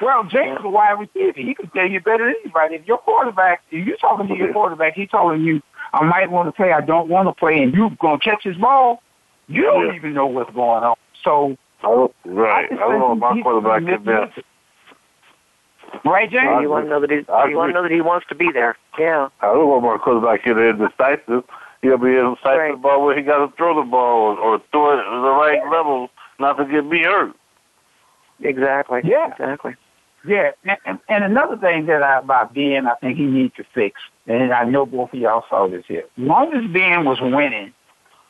Well, 0.02 0.24
James 0.24 0.58
is 0.58 0.64
a 0.64 0.68
wide 0.68 0.92
receiver. 0.92 1.40
He 1.40 1.54
can 1.54 1.70
tell 1.70 1.88
you 1.88 2.00
better 2.00 2.26
than 2.26 2.34
anybody. 2.44 2.76
If 2.76 2.86
your 2.86 2.98
quarterback, 2.98 3.62
if 3.70 3.86
you're 3.86 3.96
talking 3.96 4.28
to 4.28 4.34
your 4.36 4.52
quarterback, 4.52 4.94
he's 4.94 5.08
telling 5.08 5.42
you, 5.42 5.62
I 5.94 6.04
might 6.04 6.30
want 6.30 6.46
to 6.48 6.52
play, 6.52 6.72
I 6.72 6.82
don't 6.82 7.08
want 7.08 7.26
to 7.28 7.32
play, 7.32 7.62
and 7.62 7.72
you're 7.74 7.90
going 7.98 8.20
to 8.20 8.24
catch 8.24 8.44
his 8.44 8.56
ball, 8.58 9.02
you 9.48 9.62
don't 9.62 9.86
Yeah. 9.86 9.94
even 9.94 10.12
know 10.12 10.26
what's 10.26 10.52
going 10.52 10.84
on. 10.84 10.94
So, 11.24 11.56
I 11.82 11.86
don't, 11.88 12.14
right. 12.26 12.66
I 12.66 12.68
just 12.68 12.78
don't 12.78 12.98
know 12.98 13.12
if 13.14 13.18
my 13.18 13.40
quarterback 13.42 13.82
gonna 13.82 13.96
can 13.96 14.04
miss. 14.04 14.36
miss. 14.36 14.44
Right, 16.04 16.30
James? 16.30 16.60
you 16.60 16.68
want 16.68 16.84
to 16.84 16.90
know 16.90 17.00
that 17.00 17.10
he's 17.10 17.24
you 17.48 17.56
want 17.56 17.70
to 17.70 17.72
know 17.74 17.82
that 17.82 17.90
he 17.90 18.02
wants 18.02 18.26
to 18.28 18.34
be 18.34 18.52
there. 18.52 18.76
Yeah. 18.98 19.28
I 19.40 19.46
don't 19.46 19.66
want 19.68 19.84
my 19.84 19.96
quarterback 19.96 20.46
in 20.46 20.54
there 20.56 20.72
decisive. 20.74 21.44
He'll 21.82 21.98
be 21.98 22.10
decisive 22.12 22.42
Right. 22.44 22.72
the 22.72 22.78
ball 22.78 23.04
where 23.04 23.16
he 23.16 23.22
got 23.22 23.46
to 23.46 23.56
throw 23.56 23.76
the 23.76 23.88
ball 23.88 24.32
or, 24.32 24.38
or 24.38 24.62
throw 24.72 24.92
it 24.92 25.00
at 25.00 25.10
the 25.10 25.30
right 25.30 25.60
level, 25.70 26.10
not 26.38 26.54
to 26.54 26.64
get 26.64 26.84
me 26.84 27.02
hurt. 27.02 27.34
Exactly. 28.40 29.00
Yeah. 29.04 29.32
Exactly. 29.32 29.74
Yeah, 30.26 30.50
and, 30.64 30.78
and, 30.84 30.98
and 31.08 31.24
another 31.24 31.56
thing 31.56 31.86
that 31.86 32.02
I, 32.02 32.18
about 32.18 32.52
Ben, 32.52 32.88
I 32.88 32.94
think 32.96 33.16
he 33.16 33.24
needs 33.24 33.54
to 33.54 33.64
fix, 33.72 34.00
and 34.26 34.52
I 34.52 34.64
know 34.64 34.84
both 34.84 35.12
of 35.12 35.18
y'all 35.18 35.44
saw 35.48 35.68
this 35.68 35.84
here. 35.86 36.02
As 36.18 36.24
long 36.24 36.52
as 36.54 36.68
Ben 36.72 37.04
was 37.04 37.20
winning, 37.20 37.72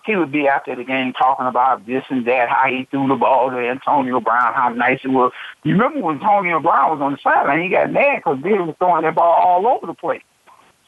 he 0.04 0.14
would 0.14 0.30
be 0.30 0.46
after 0.46 0.76
the 0.76 0.84
game 0.84 1.14
talking 1.14 1.46
about 1.46 1.86
this 1.86 2.04
and 2.10 2.26
that, 2.26 2.50
how 2.50 2.68
he 2.68 2.86
threw 2.90 3.08
the 3.08 3.16
ball 3.16 3.50
to 3.50 3.56
Antonio 3.56 4.20
Brown, 4.20 4.52
how 4.52 4.68
nice 4.68 5.00
it 5.02 5.08
was. 5.08 5.32
You 5.64 5.72
remember 5.72 6.00
when 6.00 6.16
Antonio 6.16 6.60
Brown 6.60 6.90
was 6.90 7.00
on 7.00 7.12
the 7.12 7.18
sideline, 7.22 7.62
he 7.62 7.70
got 7.70 7.90
mad 7.90 8.18
because 8.18 8.38
Ben 8.42 8.66
was 8.66 8.76
throwing 8.78 9.02
that 9.02 9.14
ball 9.14 9.34
all 9.34 9.66
over 9.66 9.86
the 9.86 9.94
place. 9.94 10.22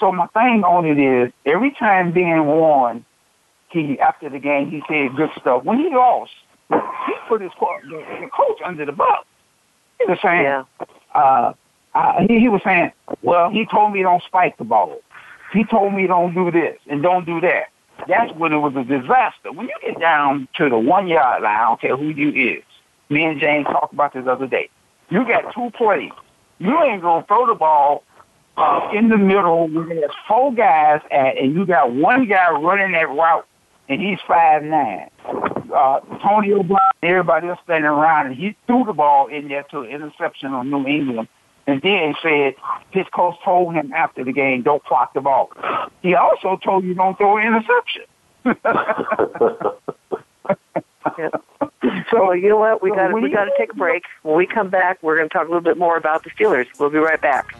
So 0.00 0.10
my 0.10 0.26
thing 0.28 0.64
on 0.64 0.86
it 0.86 0.98
is, 0.98 1.32
every 1.44 1.70
time 1.72 2.12
Ben 2.12 2.46
won, 2.46 3.04
he 3.68 4.00
after 4.00 4.28
the 4.28 4.38
game 4.38 4.70
he 4.70 4.82
said 4.88 5.14
good 5.14 5.30
stuff. 5.38 5.62
When 5.64 5.78
he 5.78 5.90
lost, 5.90 6.32
he 6.70 7.14
put 7.28 7.42
his 7.42 7.52
co- 7.58 7.78
the, 7.84 7.98
the 8.20 8.28
coach 8.34 8.58
under 8.64 8.84
the 8.86 8.92
bus. 8.92 9.24
He 9.98 10.06
was 10.06 10.18
saying, 10.22 10.42
Yeah. 10.42 10.64
uh, 11.14 11.52
I, 11.94 12.26
he, 12.28 12.40
he 12.40 12.48
was 12.48 12.62
saying, 12.64 12.92
well, 13.22 13.50
he 13.50 13.66
told 13.66 13.92
me 13.92 14.02
don't 14.02 14.22
spike 14.24 14.56
the 14.56 14.64
ball. 14.64 15.00
He 15.52 15.64
told 15.64 15.92
me 15.92 16.06
don't 16.06 16.34
do 16.34 16.50
this 16.50 16.78
and 16.88 17.02
don't 17.02 17.26
do 17.26 17.40
that. 17.42 17.64
That's 18.08 18.32
when 18.36 18.52
it 18.52 18.58
was 18.58 18.74
a 18.76 18.84
disaster. 18.84 19.52
When 19.52 19.66
you 19.68 19.74
get 19.82 20.00
down 20.00 20.48
to 20.56 20.70
the 20.70 20.78
one 20.78 21.06
yard 21.08 21.42
line, 21.42 21.56
I 21.56 21.64
don't 21.64 21.80
care 21.80 21.96
who 21.96 22.08
you 22.08 22.30
is. 22.30 22.64
Me 23.10 23.24
and 23.24 23.38
James 23.38 23.66
talked 23.66 23.92
about 23.92 24.14
this 24.14 24.26
other 24.26 24.46
day. 24.46 24.70
You 25.10 25.26
got 25.26 25.52
two 25.52 25.70
plays. 25.76 26.12
You 26.58 26.80
ain't 26.82 27.02
gonna 27.02 27.26
throw 27.26 27.46
the 27.46 27.54
ball 27.54 28.04
uh, 28.60 28.90
in 28.92 29.08
the 29.08 29.16
middle 29.16 29.68
when 29.68 29.88
there's 29.88 30.10
four 30.28 30.52
guys 30.52 31.00
at, 31.10 31.38
and 31.38 31.54
you 31.54 31.64
got 31.66 31.92
one 31.92 32.26
guy 32.26 32.50
running 32.50 32.92
that 32.92 33.08
route, 33.08 33.46
and 33.88 34.00
he's 34.00 34.18
five 34.28 34.62
nine. 34.62 35.10
Uh, 35.24 36.00
Antonio 36.12 36.62
Brown, 36.62 36.80
everybody 37.02 37.48
else 37.48 37.60
standing 37.64 37.88
around, 37.88 38.26
and 38.26 38.36
he 38.36 38.56
threw 38.66 38.84
the 38.84 38.92
ball 38.92 39.28
in 39.28 39.48
there 39.48 39.62
to 39.70 39.80
an 39.80 39.90
interception 39.90 40.52
on 40.52 40.68
New 40.68 40.86
England 40.86 41.28
and 41.66 41.80
then 41.82 42.14
said 42.22 42.54
his 42.90 43.06
coach 43.14 43.36
told 43.44 43.74
him 43.74 43.92
after 43.92 44.24
the 44.24 44.32
game, 44.32 44.62
don't 44.62 44.84
clock 44.84 45.14
the 45.14 45.20
ball. 45.20 45.50
He 46.02 46.14
also 46.14 46.56
told 46.56 46.84
you 46.84 46.94
don't 46.94 47.16
throw 47.16 47.36
an 47.36 47.46
interception. 47.46 48.02
yeah. 51.18 51.28
So 52.10 52.32
you 52.32 52.48
know 52.50 52.58
what? 52.58 52.82
We 52.82 52.90
got 52.90 53.12
we 53.14 53.30
got 53.30 53.44
to 53.44 53.52
take 53.56 53.72
a 53.72 53.74
break. 53.74 54.02
When 54.22 54.36
we 54.36 54.46
come 54.46 54.68
back, 54.68 55.02
we're 55.02 55.16
going 55.16 55.28
to 55.28 55.32
talk 55.32 55.46
a 55.46 55.50
little 55.50 55.62
bit 55.62 55.78
more 55.78 55.96
about 55.96 56.24
the 56.24 56.30
Steelers. 56.30 56.66
We'll 56.78 56.90
be 56.90 56.98
right 56.98 57.20
back. 57.20 57.54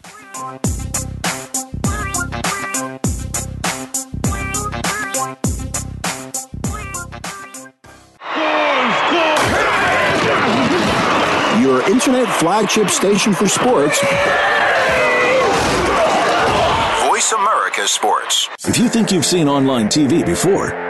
Your 12.11 12.19
internet 12.19 12.41
flagship 12.41 12.89
station 12.89 13.33
for 13.33 13.47
sports. 13.47 14.01
Voice 17.07 17.33
America 17.33 17.87
Sports. 17.87 18.49
If 18.67 18.79
you 18.79 18.89
think 18.89 19.13
you've 19.13 19.25
seen 19.25 19.49
online 19.49 19.87
TV 19.87 20.27
before, 20.27 20.90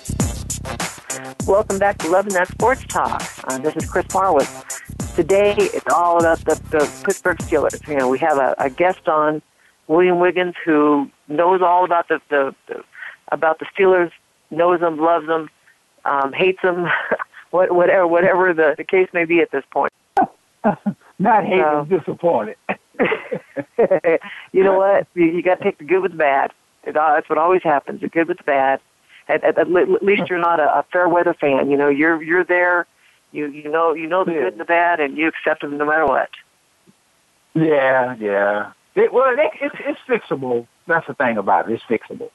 Welcome 1.47 1.79
back 1.79 1.97
to 1.99 2.09
Loving 2.09 2.33
That 2.33 2.49
Sports 2.49 2.85
Talk. 2.85 3.23
Uh, 3.45 3.57
this 3.57 3.75
is 3.75 3.89
Chris 3.89 4.05
Marwitz. 4.07 5.15
Today, 5.15 5.55
it's 5.57 5.85
all 5.91 6.19
about 6.19 6.39
the, 6.39 6.55
the 6.69 7.03
Pittsburgh 7.03 7.37
Steelers. 7.39 7.87
You 7.87 7.97
know, 7.97 8.07
we 8.07 8.19
have 8.19 8.37
a, 8.37 8.53
a 8.59 8.69
guest 8.69 9.07
on, 9.07 9.41
William 9.87 10.19
Wiggins, 10.19 10.53
who 10.63 11.09
knows 11.27 11.61
all 11.61 11.83
about 11.83 12.07
the, 12.09 12.21
the, 12.29 12.55
the 12.67 12.83
about 13.31 13.59
the 13.59 13.65
Steelers, 13.75 14.11
knows 14.51 14.81
them, 14.81 14.99
loves 14.99 15.25
them, 15.25 15.49
um, 16.05 16.31
hates 16.31 16.61
them, 16.61 16.87
what, 17.51 17.73
whatever 17.73 18.07
whatever 18.07 18.53
the, 18.53 18.75
the 18.77 18.83
case 18.83 19.09
may 19.11 19.25
be 19.25 19.39
at 19.41 19.51
this 19.51 19.63
point. 19.71 19.91
Not 21.19 21.43
hating, 21.43 21.59
so, 21.59 21.87
disappointed. 21.89 22.55
you 24.51 24.63
know 24.63 24.77
what? 24.77 25.07
You, 25.15 25.25
you 25.25 25.41
got 25.41 25.55
to 25.55 25.63
take 25.63 25.79
the 25.79 25.85
good 25.85 26.01
with 26.01 26.11
the 26.11 26.17
bad. 26.17 26.51
It, 26.83 26.95
uh, 26.95 27.13
that's 27.15 27.29
what 27.29 27.37
always 27.37 27.63
happens. 27.63 28.01
The 28.01 28.09
good 28.09 28.27
with 28.27 28.37
the 28.37 28.43
bad. 28.43 28.79
At, 29.27 29.43
at, 29.43 29.57
at 29.57 29.69
least 29.69 30.29
you're 30.29 30.39
not 30.39 30.59
a, 30.59 30.79
a 30.79 30.85
fair 30.91 31.07
weather 31.07 31.33
fan. 31.33 31.69
You 31.69 31.77
know, 31.77 31.89
you're 31.89 32.21
you're 32.21 32.43
there 32.43 32.87
you 33.31 33.47
you 33.47 33.69
know 33.69 33.93
you 33.93 34.07
know 34.07 34.23
the 34.23 34.31
good 34.31 34.53
and 34.53 34.59
the 34.59 34.65
bad, 34.65 34.99
and 34.99 35.17
you 35.17 35.27
accept 35.27 35.61
them 35.61 35.77
no 35.77 35.85
matter 35.85 36.05
what. 36.05 36.29
Yeah, 37.53 38.15
yeah. 38.19 38.71
It, 38.95 39.13
well, 39.13 39.33
it, 39.37 39.51
it's 39.61 39.75
it's 39.79 39.99
fixable. 40.07 40.67
That's 40.87 41.07
the 41.07 41.13
thing 41.13 41.37
about 41.37 41.69
it. 41.69 41.73
It's 41.73 41.83
fixable. 41.83 42.29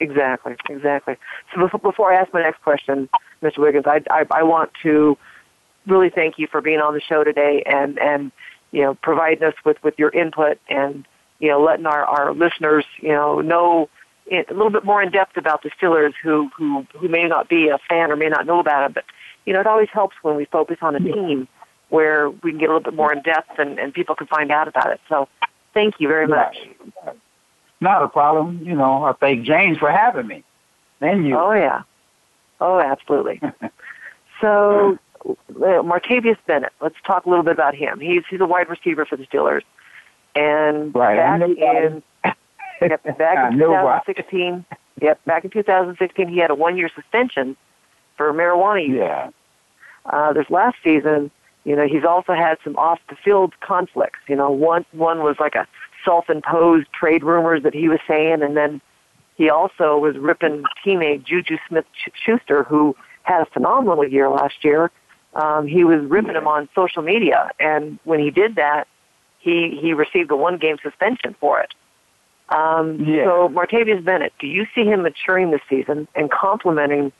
Exactly, 0.00 0.54
exactly. 0.70 1.16
So 1.52 1.60
before, 1.60 1.80
before 1.80 2.12
I 2.12 2.20
ask 2.20 2.32
my 2.32 2.42
next 2.42 2.62
question, 2.62 3.08
Mr. 3.42 3.58
Wiggins, 3.58 3.86
I, 3.86 4.02
I 4.10 4.24
I 4.30 4.42
want 4.42 4.70
to 4.82 5.16
really 5.86 6.10
thank 6.10 6.38
you 6.38 6.46
for 6.46 6.60
being 6.60 6.80
on 6.80 6.94
the 6.94 7.00
show 7.00 7.24
today 7.24 7.62
and 7.66 7.98
and 7.98 8.32
you 8.70 8.82
know 8.82 8.94
providing 8.94 9.44
us 9.44 9.54
with 9.64 9.82
with 9.82 9.98
your 9.98 10.10
input 10.10 10.58
and 10.68 11.06
you 11.38 11.48
know 11.48 11.62
letting 11.62 11.86
our 11.86 12.04
our 12.04 12.32
listeners 12.32 12.84
you 13.00 13.10
know 13.10 13.40
know 13.40 13.88
a 14.30 14.44
little 14.52 14.70
bit 14.70 14.84
more 14.84 15.02
in 15.02 15.10
depth 15.10 15.36
about 15.36 15.62
the 15.62 15.70
Steelers 15.70 16.14
who 16.22 16.50
who 16.56 16.86
who 16.94 17.08
may 17.08 17.24
not 17.24 17.48
be 17.48 17.68
a 17.68 17.78
fan 17.88 18.10
or 18.10 18.16
may 18.16 18.28
not 18.28 18.46
know 18.46 18.60
about 18.60 18.90
it, 18.90 18.94
but 18.94 19.04
you 19.44 19.54
know, 19.54 19.60
it 19.60 19.66
always 19.66 19.88
helps 19.92 20.16
when 20.22 20.36
we 20.36 20.44
focus 20.44 20.78
on 20.82 20.94
a 20.94 21.00
team 21.00 21.48
where 21.88 22.28
we 22.28 22.50
can 22.50 22.58
get 22.58 22.68
a 22.68 22.72
little 22.74 22.80
bit 22.80 22.94
more 22.94 23.12
in 23.12 23.22
depth 23.22 23.58
and, 23.58 23.78
and 23.78 23.94
people 23.94 24.14
can 24.14 24.26
find 24.26 24.50
out 24.50 24.68
about 24.68 24.92
it. 24.92 25.00
So 25.08 25.26
thank 25.72 25.94
you 25.98 26.08
very 26.08 26.26
much. 26.26 26.56
Not 27.80 28.02
a 28.02 28.08
problem. 28.08 28.60
You 28.62 28.74
know, 28.74 29.04
I 29.04 29.12
thank 29.12 29.46
James 29.46 29.78
for 29.78 29.90
having 29.90 30.26
me. 30.26 30.44
And 31.00 31.26
you. 31.26 31.36
Oh, 31.38 31.52
yeah. 31.52 31.82
Oh, 32.60 32.80
absolutely. 32.80 33.40
so, 34.40 34.98
uh, 35.24 35.32
Martavius 35.48 36.36
Bennett, 36.46 36.72
let's 36.82 36.96
talk 37.06 37.24
a 37.24 37.30
little 37.30 37.44
bit 37.44 37.52
about 37.52 37.74
him. 37.74 38.00
He's, 38.00 38.24
he's 38.28 38.40
a 38.40 38.46
wide 38.46 38.68
receiver 38.68 39.06
for 39.06 39.16
the 39.16 39.24
Steelers. 39.26 39.62
And 40.34 40.94
right. 40.94 41.16
back 41.16 41.40
in, 41.48 42.02
yep, 42.82 43.02
back 43.18 43.52
in 43.52 43.58
2016, 43.58 44.64
yep, 45.00 45.24
back 45.24 45.44
in 45.44 45.50
2016, 45.50 46.28
he 46.28 46.38
had 46.38 46.50
a 46.50 46.54
one-year 46.54 46.90
suspension 46.94 47.56
for 48.16 48.32
marijuana 48.32 48.86
use. 48.86 48.98
Yeah. 48.98 49.30
Uh, 50.04 50.32
this 50.32 50.46
last 50.50 50.76
season, 50.82 51.30
you 51.64 51.76
know, 51.76 51.86
he's 51.86 52.04
also 52.04 52.32
had 52.32 52.58
some 52.64 52.76
off 52.76 52.98
the 53.08 53.16
field 53.16 53.52
conflicts. 53.60 54.20
You 54.28 54.36
know, 54.36 54.50
one 54.50 54.86
one 54.92 55.22
was 55.22 55.36
like 55.38 55.54
a 55.54 55.66
self 56.04 56.30
imposed 56.30 56.86
trade 56.92 57.22
rumors 57.22 57.62
that 57.62 57.74
he 57.74 57.88
was 57.88 58.00
saying, 58.08 58.42
and 58.42 58.56
then 58.56 58.80
he 59.36 59.50
also 59.50 59.98
was 59.98 60.16
ripping 60.16 60.64
teammate 60.84 61.24
Juju 61.24 61.58
Smith 61.68 61.84
Schuster, 62.24 62.64
who 62.64 62.96
had 63.22 63.42
a 63.42 63.46
phenomenal 63.46 64.06
year 64.06 64.28
last 64.28 64.64
year. 64.64 64.90
Um, 65.34 65.66
he 65.66 65.84
was 65.84 66.02
ripping 66.04 66.34
him 66.34 66.48
on 66.48 66.68
social 66.74 67.02
media, 67.02 67.50
and 67.60 67.98
when 68.04 68.18
he 68.18 68.30
did 68.30 68.56
that, 68.56 68.88
he 69.38 69.78
he 69.80 69.92
received 69.92 70.30
a 70.30 70.36
one 70.36 70.56
game 70.58 70.76
suspension 70.82 71.36
for 71.38 71.60
it. 71.60 71.74
Um, 72.50 73.04
yeah. 73.04 73.24
So 73.24 73.48
Martavius 73.48 74.04
Bennett, 74.04 74.32
do 74.38 74.46
you 74.46 74.66
see 74.74 74.84
him 74.84 75.02
maturing 75.02 75.50
this 75.50 75.60
season 75.68 76.08
and 76.14 76.30
complementing 76.30 77.12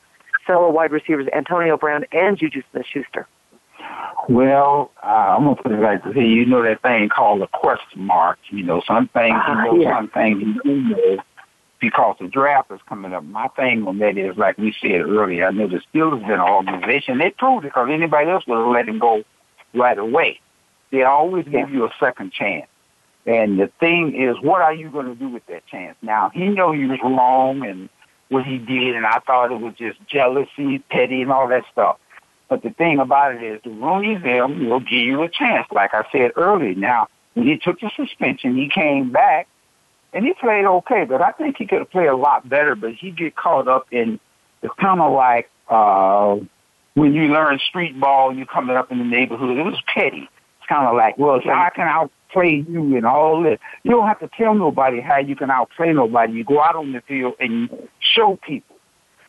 fellow 0.46 0.70
wide 0.70 0.92
receivers 0.92 1.28
Antonio 1.34 1.76
Brown 1.76 2.04
and 2.12 2.38
Juju 2.38 2.62
Smith-Schuster? 2.70 3.26
Well, 4.28 4.90
uh, 5.02 5.06
I'm 5.06 5.44
gonna 5.44 5.56
put 5.56 5.72
it 5.72 5.80
like 5.80 6.04
this: 6.04 6.16
you 6.16 6.44
know 6.44 6.62
that 6.62 6.82
thing 6.82 7.08
called 7.08 7.40
a 7.42 7.46
question 7.46 8.04
mark. 8.04 8.38
You 8.50 8.62
know, 8.62 8.82
some 8.86 9.08
things 9.08 9.36
you 9.46 9.54
uh, 9.54 9.64
know, 9.64 9.80
yeah. 9.80 9.96
some 9.96 10.08
things 10.08 10.42
you 10.42 10.54
don't 10.62 10.88
know. 10.90 11.16
because 11.80 12.16
the 12.20 12.28
draft 12.28 12.70
is 12.70 12.80
coming 12.88 13.14
up. 13.14 13.24
My 13.24 13.48
thing 13.48 13.86
on 13.86 13.98
that 13.98 14.18
is, 14.18 14.36
like 14.36 14.58
we 14.58 14.74
said 14.80 15.00
earlier, 15.02 15.46
I 15.46 15.50
know 15.50 15.68
the 15.68 15.80
Steelers 15.92 16.20
been 16.20 16.32
an 16.32 16.40
organization. 16.40 17.18
They 17.18 17.30
proved 17.30 17.64
it 17.64 17.68
because 17.68 17.88
anybody 17.90 18.28
else 18.28 18.46
would 18.46 18.58
have 18.58 18.68
let 18.68 18.88
him 18.88 18.98
go 18.98 19.24
right 19.74 19.98
away. 19.98 20.40
They 20.90 21.04
always 21.04 21.46
give 21.46 21.70
you 21.70 21.84
a 21.84 21.90
second 22.00 22.32
chance. 22.32 22.68
And 23.26 23.58
the 23.58 23.70
thing 23.80 24.14
is, 24.14 24.36
what 24.40 24.62
are 24.62 24.72
you 24.72 24.90
going 24.90 25.06
to 25.06 25.14
do 25.14 25.28
with 25.28 25.46
that 25.46 25.66
chance? 25.66 25.96
Now, 26.02 26.30
he 26.32 26.48
know 26.48 26.72
he 26.72 26.86
was 26.86 26.98
wrong 27.02 27.66
and 27.66 27.88
what 28.28 28.44
he 28.44 28.58
did, 28.58 28.94
and 28.94 29.06
I 29.06 29.18
thought 29.20 29.52
it 29.52 29.60
was 29.60 29.74
just 29.74 29.98
jealousy, 30.06 30.78
petty, 30.90 31.22
and 31.22 31.30
all 31.30 31.48
that 31.48 31.64
stuff. 31.72 31.98
But 32.48 32.62
the 32.62 32.70
thing 32.70 32.98
about 32.98 33.34
it 33.34 33.42
is, 33.42 33.60
the 33.62 33.70
Rooney 33.70 34.16
them 34.16 34.68
will 34.68 34.80
give 34.80 34.92
you 34.92 35.22
a 35.22 35.28
chance, 35.28 35.66
like 35.70 35.92
I 35.92 36.04
said 36.10 36.32
earlier. 36.36 36.74
Now, 36.74 37.08
when 37.34 37.46
he 37.46 37.58
took 37.58 37.80
the 37.80 37.90
suspension, 37.94 38.56
he 38.56 38.68
came 38.68 39.12
back 39.12 39.48
and 40.12 40.24
he 40.24 40.32
played 40.34 40.64
okay, 40.64 41.04
but 41.04 41.20
I 41.20 41.32
think 41.32 41.56
he 41.58 41.66
could 41.66 41.80
have 41.80 41.90
played 41.90 42.08
a 42.08 42.16
lot 42.16 42.48
better. 42.48 42.74
But 42.74 42.94
he 42.94 43.10
get 43.10 43.36
caught 43.36 43.68
up 43.68 43.86
in 43.90 44.18
it's 44.62 44.74
kind 44.80 45.00
of 45.00 45.12
like 45.12 45.50
uh, 45.68 46.36
when 46.94 47.14
you 47.14 47.28
learn 47.28 47.58
street 47.68 47.98
ball, 48.00 48.30
and 48.30 48.38
you 48.38 48.46
coming 48.46 48.76
up 48.76 48.90
in 48.90 48.98
the 48.98 49.04
neighborhood. 49.04 49.56
It 49.56 49.62
was 49.62 49.80
petty. 49.94 50.28
It's 50.58 50.68
kind 50.68 50.86
of 50.86 50.96
like, 50.96 51.18
well, 51.18 51.40
I 51.44 51.70
can 51.74 51.86
outplay 52.28 52.64
you 52.68 52.96
and 52.96 53.06
all 53.06 53.42
this. 53.42 53.58
You 53.82 53.92
don't 53.92 54.06
have 54.06 54.20
to 54.20 54.28
tell 54.36 54.54
nobody 54.54 55.00
how 55.00 55.18
you 55.18 55.36
can 55.36 55.50
outplay 55.50 55.92
nobody. 55.92 56.34
You 56.34 56.44
go 56.44 56.62
out 56.62 56.76
on 56.76 56.92
the 56.92 57.00
field 57.02 57.34
and 57.40 57.70
you 57.70 57.88
show 58.00 58.38
people 58.42 58.76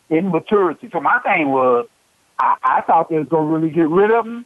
in 0.10 0.32
maturity. 0.32 0.90
So 0.92 1.00
my 1.00 1.20
thing 1.20 1.50
was, 1.50 1.88
I, 2.40 2.56
I 2.64 2.82
thought 2.82 3.10
they 3.10 3.18
was 3.18 3.28
gonna 3.28 3.46
really 3.46 3.70
get 3.70 3.90
rid 3.90 4.12
of 4.12 4.26
him, 4.26 4.46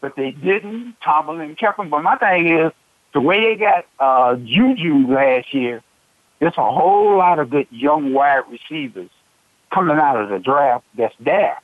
but 0.00 0.16
they 0.16 0.30
didn't. 0.32 0.96
Tomlin 1.02 1.56
kept 1.56 1.78
him. 1.78 1.90
But 1.90 2.02
my 2.02 2.16
thing 2.16 2.48
is, 2.48 2.72
the 3.12 3.20
way 3.20 3.40
they 3.40 3.60
got 3.60 3.86
uh, 3.98 4.36
Juju 4.36 5.06
last 5.12 5.54
year, 5.54 5.82
there's 6.40 6.56
a 6.56 6.70
whole 6.70 7.16
lot 7.16 7.38
of 7.38 7.50
good 7.50 7.68
young 7.70 8.12
wide 8.12 8.42
receivers 8.50 9.10
coming 9.72 9.96
out 9.96 10.20
of 10.20 10.28
the 10.30 10.38
draft 10.38 10.84
that's 10.96 11.14
there. 11.20 11.60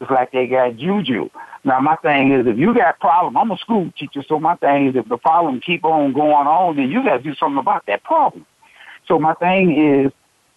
It's 0.00 0.10
like 0.10 0.32
they 0.32 0.46
got 0.46 0.76
Juju. 0.76 1.28
Now 1.62 1.78
my 1.80 1.96
thing 1.96 2.32
is, 2.32 2.46
if 2.46 2.56
you 2.56 2.74
got 2.74 2.98
problem, 3.00 3.36
I'm 3.36 3.50
a 3.50 3.58
school 3.58 3.92
teacher, 3.98 4.24
so 4.26 4.40
my 4.40 4.56
thing 4.56 4.88
is, 4.88 4.96
if 4.96 5.08
the 5.08 5.18
problem 5.18 5.60
keep 5.60 5.84
on 5.84 6.14
going 6.14 6.46
on, 6.46 6.76
then 6.76 6.90
you 6.90 7.04
got 7.04 7.18
to 7.18 7.22
do 7.22 7.34
something 7.34 7.58
about 7.58 7.84
that 7.86 8.02
problem. 8.02 8.46
So 9.06 9.18
my 9.18 9.34
thing 9.34 9.76
is, 9.76 10.12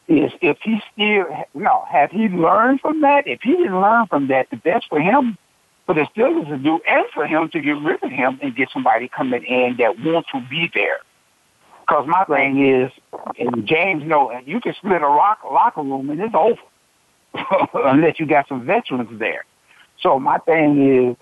is 0.07 0.31
if 0.41 0.57
he 0.61 0.81
still, 0.93 1.25
know, 1.53 1.85
have 1.89 2.11
he 2.11 2.29
learned 2.29 2.79
from 2.79 3.01
that? 3.01 3.27
If 3.27 3.41
he 3.41 3.51
didn't 3.51 3.81
learn 3.81 4.07
from 4.07 4.27
that, 4.29 4.49
the 4.49 4.57
best 4.57 4.87
for 4.87 4.99
him 4.99 5.37
for 5.85 5.95
the 5.95 6.07
Steelers 6.15 6.47
to 6.47 6.57
do 6.57 6.79
and 6.87 7.05
for 7.13 7.25
him 7.27 7.49
to 7.49 7.59
get 7.59 7.81
rid 7.81 8.01
of 8.01 8.11
him 8.11 8.39
and 8.41 8.55
get 8.55 8.69
somebody 8.71 9.09
coming 9.09 9.43
in 9.43 9.75
that 9.79 9.99
wants 9.99 10.29
to 10.31 10.41
be 10.49 10.71
there. 10.73 10.99
Because 11.81 12.07
my 12.07 12.23
thing 12.25 12.65
is, 12.65 12.91
and 13.37 13.65
James 13.67 14.03
know, 14.05 14.31
you 14.45 14.61
can 14.61 14.73
split 14.73 15.01
a 15.01 15.05
rock, 15.05 15.39
locker 15.43 15.81
room 15.81 16.09
and 16.09 16.21
it's 16.21 16.33
over 16.33 16.61
unless 17.73 18.19
you 18.19 18.25
got 18.25 18.47
some 18.47 18.65
veterans 18.65 19.19
there. 19.19 19.45
So 20.01 20.19
my 20.19 20.37
thing 20.39 21.11
is, 21.11 21.17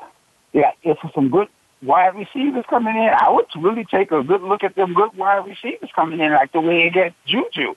yeah, 0.54 0.72
if 0.84 0.98
some 1.14 1.30
good 1.30 1.48
wide 1.82 2.16
receivers 2.16 2.66
coming 2.70 2.96
in, 2.96 3.10
I 3.10 3.30
would 3.30 3.46
really 3.58 3.86
take 3.86 4.12
a 4.12 4.24
good 4.24 4.42
look 4.42 4.64
at 4.64 4.76
them 4.76 4.94
good 4.94 5.16
wide 5.16 5.46
receivers 5.46 5.90
coming 5.96 6.20
in, 6.20 6.32
like 6.32 6.52
the 6.52 6.62
way 6.62 6.84
they 6.84 6.90
get 6.90 7.14
Juju. 7.26 7.76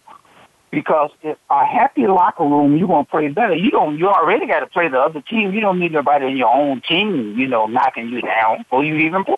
Because 0.70 1.10
if 1.22 1.38
a 1.50 1.64
happy 1.64 2.06
locker 2.08 2.42
room, 2.42 2.76
you're 2.76 2.88
gonna 2.88 3.04
play 3.04 3.28
better. 3.28 3.54
You 3.54 3.70
don't. 3.70 3.96
You 3.96 4.08
already 4.08 4.46
got 4.46 4.60
to 4.60 4.66
play 4.66 4.88
the 4.88 4.98
other 4.98 5.20
team. 5.20 5.52
You 5.52 5.60
don't 5.60 5.78
need 5.78 5.92
nobody 5.92 6.26
in 6.26 6.36
your 6.36 6.52
own 6.52 6.80
team, 6.80 7.38
you 7.38 7.46
know, 7.46 7.66
knocking 7.66 8.08
you 8.08 8.20
down 8.20 8.58
before 8.58 8.82
you 8.82 8.96
even 8.96 9.24
play. 9.24 9.36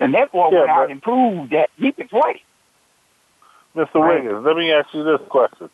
And 0.00 0.12
that 0.14 0.32
boy 0.32 0.50
Yeah, 0.50 0.66
but- 0.66 0.90
and 0.90 1.00
proved 1.00 1.52
that 1.52 1.70
could 1.78 2.10
play. 2.10 2.42
Mr. 3.76 4.06
Wiggins, 4.06 4.44
let 4.44 4.56
me 4.56 4.72
ask 4.72 4.92
you 4.92 5.02
this 5.04 5.20
question. 5.28 5.68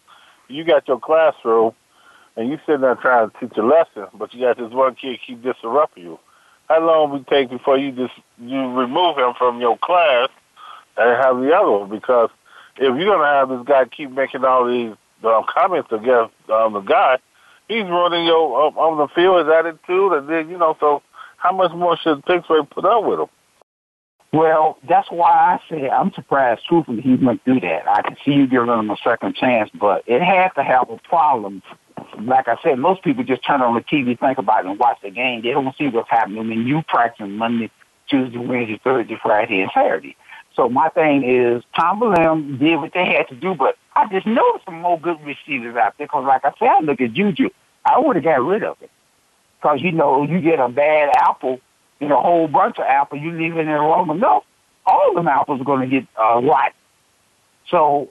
You 0.49 0.65
got 0.65 0.89
your 0.89 0.99
classroom, 0.99 1.73
and 2.37 2.49
you 2.49 2.59
sitting 2.67 2.83
there 2.83 2.95
trying 2.95 3.31
to 3.31 3.37
teach 3.39 3.57
a 3.57 3.63
lesson, 3.63 4.07
but 4.15 4.33
you 4.33 4.41
got 4.41 4.57
this 4.57 4.73
one 4.73 4.95
kid 4.95 5.19
keep 5.27 5.43
disrupting 5.43 6.05
you. 6.05 6.19
How 6.69 6.85
long 6.87 7.11
would 7.11 7.23
it 7.23 7.27
take 7.29 7.51
before 7.51 7.79
you 7.79 7.93
just 7.93 8.15
you 8.39 8.61
remove 8.73 9.19
him 9.19 9.35
from 9.37 9.61
your 9.61 9.77
class 9.79 10.29
and 10.97 11.23
have 11.23 11.41
the 11.41 11.53
other 11.53 11.71
one? 11.71 11.91
Because 11.91 12.31
if 12.77 12.97
you're 12.97 13.17
gonna 13.17 13.27
have 13.27 13.49
this 13.49 13.67
guy 13.67 13.85
keep 13.87 14.11
making 14.11 14.45
all 14.45 14.67
these 14.67 14.95
um, 15.25 15.45
comments 15.53 15.91
against 15.91 16.33
um, 16.49 16.75
the 16.75 16.81
guy, 16.81 17.19
he's 17.69 17.85
running 17.85 18.25
your 18.25 18.67
um, 18.67 18.79
on 18.79 18.99
the 18.99 19.09
field 19.15 19.45
his 19.45 19.53
attitude, 19.53 20.13
and 20.13 20.29
then 20.29 20.49
you 20.49 20.59
know. 20.59 20.77
So 20.79 21.03
how 21.37 21.53
much 21.53 21.73
more 21.73 21.97
should 21.97 22.25
Pittsburgh 22.25 22.69
put 22.71 22.85
up 22.85 23.05
with 23.05 23.21
him? 23.21 23.29
Well, 24.33 24.79
that's 24.89 25.11
why 25.11 25.31
I 25.31 25.61
say 25.69 25.89
I'm 25.89 26.13
surprised, 26.13 26.63
truthfully, 26.69 27.03
he 27.03 27.17
went 27.17 27.43
through 27.45 27.61
that. 27.61 27.89
I 27.89 28.03
can 28.03 28.17
see 28.25 28.33
you 28.33 28.47
giving 28.47 28.69
him 28.69 28.91
a 28.91 28.97
second 29.03 29.35
chance, 29.35 29.71
but 29.75 30.05
it 30.07 30.23
had 30.23 30.51
to 30.51 30.63
have 30.63 30.89
a 30.89 30.99
problem. 30.99 31.63
Like 32.19 32.49
I 32.49 32.57
said, 32.63 32.79
most 32.79 33.03
people 33.03 33.25
just 33.25 33.45
turn 33.45 33.61
on 33.61 33.75
the 33.75 33.81
TV, 33.81 34.19
think 34.19 34.39
about 34.39 34.65
it, 34.65 34.71
and 34.71 34.79
watch 34.79 34.99
the 35.03 35.11
game. 35.11 35.43
They 35.43 35.51
don't 35.51 35.77
see 35.77 35.89
what's 35.89 36.11
happening 36.11 36.49
when 36.49 36.67
you 36.67 36.83
practice 36.89 37.27
Monday, 37.29 37.71
Tuesday, 38.09 38.39
Wednesday, 38.39 38.81
Thursday, 38.83 39.19
Friday, 39.23 39.61
and 39.61 39.71
Saturday. 39.75 40.17
So 40.57 40.69
my 40.69 40.89
thing 40.89 41.23
is, 41.25 41.63
Tom 41.77 42.01
Williams 42.01 42.59
did 42.59 42.77
what 42.77 42.93
they 42.93 43.07
had 43.07 43.29
to 43.29 43.35
do, 43.35 43.55
but 43.55 43.77
I 43.95 44.09
just 44.11 44.27
noticed 44.27 44.65
some 44.65 44.81
more 44.81 45.01
good 45.01 45.19
receivers 45.25 45.77
out 45.77 45.95
there. 45.97 46.07
Because, 46.07 46.25
like 46.27 46.45
I 46.45 46.53
said, 46.59 46.69
I 46.69 46.81
look 46.81 47.01
at 47.01 47.13
Juju. 47.13 47.51
I 47.85 47.99
would 47.99 48.17
have 48.17 48.25
got 48.25 48.45
rid 48.45 48.65
of 48.65 48.77
it. 48.83 48.91
Because, 49.61 49.81
you 49.81 49.93
know, 49.93 50.25
you 50.25 50.41
get 50.41 50.59
a 50.59 50.69
bad 50.69 51.11
apple 51.17 51.61
in 52.01 52.11
a 52.11 52.21
whole 52.21 52.49
bunch 52.49 52.79
of 52.79 52.85
apples, 52.85 53.21
you 53.23 53.31
leave 53.31 53.57
it 53.57 53.61
in 53.61 53.67
there 53.67 53.83
long 53.83 54.11
enough, 54.11 54.45
all 54.87 55.15
them 55.15 55.29
apples 55.29 55.61
are 55.61 55.65
going 55.65 55.89
to 55.89 56.01
get 56.01 56.09
uh, 56.19 56.41
rotten. 56.43 56.73
So 57.69 58.11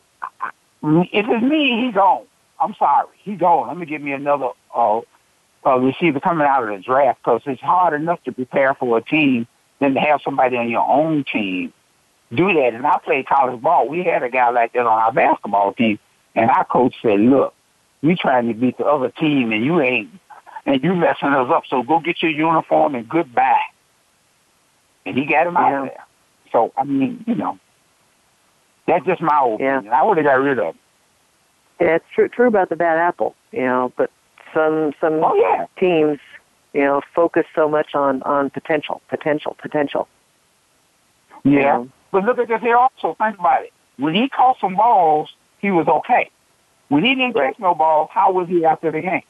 if 0.83 1.25
it's 1.27 1.43
me, 1.43 1.85
he's 1.85 1.93
gone. 1.93 2.25
I'm 2.59 2.75
sorry, 2.75 3.07
he's 3.23 3.39
gone. 3.39 3.67
Let 3.67 3.77
me 3.77 3.85
get 3.85 4.01
me 4.01 4.11
another 4.11 4.49
uh, 4.75 5.01
uh, 5.65 5.77
receiver 5.77 6.19
coming 6.19 6.47
out 6.47 6.63
of 6.63 6.69
the 6.69 6.83
draft 6.83 7.19
because 7.23 7.41
it's 7.45 7.61
hard 7.61 7.93
enough 7.93 8.23
to 8.23 8.31
prepare 8.31 8.73
for 8.73 8.97
a 8.97 9.01
team 9.01 9.47
than 9.79 9.93
to 9.93 9.99
have 9.99 10.21
somebody 10.23 10.57
on 10.57 10.69
your 10.69 10.87
own 10.87 11.23
team 11.31 11.73
do 12.33 12.53
that. 12.53 12.73
And 12.73 12.85
I 12.85 12.97
played 13.03 13.27
college 13.27 13.61
ball. 13.61 13.87
We 13.87 14.03
had 14.03 14.23
a 14.23 14.29
guy 14.29 14.49
like 14.49 14.73
that 14.73 14.85
on 14.85 14.87
our 14.87 15.11
basketball 15.11 15.73
team, 15.73 15.99
and 16.35 16.49
our 16.49 16.65
coach 16.65 16.95
said, 17.01 17.19
"Look, 17.19 17.53
we 18.01 18.15
trying 18.15 18.47
to 18.47 18.53
beat 18.53 18.77
the 18.77 18.85
other 18.85 19.09
team, 19.09 19.51
and 19.51 19.63
you 19.63 19.81
ain't, 19.81 20.09
and 20.65 20.83
you 20.83 20.93
messing 20.95 21.29
us 21.29 21.49
up. 21.51 21.63
So 21.67 21.83
go 21.83 21.99
get 21.99 22.21
your 22.21 22.31
uniform 22.31 22.95
and 22.95 23.07
goodbye." 23.07 23.61
And 25.05 25.17
he 25.17 25.25
got 25.25 25.47
him 25.47 25.57
out 25.57 25.73
of 25.73 25.83
there. 25.85 26.03
So 26.51 26.71
I 26.77 26.83
mean, 26.83 27.23
you 27.27 27.35
know, 27.35 27.57
that's 28.87 29.05
just 29.05 29.21
my 29.21 29.49
opinion. 29.53 29.91
I 29.91 30.03
would 30.03 30.17
have 30.17 30.25
got 30.25 30.39
rid 30.39 30.59
of 30.59 30.65
him. 30.65 30.79
Yeah, 31.79 31.95
it's 31.95 32.05
true 32.13 32.27
true 32.27 32.47
about 32.47 32.69
the 32.69 32.75
bad 32.75 32.97
apple, 32.97 33.35
you 33.51 33.61
know, 33.61 33.93
but 33.97 34.11
some 34.53 34.93
some 34.99 35.23
Oh, 35.23 35.35
yeah. 35.35 35.65
teams, 35.79 36.19
you 36.73 36.81
know, 36.81 37.01
focus 37.15 37.45
so 37.55 37.69
much 37.69 37.95
on 37.95 38.21
on 38.23 38.49
potential, 38.49 39.01
potential, 39.09 39.55
potential. 39.61 40.07
Yeah. 41.43 41.85
But 42.11 42.25
look 42.25 42.37
at 42.39 42.47
this 42.47 42.61
here 42.61 42.75
also. 42.75 43.15
Think 43.21 43.39
about 43.39 43.63
it. 43.63 43.73
When 43.97 44.13
he 44.13 44.29
caught 44.29 44.57
some 44.59 44.75
balls, 44.75 45.29
he 45.59 45.71
was 45.71 45.87
okay. 45.87 46.29
When 46.89 47.03
he 47.03 47.13
didn't 47.15 47.33
catch 47.33 47.59
no 47.59 47.75
balls, 47.75 48.09
how 48.11 48.31
was 48.31 48.47
he 48.49 48.65
after 48.65 48.91
the 48.91 49.01
game? 49.01 49.21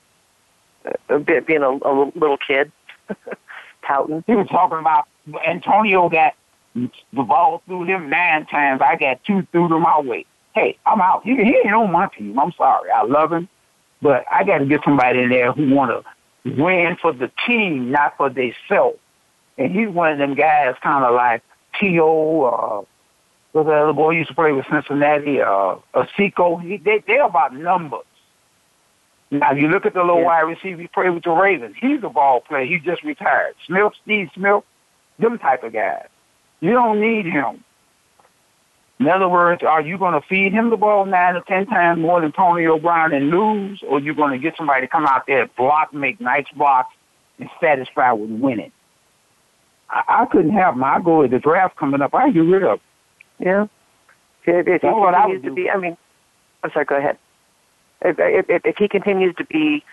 Uh, 1.10 1.18
Bit 1.20 1.46
being 1.46 1.62
a, 1.62 1.70
a 1.70 2.12
little 2.16 2.38
kid, 2.38 2.72
pouting. 3.82 4.24
He 4.28 4.36
was 4.36 4.48
talking 4.48 4.80
about 4.80 5.08
Antonio 5.46 6.08
got 6.10 6.36
the 6.74 6.90
ball 7.24 7.62
through 7.66 7.84
him 7.86 8.10
nine 8.10 8.46
times. 8.46 8.82
I 8.82 8.96
got 8.96 9.24
two 9.26 9.46
through 9.52 9.70
to 9.70 9.80
my 9.80 10.00
way. 10.00 10.26
Hey, 10.60 10.78
I'm 10.86 11.00
out. 11.00 11.24
He, 11.24 11.36
he 11.36 11.56
ain't 11.64 11.74
on 11.74 11.92
my 11.92 12.08
team. 12.08 12.38
I'm 12.38 12.52
sorry. 12.58 12.92
I 12.92 13.04
love 13.04 13.32
him, 13.32 13.48
but 14.02 14.26
I 14.30 14.44
got 14.44 14.58
to 14.58 14.66
get 14.66 14.82
somebody 14.84 15.20
in 15.20 15.30
there 15.30 15.54
who 15.54 15.74
want 15.74 15.92
to 15.92 16.52
win 16.62 16.98
for 17.02 17.14
the 17.14 17.32
team, 17.48 17.92
not 17.92 18.18
for 18.18 18.30
themselves. 18.30 19.00
And 19.58 19.72
he's 19.72 19.88
one 19.88 20.12
of 20.12 20.18
them 20.18 20.36
guys, 20.36 20.76
kind 20.84 21.06
of 21.06 21.16
like 21.16 21.44
T.O., 21.80 22.44
uh, 22.44 22.82
the 23.54 23.60
other 23.60 23.94
boy 23.94 24.12
used 24.12 24.30
to 24.30 24.36
play 24.36 24.52
with 24.52 24.66
Cincinnati, 24.70 25.42
uh, 25.42 25.78
Asico. 25.94 26.62
He, 26.62 26.78
they, 26.78 27.04
they're 27.08 27.26
about 27.26 27.54
numbers. 27.54 28.06
Now, 29.32 29.54
you 29.54 29.70
look 29.70 29.86
at 29.86 29.94
the 29.94 30.02
little 30.02 30.24
wide 30.24 30.42
receiver, 30.42 30.82
he 30.82 30.88
played 30.88 31.12
with 31.12 31.24
the 31.24 31.32
Ravens. 31.32 31.76
He's 31.80 32.04
a 32.04 32.10
ball 32.10 32.42
player. 32.42 32.66
He 32.66 32.80
just 32.80 33.04
retired. 33.04 33.56
Smith, 33.66 33.94
Steve 34.04 34.30
Smith, 34.36 34.64
them 35.20 35.40
type 35.40 35.64
of 35.64 35.72
guys. 35.72 36.08
You 36.60 36.72
don't 36.72 37.00
need 37.00 37.26
him. 37.26 37.64
In 39.00 39.08
other 39.08 39.30
words, 39.30 39.64
are 39.64 39.82
you 39.82 39.98
going 39.98 40.14
to 40.14 40.28
feed 40.28 40.52
him 40.52 40.70
the 40.70 40.78
ball 40.78 41.06
nine 41.06 41.36
or 41.36 41.42
ten 41.42 41.66
times 41.66 42.02
more 42.02 42.20
than 42.20 42.28
Antonio 42.28 42.78
Brown 42.78 43.14
and 43.14 43.30
lose, 43.30 43.82
or 43.88 43.98
are 43.98 44.02
you 44.02 44.14
going 44.14 44.32
to 44.32 44.38
get 44.40 44.58
somebody 44.58 44.82
to 44.82 44.88
come 44.88 45.06
out 45.06 45.26
there, 45.26 45.48
block, 45.58 45.94
make 45.94 46.20
nice 46.20 46.48
blocks, 46.54 46.94
and 47.40 47.50
satisfy 47.62 48.12
with 48.12 48.30
winning? 48.30 48.74
I, 49.90 50.04
I 50.08 50.26
couldn't 50.26 50.52
have 50.52 50.76
my 50.76 50.96
goal 50.96 51.04
go 51.04 51.22
with 51.22 51.32
the 51.32 51.40
draft 51.40 51.78
coming 51.78 52.02
up. 52.02 52.14
I 52.14 52.30
get 52.30 52.40
rid 52.40 52.64
of 52.64 52.80
him. 52.80 52.80
Yeah. 53.40 53.68
If, 54.46 54.68
if 54.68 54.82
he 54.82 54.88
what 54.88 55.14
I 55.14 55.22
continues 55.22 55.44
to 55.44 55.54
be, 55.54 55.70
I 55.70 55.78
mean, 55.78 55.98
I'm 56.64 56.72
sorry. 56.72 56.86
Go 56.86 56.98
ahead. 56.98 57.18
If, 58.02 58.18
if, 58.20 58.50
if, 58.50 58.62
if 58.66 58.76
he 58.78 58.88
continues 58.90 59.36
to 59.36 59.46
be, 59.46 59.84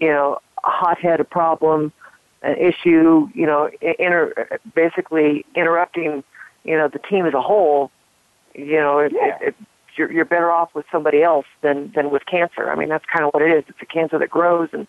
you 0.00 0.08
know, 0.08 0.38
a 0.64 0.68
hothead, 0.68 1.20
a 1.20 1.24
problem, 1.24 1.92
an 2.42 2.56
issue, 2.56 3.28
you 3.34 3.46
know, 3.46 3.70
inter, 3.80 4.58
basically 4.74 5.46
interrupting, 5.54 6.24
you 6.64 6.76
know, 6.76 6.88
the 6.88 6.98
team 6.98 7.24
as 7.24 7.34
a 7.34 7.40
whole, 7.40 7.90
you 8.54 8.76
know, 8.76 8.98
it, 8.98 9.12
it, 9.14 9.42
it, 9.48 9.54
you're, 9.96 10.10
you're 10.10 10.24
better 10.24 10.50
off 10.50 10.70
with 10.74 10.86
somebody 10.90 11.22
else 11.22 11.46
than 11.62 11.92
than 11.94 12.10
with 12.10 12.26
cancer. 12.26 12.70
I 12.70 12.76
mean, 12.76 12.88
that's 12.88 13.04
kind 13.06 13.24
of 13.24 13.32
what 13.32 13.42
it 13.42 13.50
is. 13.56 13.64
It's 13.68 13.82
a 13.82 13.86
cancer 13.86 14.18
that 14.18 14.30
grows, 14.30 14.68
and 14.72 14.86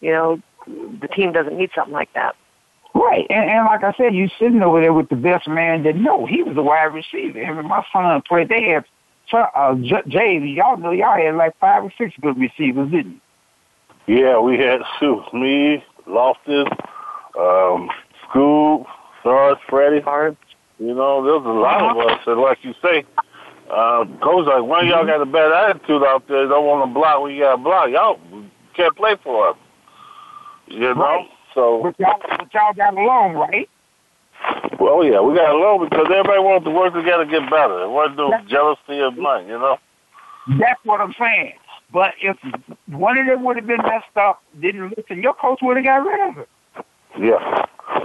you 0.00 0.10
know, 0.10 0.40
the 0.66 1.08
team 1.08 1.32
doesn't 1.32 1.56
need 1.56 1.70
something 1.74 1.94
like 1.94 2.12
that. 2.14 2.36
Right, 2.94 3.26
and, 3.30 3.50
and 3.50 3.66
like 3.66 3.84
I 3.84 3.92
said, 3.96 4.14
you 4.14 4.28
sitting 4.38 4.62
over 4.62 4.80
there 4.80 4.92
with 4.92 5.08
the 5.08 5.16
best 5.16 5.46
man 5.46 5.84
that 5.84 5.94
know 5.94 6.26
he 6.26 6.42
was 6.42 6.56
a 6.56 6.62
wide 6.62 6.86
receiver. 6.86 7.38
Him 7.38 7.58
and 7.58 7.68
my 7.68 7.84
son 7.92 8.22
played. 8.26 8.48
They 8.48 8.64
had 8.64 8.84
uh, 9.32 9.74
Jay. 10.08 10.38
Y'all 10.38 10.76
know 10.76 10.90
y'all 10.90 11.16
had 11.16 11.34
like 11.34 11.56
five 11.58 11.84
or 11.84 11.92
six 11.98 12.14
good 12.20 12.38
receivers, 12.38 12.90
didn't 12.90 13.20
you? 14.06 14.16
Yeah, 14.16 14.40
we 14.40 14.58
had 14.58 14.80
Sue, 14.98 15.22
me, 15.34 15.84
Loftus, 16.06 16.66
um, 17.38 17.90
Scoob, 18.24 18.86
Sarge, 19.22 19.58
Freddie. 19.68 20.00
You 20.78 20.94
know, 20.94 21.24
there's 21.24 21.44
a 21.44 21.58
lot 21.58 21.96
of 21.96 22.06
us, 22.06 22.20
and 22.26 22.40
like 22.40 22.58
you 22.62 22.72
say, 22.82 23.04
uh, 23.70 24.04
coach 24.22 24.46
like, 24.46 24.62
one 24.62 24.86
y'all 24.86 25.04
got 25.04 25.20
a 25.20 25.26
bad 25.26 25.52
attitude 25.52 26.02
out 26.04 26.26
there. 26.28 26.46
Don't 26.46 26.66
want 26.66 26.88
to 26.88 26.94
block 26.94 27.22
when 27.22 27.34
you 27.34 27.42
got 27.42 27.56
to 27.56 27.62
block. 27.62 27.90
Y'all 27.90 28.20
can't 28.74 28.96
play 28.96 29.16
for 29.22 29.50
us. 29.50 29.56
You 30.68 30.94
know, 30.94 30.94
right. 30.94 31.28
so 31.54 31.82
but 31.82 31.98
y'all, 31.98 32.20
but 32.20 32.54
y'all 32.54 32.74
got 32.74 32.94
along, 32.94 33.34
right? 33.34 33.68
Well, 34.78 35.04
yeah, 35.04 35.20
we 35.20 35.34
got 35.34 35.54
along 35.54 35.88
because 35.88 36.06
everybody 36.10 36.38
wants 36.38 36.64
to 36.64 36.70
work 36.70 36.94
together 36.94 37.24
to 37.24 37.30
get 37.30 37.50
better. 37.50 37.82
It 37.82 37.90
wasn't 37.90 38.18
no 38.18 38.32
jealousy 38.46 39.00
of 39.00 39.16
mine, 39.16 39.48
you 39.48 39.58
know. 39.58 39.78
That's 40.60 40.80
what 40.84 41.00
I'm 41.00 41.14
saying. 41.18 41.54
But 41.92 42.14
if 42.22 42.36
one 42.86 43.18
of 43.18 43.26
them 43.26 43.44
would 43.44 43.56
have 43.56 43.66
been 43.66 43.82
messed 43.82 44.16
up, 44.16 44.42
didn't 44.60 44.94
listen, 44.96 45.22
your 45.22 45.34
coach 45.34 45.58
would 45.62 45.76
have 45.76 45.84
got 45.84 45.96
rid 45.96 46.28
of 46.30 46.38
it. 46.38 46.48
Yeah, 47.18 47.64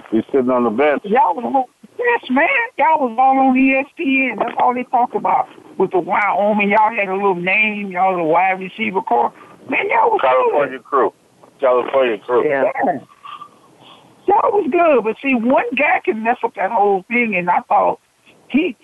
he's 0.09 0.23
sitting 0.31 0.49
on 0.49 0.63
the 0.63 0.69
bench. 0.69 1.03
Y'all 1.05 1.35
was 1.35 1.67
yes, 2.03 2.29
man. 2.29 2.47
Y'all 2.77 3.07
was 3.07 3.15
all 3.17 3.39
on 3.39 3.55
ESPN. 3.55 4.39
That's 4.39 4.55
all 4.59 4.73
they 4.73 4.83
talk 4.83 5.13
about 5.15 5.47
with 5.77 5.91
the 5.91 5.99
Wyoming. 5.99 6.69
Y'all 6.69 6.93
had 6.93 7.09
a 7.09 7.13
little 7.13 7.35
name. 7.35 7.91
Y'all 7.91 8.17
the 8.17 8.23
wide 8.23 8.59
receiver 8.59 9.01
corps. 9.01 9.33
Man, 9.69 9.89
y'all 9.89 10.11
was 10.11 10.21
California 10.21 10.77
good. 10.77 10.85
crew. 10.85 11.13
California 11.59 12.17
crew. 12.19 12.47
Yeah. 12.47 12.63
yeah. 12.85 12.99
Y'all 14.27 14.51
was 14.51 14.69
good, 14.71 15.03
but 15.03 15.17
see, 15.21 15.35
one 15.35 15.65
guy 15.75 16.01
can 16.03 16.23
mess 16.23 16.37
up 16.43 16.55
that 16.55 16.71
whole 16.71 17.03
thing, 17.09 17.35
and 17.35 17.49
I 17.49 17.59
thought 17.67 17.99
he, 18.49 18.75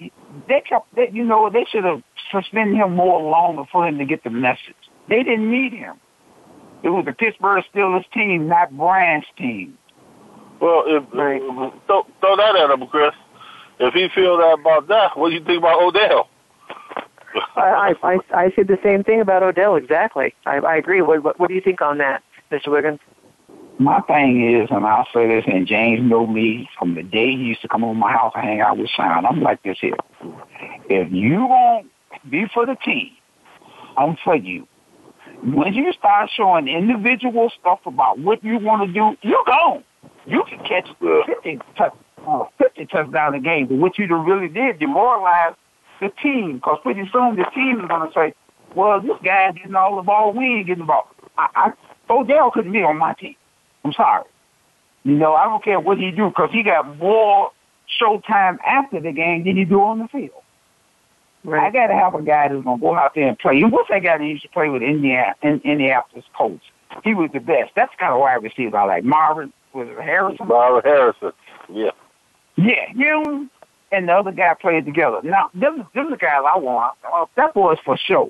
they 0.48 0.62
kept, 0.68 0.94
they, 0.96 1.10
you 1.14 1.24
know, 1.24 1.50
they 1.50 1.66
should 1.72 1.86
have 1.86 2.02
suspended 2.32 2.76
him 2.76 2.96
more 2.96 3.22
longer 3.22 3.64
for 3.72 3.88
him 3.88 3.98
to 4.00 4.06
get 4.06 4.24
the 4.24 4.30
message. 4.30 4.76
They 5.08 5.24
didn't 5.24 5.50
need 5.50 5.74
him. 5.74 5.96
It 6.84 6.90
was 6.90 7.06
the 7.06 7.14
Pittsburgh 7.14 7.64
Steelers 7.74 8.06
team, 8.14 8.48
not 8.48 8.76
Brian's 8.76 9.26
team. 9.38 9.78
Well, 10.62 10.84
if, 10.86 11.04
right. 11.14 11.42
Um, 11.42 11.80
throw, 11.88 12.06
throw 12.20 12.36
that 12.36 12.56
at 12.56 12.70
him, 12.72 12.88
Chris. 12.88 13.14
If 13.80 13.94
he 13.94 14.10
feel 14.14 14.38
that 14.38 14.58
about 14.60 14.88
that, 14.90 15.18
what 15.18 15.30
do 15.30 15.36
you 15.36 15.44
think 15.44 15.60
about 15.60 15.82
Odell? 15.82 16.30
I, 17.56 17.94
I 18.04 18.18
I 18.34 18.52
said 18.56 18.68
the 18.68 18.80
same 18.84 19.04
thing 19.04 19.22
about 19.22 19.44
Odell. 19.44 19.76
Exactly. 19.76 20.34
I, 20.46 20.58
I 20.58 20.76
agree. 20.78 21.02
What, 21.02 21.24
what 21.24 21.40
What 21.40 21.48
do 21.48 21.54
you 21.54 21.62
think 21.62 21.82
on 21.82 21.98
that, 22.00 22.24
Mr. 22.52 22.68
Wiggins? 22.68 23.00
My 23.80 24.02
thing 24.02 24.54
is, 24.54 24.68
and 24.72 24.86
I'll 24.86 25.08
say 25.14 25.28
this, 25.28 25.46
and 25.48 25.66
James 25.66 26.02
know 26.10 26.28
me 26.28 26.70
from 26.78 26.96
the 26.96 27.04
day 27.04 27.28
he 27.28 27.44
used 27.44 27.62
to 27.62 27.70
come 27.70 27.86
over 27.86 27.94
my 27.94 28.12
house 28.12 28.34
and 28.36 28.44
hang 28.44 28.60
out 28.60 28.78
with 28.78 28.90
Sean. 28.90 29.26
I'm 29.26 29.42
like 29.42 29.64
this 29.64 29.78
here. 29.80 29.96
If 30.90 31.10
you 31.14 31.46
won't 31.46 31.88
be 32.30 32.46
for 32.54 32.66
the 32.66 32.76
team, 32.76 33.12
I'm 33.98 34.18
for 34.22 34.36
you. 34.36 34.68
When 35.44 35.74
you 35.74 35.94
start 35.94 36.30
showing 36.36 36.68
individual 36.68 37.50
stuff 37.58 37.80
about 37.86 38.20
what 38.20 38.44
you 38.44 38.60
want 38.60 38.86
to 38.88 38.94
do, 38.94 39.16
you're 39.22 39.46
gone. 39.46 39.86
You 40.26 40.44
can 40.50 40.60
catch 40.60 40.88
50, 41.00 41.60
touch, 41.78 41.94
uh, 42.28 42.46
50 42.58 42.86
touchdowns 42.88 43.36
a 43.36 43.40
game, 43.40 43.68
but 43.68 43.76
what 43.76 43.98
you 43.98 44.06
really 44.16 44.48
did 44.48 44.80
demoralize 44.80 45.56
the 46.00 46.10
team 46.22 46.56
because 46.56 46.80
pretty 46.84 47.10
soon 47.12 47.36
the 47.36 47.46
team 47.56 47.80
is 47.82 47.88
going 47.88 48.08
to 48.08 48.14
say, 48.14 48.34
well, 48.76 49.02
this 49.02 49.18
guy's 49.24 49.56
getting 49.56 49.76
all 49.76 49.96
the 49.96 50.02
ball, 50.02 50.34
we 50.34 50.46
ain't 50.46 50.68
getting 50.68 50.84
the 50.84 50.88
ball. 50.88 51.10
I, 51.38 51.48
I, 51.56 52.14
Odell 52.14 52.52
couldn't 52.52 52.72
be 52.72 52.84
on 52.84 52.98
my 52.98 53.14
team. 53.14 53.36
I'm 53.84 53.94
sorry. 53.94 54.26
You 55.04 55.16
know, 55.16 55.34
I 55.34 55.46
don't 55.46 55.64
care 55.64 55.80
what 55.80 55.98
he 55.98 56.12
do 56.12 56.30
because 56.30 56.50
he 56.52 56.64
got 56.64 56.98
more 56.98 57.52
showtime 58.02 58.60
after 58.66 59.00
the 59.00 59.12
game 59.12 59.46
than 59.46 59.58
he 59.58 59.66
do 59.66 59.82
on 59.82 60.00
the 60.00 60.08
field. 60.08 60.44
Right. 61.44 61.68
I 61.68 61.72
got 61.72 61.88
to 61.88 61.94
have 61.94 62.16
a 62.16 62.22
guy 62.22 62.50
who's 62.50 62.64
going 62.64 62.80
to 62.80 62.82
go 62.82 62.96
out 62.96 63.16
there 63.16 63.28
and 63.28 63.40
play. 63.40 63.62
What's 63.64 63.90
that 63.90 64.04
guy 64.04 64.18
that 64.18 64.24
used 64.24 64.44
to 64.44 64.50
play 64.50 64.70
with 64.70 64.82
Indiana, 64.82 65.36
in, 65.42 65.62
Indianapolis 65.64 66.26
Colts? 66.38 66.66
He 67.04 67.14
was 67.14 67.30
the 67.34 67.40
best. 67.40 67.72
That's 67.76 67.94
kind 67.98 68.12
of 68.12 68.20
wide 68.20 68.44
receiver 68.44 68.78
I 68.78 68.86
like. 68.86 69.04
Marvin, 69.06 69.54
was 69.74 69.88
it 69.90 70.02
Harrison? 70.02 70.48
Marvin 70.48 70.90
Harrison, 70.90 71.32
yeah. 71.72 71.92
Yeah, 72.56 72.88
him 72.90 73.50
and 73.92 74.10
the 74.10 74.14
other 74.14 74.32
guy 74.32 74.54
played 74.60 74.86
together. 74.86 75.22
Now, 75.24 75.50
them, 75.54 75.88
them 75.96 76.12
the 76.12 76.18
guys 76.18 76.42
I 76.46 76.58
want. 76.58 76.96
Uh, 77.12 77.26
that 77.36 77.54
boy's 77.54 77.78
for 77.86 77.98
sure. 77.98 78.30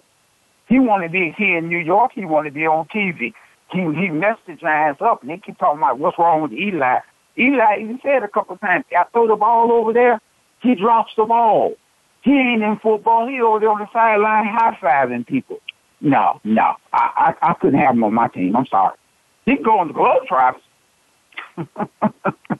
He 0.68 0.80
want 0.80 1.04
to 1.04 1.10
be 1.10 1.34
here 1.36 1.58
in 1.58 1.68
New 1.68 1.80
York. 1.80 2.12
He 2.14 2.26
want 2.26 2.46
to 2.46 2.52
be 2.52 2.68
on 2.68 2.86
TV 2.88 3.34
he 3.72 3.80
he 3.80 4.10
messed 4.10 4.42
his 4.48 4.60
ass 4.64 4.98
up, 5.00 5.22
and 5.22 5.30
they 5.30 5.38
keep 5.38 5.58
talking 5.58 5.80
about 5.80 6.00
what's 6.00 6.18
wrong 6.18 6.42
with 6.42 6.54
Eli. 6.54 7.00
Eli 7.38 7.80
even 7.80 8.00
said 8.04 8.24
a 8.24 8.28
couple 8.28 8.56
of 8.56 8.62
times, 8.62 8.86
I 8.96 9.06
throw 9.12 9.28
the 9.28 9.36
ball 9.36 9.72
over 9.72 9.94
there, 9.94 10.20
he 10.62 10.76
drops 10.76 11.12
the 11.16 11.26
ball. 11.26 11.76
He 12.22 12.32
ain't 12.32 12.64
in 12.64 12.80
football. 12.80 13.28
He 13.28 13.40
over 13.40 13.60
there 13.60 13.70
on 13.70 13.80
the 13.80 13.88
sideline 13.94 14.46
high 14.46 14.78
fiving 14.82 15.26
people. 15.26 15.60
No, 16.02 16.42
no, 16.44 16.76
I, 16.94 17.34
I 17.42 17.50
I 17.50 17.54
couldn't 17.54 17.80
have 17.80 17.96
him 17.96 18.04
on 18.04 18.14
my 18.14 18.28
team. 18.28 18.56
I'm 18.56 18.66
sorry. 18.66 18.96
He 19.46 19.56
can 19.56 19.64
go 19.64 19.80
on 19.80 19.88
the 19.88 19.94
Globetrotters. 19.94 20.62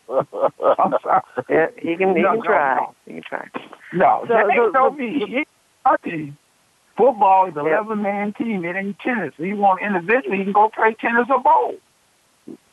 I'm 0.10 0.94
sorry. 1.04 1.22
Yeah, 1.50 1.68
he 1.78 1.96
can. 1.96 2.16
He 2.16 2.22
no, 2.22 2.34
can 2.34 2.44
try. 2.44 2.76
No. 2.76 2.96
He 3.06 3.14
can 3.14 3.24
try. 3.24 3.48
No, 3.94 4.26
so, 4.28 4.34
that 4.34 4.46
ain't 4.52 4.74
so, 4.74 4.90
so, 4.90 4.92
me. 4.92 5.46
He. 6.06 6.34
Football 6.98 7.48
is 7.48 7.56
a 7.56 7.64
yep. 7.64 7.86
11 7.86 8.02
man 8.02 8.34
team. 8.34 8.66
It 8.66 8.76
ain't 8.76 9.00
tennis. 9.00 9.34
If 9.38 9.46
you 9.46 9.56
want 9.56 9.82
individually, 9.82 10.40
you 10.40 10.44
can 10.44 10.54
go 10.54 10.70
play 10.70 10.94
tennis 11.00 11.28
or 11.30 11.40
bowl. 11.42 11.76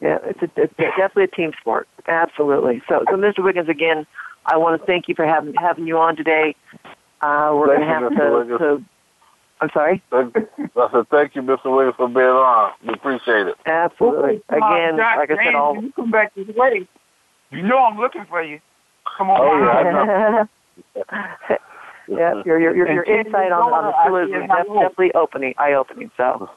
Yeah, 0.01 0.18
it's, 0.24 0.43
a, 0.43 0.51
it's 0.57 0.74
definitely 0.77 1.24
a 1.24 1.29
team 1.29 1.53
sport. 1.61 1.87
Absolutely. 2.09 2.83
So, 2.89 3.05
so 3.09 3.16
Mr. 3.16 3.45
Wiggins, 3.45 3.68
again, 3.68 4.05
I 4.45 4.57
want 4.57 4.81
to 4.81 4.87
thank 4.87 5.07
you 5.07 5.14
for 5.14 5.24
having 5.24 5.55
having 5.55 5.87
you 5.87 5.99
on 5.99 6.16
today. 6.16 6.57
Uh, 7.20 7.53
we're 7.55 7.66
going 7.66 7.81
to 7.81 7.87
have 7.87 8.11
to, 8.11 8.59
to. 8.59 8.85
I'm 9.61 9.71
sorry. 9.73 10.03
I 10.13 10.29
said 10.93 11.09
thank 11.11 11.35
you, 11.35 11.43
Mr. 11.43 11.65
Williams, 11.67 11.95
for 11.97 12.09
being 12.09 12.27
on. 12.27 12.73
We 12.87 12.95
appreciate 12.95 13.47
it. 13.47 13.57
Absolutely. 13.65 14.43
Again, 14.49 14.99
like 14.99 15.31
I 15.31 15.45
said, 15.45 15.55
all. 15.55 15.83
You 15.83 15.93
come 15.93 16.11
back 16.11 16.35
this 16.35 16.47
way. 16.55 16.87
You 17.51 17.63
know 17.63 17.79
I'm 17.79 17.97
looking 17.97 18.27
for 18.29 18.43
you. 18.43 18.61
Come 19.17 19.31
on. 19.31 19.41
Oh, 19.41 20.47
yeah, 20.95 21.57
yeah, 22.09 22.43
your 22.45 22.61
your 22.61 22.77
your, 22.77 22.93
your 22.93 23.05
insight 23.05 23.53
on, 23.53 23.73
on 23.73 23.85
the 23.87 23.93
Steelers 24.05 24.43
is 24.43 24.49
definitely 24.49 25.13
opening, 25.15 25.55
eye 25.59 25.73
opening. 25.73 26.11
So, 26.17 26.51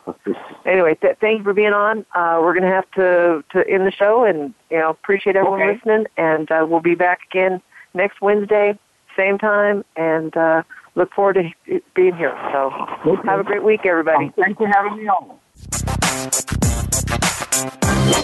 anyway, 0.65 0.95
th- 0.95 1.17
thank 1.21 1.39
you 1.39 1.43
for 1.43 1.53
being 1.53 1.73
on. 1.73 2.05
Uh, 2.13 2.39
we're 2.41 2.53
going 2.53 2.63
to 2.63 2.69
have 2.69 2.89
to 2.91 3.43
to 3.51 3.69
end 3.69 3.87
the 3.87 3.91
show, 3.91 4.25
and 4.25 4.53
you 4.69 4.77
know, 4.77 4.89
appreciate 4.89 5.35
everyone 5.35 5.61
okay. 5.61 5.73
listening. 5.73 6.05
And 6.17 6.51
uh, 6.51 6.65
we'll 6.67 6.81
be 6.81 6.95
back 6.95 7.19
again 7.31 7.61
next 7.93 8.19
Wednesday, 8.21 8.77
same 9.15 9.37
time, 9.37 9.85
and 9.95 10.35
uh, 10.35 10.63
look 10.99 11.11
forward 11.13 11.35
to 11.35 11.81
being 11.95 12.15
here. 12.15 12.37
So, 12.51 12.71
okay. 13.07 13.27
have 13.27 13.39
a 13.39 13.43
great 13.43 13.63
week, 13.63 13.85
everybody. 13.85 14.25
Um, 14.25 14.33
thanks 14.33 14.57
for 14.57 14.67
having 14.67 14.97
me 14.97 15.07
on. 15.07 15.39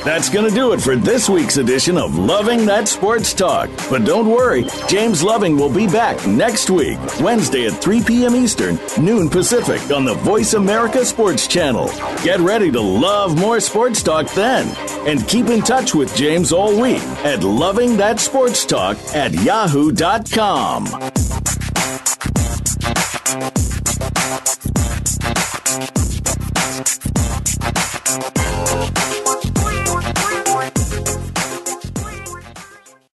That's 0.04 0.30
going 0.30 0.48
to 0.48 0.54
do 0.54 0.74
it 0.74 0.82
for 0.82 0.96
this 0.96 1.30
week's 1.30 1.58
edition 1.58 1.98
of 1.98 2.16
Loving 2.16 2.66
That 2.66 2.88
Sports 2.88 3.34
Talk. 3.34 3.70
But 3.90 4.06
don't 4.06 4.30
worry, 4.30 4.66
James 4.88 5.24
Loving 5.24 5.58
will 5.58 5.74
be 5.74 5.88
back 5.88 6.26
next 6.28 6.70
week, 6.70 7.00
Wednesday 7.20 7.66
at 7.68 7.74
3 7.74 8.04
p.m. 8.04 8.36
Eastern, 8.36 8.78
noon 9.00 9.30
Pacific, 9.30 9.82
on 9.92 10.06
the 10.06 10.14
Voice 10.16 10.54
America 10.54 11.04
Sports 11.06 11.48
Channel. 11.48 11.88
Get 12.24 12.40
ready 12.40 12.72
to 12.72 12.82
love 12.82 13.40
more 13.40 13.60
sports 13.60 14.04
talk 14.04 14.30
then. 14.34 14.68
And 15.08 15.28
keep 15.28 15.48
in 15.48 15.62
touch 15.62 15.96
with 15.96 16.16
James 16.16 16.52
all 16.52 16.80
week 16.80 17.04
at 17.24 17.44
Loving 17.44 17.98
That 17.98 18.20
Sports 18.20 18.66
Talk 18.66 18.98
at 19.16 19.34
yahoo.com. 19.34 20.86
We'll 21.86 22.00